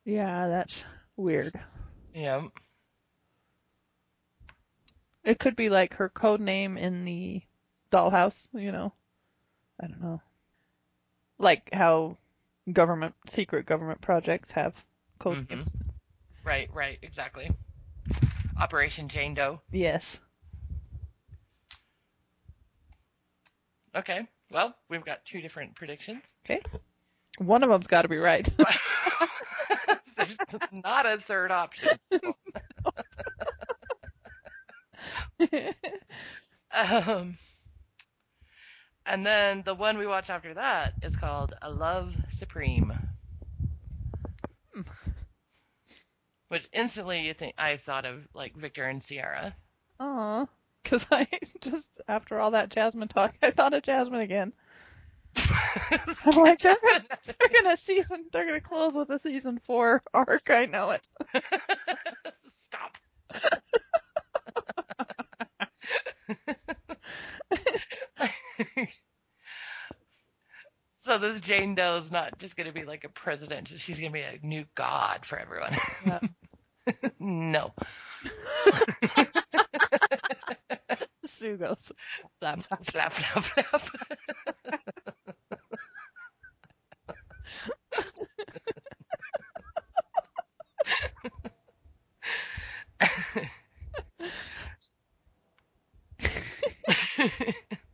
[0.06, 0.82] yeah, that's
[1.18, 1.60] weird.
[2.14, 2.44] yeah.
[5.24, 7.42] It could be like her code name in the
[7.92, 8.94] dollhouse, you know.
[9.78, 10.22] I don't know.
[11.38, 12.16] Like how
[12.72, 14.74] government secret government projects have
[15.18, 15.50] code Mhm.
[15.50, 15.76] names.
[16.44, 17.50] Right, right, exactly.
[18.58, 19.60] Operation Jane Doe.
[19.70, 20.18] Yes.
[23.94, 24.26] Okay.
[24.50, 26.22] Well, we've got two different predictions.
[26.44, 26.60] Okay.
[27.38, 28.48] One of them's got to be right.
[30.16, 30.38] There's
[30.72, 31.98] not a third option.
[36.72, 37.38] Um,
[39.06, 42.92] and then the one we watch after that is called A Love Supreme.
[44.74, 44.82] Hmm.
[46.48, 49.54] Which instantly you think I thought of like Victor and Sierra.
[50.00, 50.46] Aw.
[50.82, 51.26] Because I
[51.60, 54.52] just, after all that Jasmine talk, I thought of Jasmine again.
[55.36, 60.48] I'm like, they're gonna, they're gonna season, they're gonna close with a season four arc.
[60.48, 61.08] I know it.
[62.40, 62.96] Stop.
[71.00, 74.18] so this Jane Doe's not just going to be like a president; she's going to
[74.18, 75.74] be a new god for everyone.
[77.18, 77.72] No.
[81.24, 81.90] Sue goes,
[82.40, 82.84] flap, flap.
[82.84, 83.82] Flap, flap,
[97.00, 97.85] flap.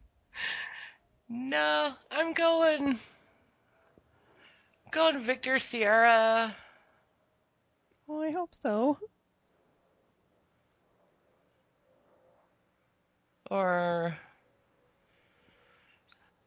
[1.33, 2.99] No, I'm going.
[4.91, 6.55] Going Victor Sierra.
[8.07, 8.99] Oh, I hope so.
[13.51, 14.15] Or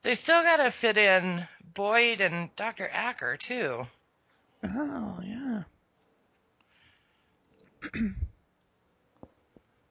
[0.03, 2.87] they still got to fit in Boyd and Dr.
[2.93, 3.87] Acker too.
[4.63, 5.63] Oh, yeah.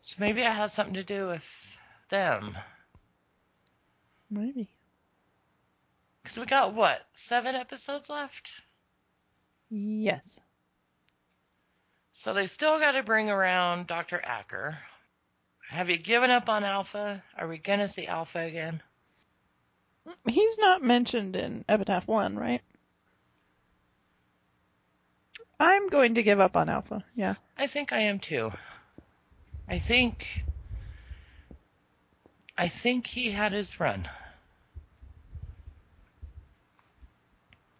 [0.02, 1.76] So maybe it has something to do with
[2.08, 2.56] them.
[4.30, 4.73] Maybe.
[6.24, 8.50] Because we got what seven episodes left,
[9.70, 10.40] Yes.
[12.14, 14.20] so they still got to bring around Dr.
[14.24, 14.78] Acker.
[15.68, 17.22] Have you given up on Alpha?
[17.36, 18.82] Are we gonna see Alpha again?
[20.26, 22.60] He's not mentioned in Epitaph 1, right?
[25.60, 27.34] I'm going to give up on Alpha, yeah.
[27.56, 28.50] I think I am too.
[29.68, 30.26] I think.
[32.56, 34.08] I think he had his run.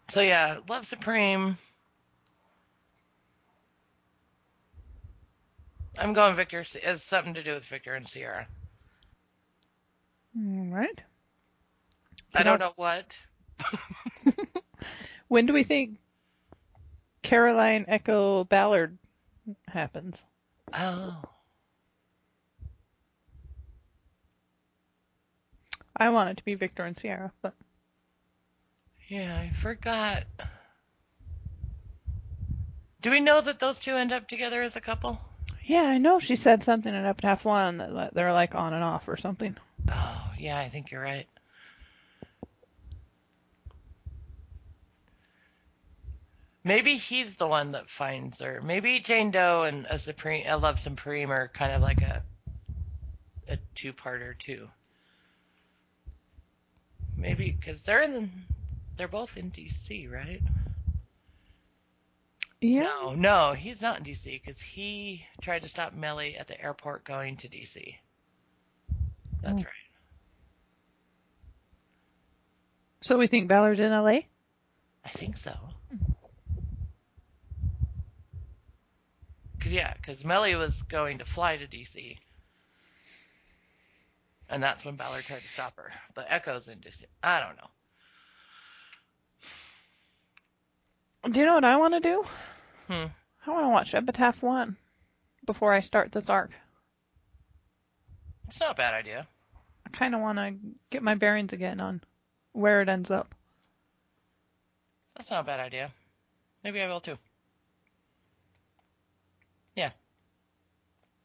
[0.09, 1.57] So yeah, Love Supreme.
[5.97, 6.59] I'm going Victor.
[6.61, 8.47] It has something to do with Victor and Sierra.
[10.37, 11.01] Mm, All right.
[12.35, 13.17] I don't know What what.
[15.27, 15.97] When do we think
[17.23, 18.97] Caroline Echo Ballard
[19.67, 20.23] happens?
[20.73, 21.21] Oh,
[25.97, 27.53] I want it to be Victor and Sierra, but
[29.07, 30.25] yeah, I forgot.
[33.01, 35.19] Do we know that those two end up together as a couple?
[35.65, 39.07] yeah, I know she said something in Epitaph 1 that they're like on and off
[39.07, 39.57] or something.
[39.91, 41.27] Oh, yeah, I think you're right.
[46.63, 48.59] Maybe he's the one that finds her.
[48.61, 52.23] Maybe Jane Doe and a Supreme, a Love Supreme are kind of like a
[53.47, 54.67] a two-parter too.
[57.15, 58.31] Maybe because they're in,
[58.97, 60.41] they're both in DC, right?
[62.61, 62.83] Yeah.
[62.83, 67.03] No, no, he's not in DC because he tried to stop Mellie at the airport
[67.03, 67.95] going to DC.
[69.41, 69.65] That's Oh.
[69.65, 69.71] right.
[73.01, 74.21] So we think Ballard's in LA?
[75.03, 75.55] I think so.
[79.59, 82.17] Cause yeah, because Mellie was going to fly to DC.
[84.49, 85.91] And that's when Ballard tried to stop her.
[86.13, 87.03] But Echo's in DC.
[87.23, 87.69] I don't know.
[91.31, 92.23] Do you know what I want to do?
[92.87, 93.05] Hmm.
[93.45, 94.77] I want to watch Epitaph 1
[95.45, 96.51] before I start this arc.
[98.47, 99.27] It's not a bad idea.
[99.85, 100.53] I kind of want to
[100.91, 102.01] get my bearings again on
[102.53, 103.33] where it ends up.
[105.15, 105.91] That's not a bad idea.
[106.63, 107.17] Maybe I will too.
[109.75, 109.91] Yeah.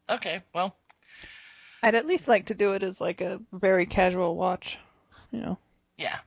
[0.08, 0.76] Okay, well,
[1.82, 4.78] I'd at least like to do it as like a very casual watch.
[5.30, 5.58] You know,
[5.96, 6.18] yeah.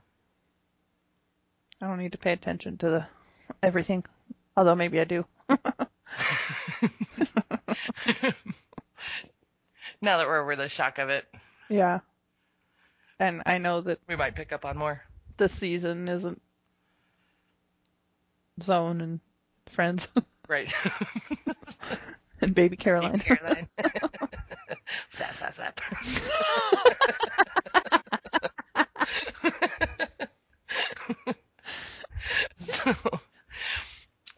[1.82, 3.06] I don't need to pay attention to the
[3.62, 4.04] everything.
[4.56, 5.24] Although maybe I do.
[5.48, 5.58] now
[10.18, 11.24] that we're over the shock of it,
[11.68, 12.00] Yeah.
[13.20, 15.02] And I know that we might pick up on more.
[15.36, 16.40] this season isn't
[18.62, 19.20] Zone and
[19.70, 20.08] Friends
[20.48, 20.72] Right.
[22.42, 23.18] and Baby Caroline.
[23.18, 23.68] Caroline.
[25.10, 25.80] flap, flap, flap.
[32.56, 32.92] so,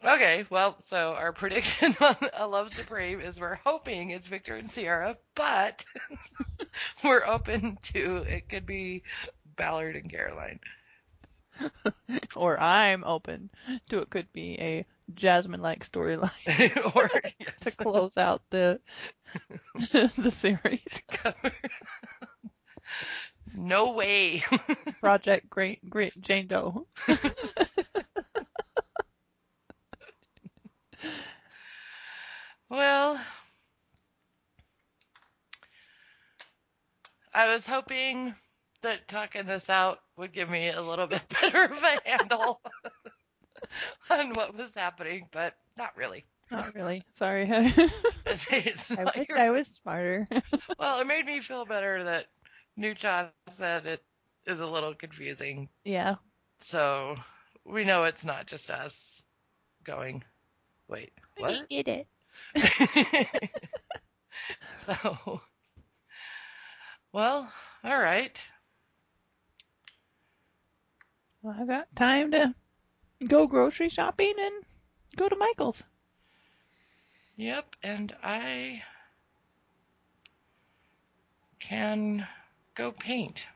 [0.07, 4.69] okay, well, so our prediction on A Love Supreme is we're hoping it's Victor and
[4.69, 5.85] Sierra, but
[7.03, 9.03] we're open to it could be
[9.55, 10.59] Ballard and Caroline.
[12.35, 13.49] or I'm open
[13.89, 14.85] to it could be a
[15.15, 17.09] Jasmine like storyline or
[17.61, 18.79] to close out the
[19.89, 20.81] the series.
[23.55, 24.43] no way.
[24.99, 26.85] Project Great Great Jane Doe.
[32.69, 33.19] Well,
[37.37, 38.33] I was hoping
[38.81, 42.59] that talking this out would give me a little bit better of a handle
[44.09, 46.25] on what was happening, but not really.
[46.49, 47.03] Not really.
[47.15, 47.47] Sorry.
[48.29, 50.27] It's, it's I wish your- I was smarter.
[50.79, 52.25] well, it made me feel better that
[52.75, 54.03] Nucha said it
[54.45, 55.69] is a little confusing.
[55.85, 56.15] yeah.
[56.59, 57.15] So
[57.65, 59.21] we know it's not just us
[59.85, 60.23] going,
[60.89, 61.69] wait, what?
[61.69, 62.07] Get it.
[64.71, 65.39] so,
[67.11, 67.51] well,
[67.83, 68.39] all right.
[71.41, 72.53] Well, I got time to
[73.27, 74.65] go grocery shopping and
[75.15, 75.83] go to Michael's.
[77.37, 78.83] Yep, and I
[81.59, 82.27] can
[82.75, 83.47] go paint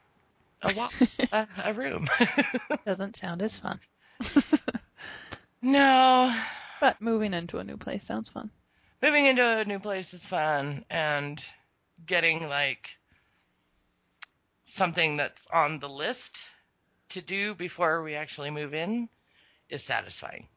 [0.61, 0.91] a wa-
[1.31, 2.07] a, a room.
[2.85, 3.79] Doesn't sound as fun.
[5.61, 6.33] no,
[6.79, 8.51] But moving into a new place sounds fun.
[9.01, 11.43] moving into a new place is fun, and
[12.05, 12.97] getting like
[14.71, 16.37] something that's on the list
[17.09, 19.09] to do before we actually move in
[19.69, 20.47] is satisfying.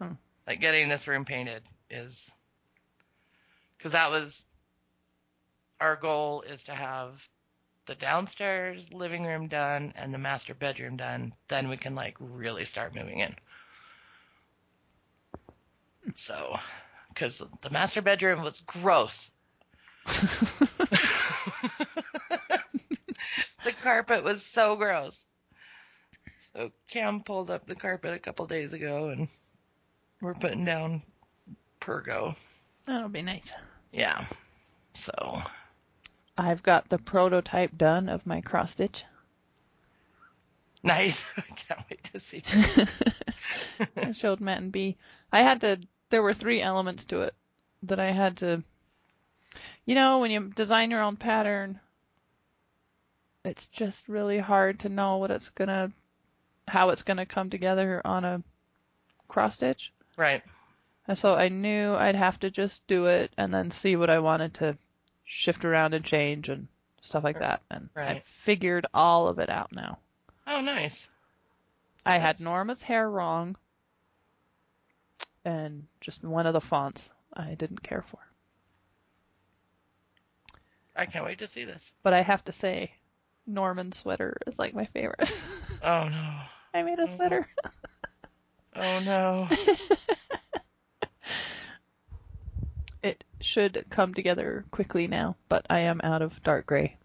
[0.00, 0.12] Hmm.
[0.46, 2.30] Like getting this room painted is
[3.76, 4.46] because that was
[5.80, 7.28] our goal is to have
[7.84, 11.34] the downstairs living room done and the master bedroom done.
[11.48, 13.34] Then we can like really start moving in.
[16.14, 16.58] So,
[17.10, 19.30] because the master bedroom was gross.
[23.88, 25.24] the carpet was so gross.
[26.54, 29.28] So Cam pulled up the carpet a couple days ago and
[30.20, 31.02] we're putting down
[31.80, 32.36] Pergo.
[32.84, 33.52] That'll be nice.
[33.92, 34.26] Yeah.
[34.92, 35.42] So,
[36.36, 39.04] I've got the prototype done of my cross stitch.
[40.82, 41.24] nice.
[41.36, 42.42] I can't wait to see.
[43.96, 44.96] I showed Matt and B.
[45.32, 45.78] I had to.
[46.10, 47.34] There were three elements to it
[47.84, 48.62] that I had to.
[49.86, 51.80] You know, when you design your own pattern,
[53.48, 55.90] it's just really hard to know what it's gonna,
[56.68, 58.42] how it's gonna come together on a
[59.26, 59.92] cross stitch.
[60.16, 60.42] Right.
[61.06, 64.18] And so I knew I'd have to just do it and then see what I
[64.18, 64.76] wanted to
[65.24, 66.68] shift around and change and
[67.00, 67.62] stuff like that.
[67.70, 69.98] And I figured all of it out now.
[70.46, 71.08] Oh, nice.
[72.04, 73.56] I had Norma's hair wrong,
[75.44, 78.18] and just one of the fonts I didn't care for.
[80.96, 81.92] I can't wait to see this.
[82.02, 82.92] But I have to say,
[83.48, 85.32] Norman's sweater is like my favorite.
[85.82, 86.30] Oh, no.
[86.74, 87.16] I made a Mhm.
[87.16, 87.48] sweater.
[88.74, 89.48] Oh, no.
[93.00, 96.96] It should come together quickly now, but I am out of dark gray.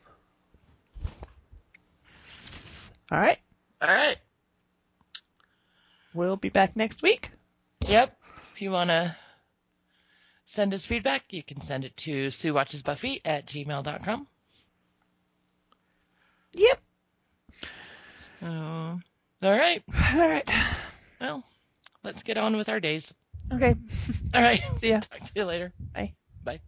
[3.12, 3.38] All right,
[3.80, 4.18] All right.
[6.16, 7.30] we'll be back next week.
[7.88, 8.18] Yep.
[8.56, 9.16] If you want to
[10.46, 14.28] send us feedback, you can send it to SueWatchesBuffy at gmail.com.
[16.54, 16.80] Yep.
[18.40, 19.02] So, all
[19.42, 19.84] right.
[20.14, 20.50] All right.
[21.20, 21.44] Well,
[22.04, 23.14] let's get on with our days.
[23.52, 23.76] Okay.
[24.34, 24.62] All right.
[24.82, 25.00] See ya.
[25.00, 25.74] Talk to you later.
[25.94, 26.14] Bye.
[26.44, 26.60] Bye.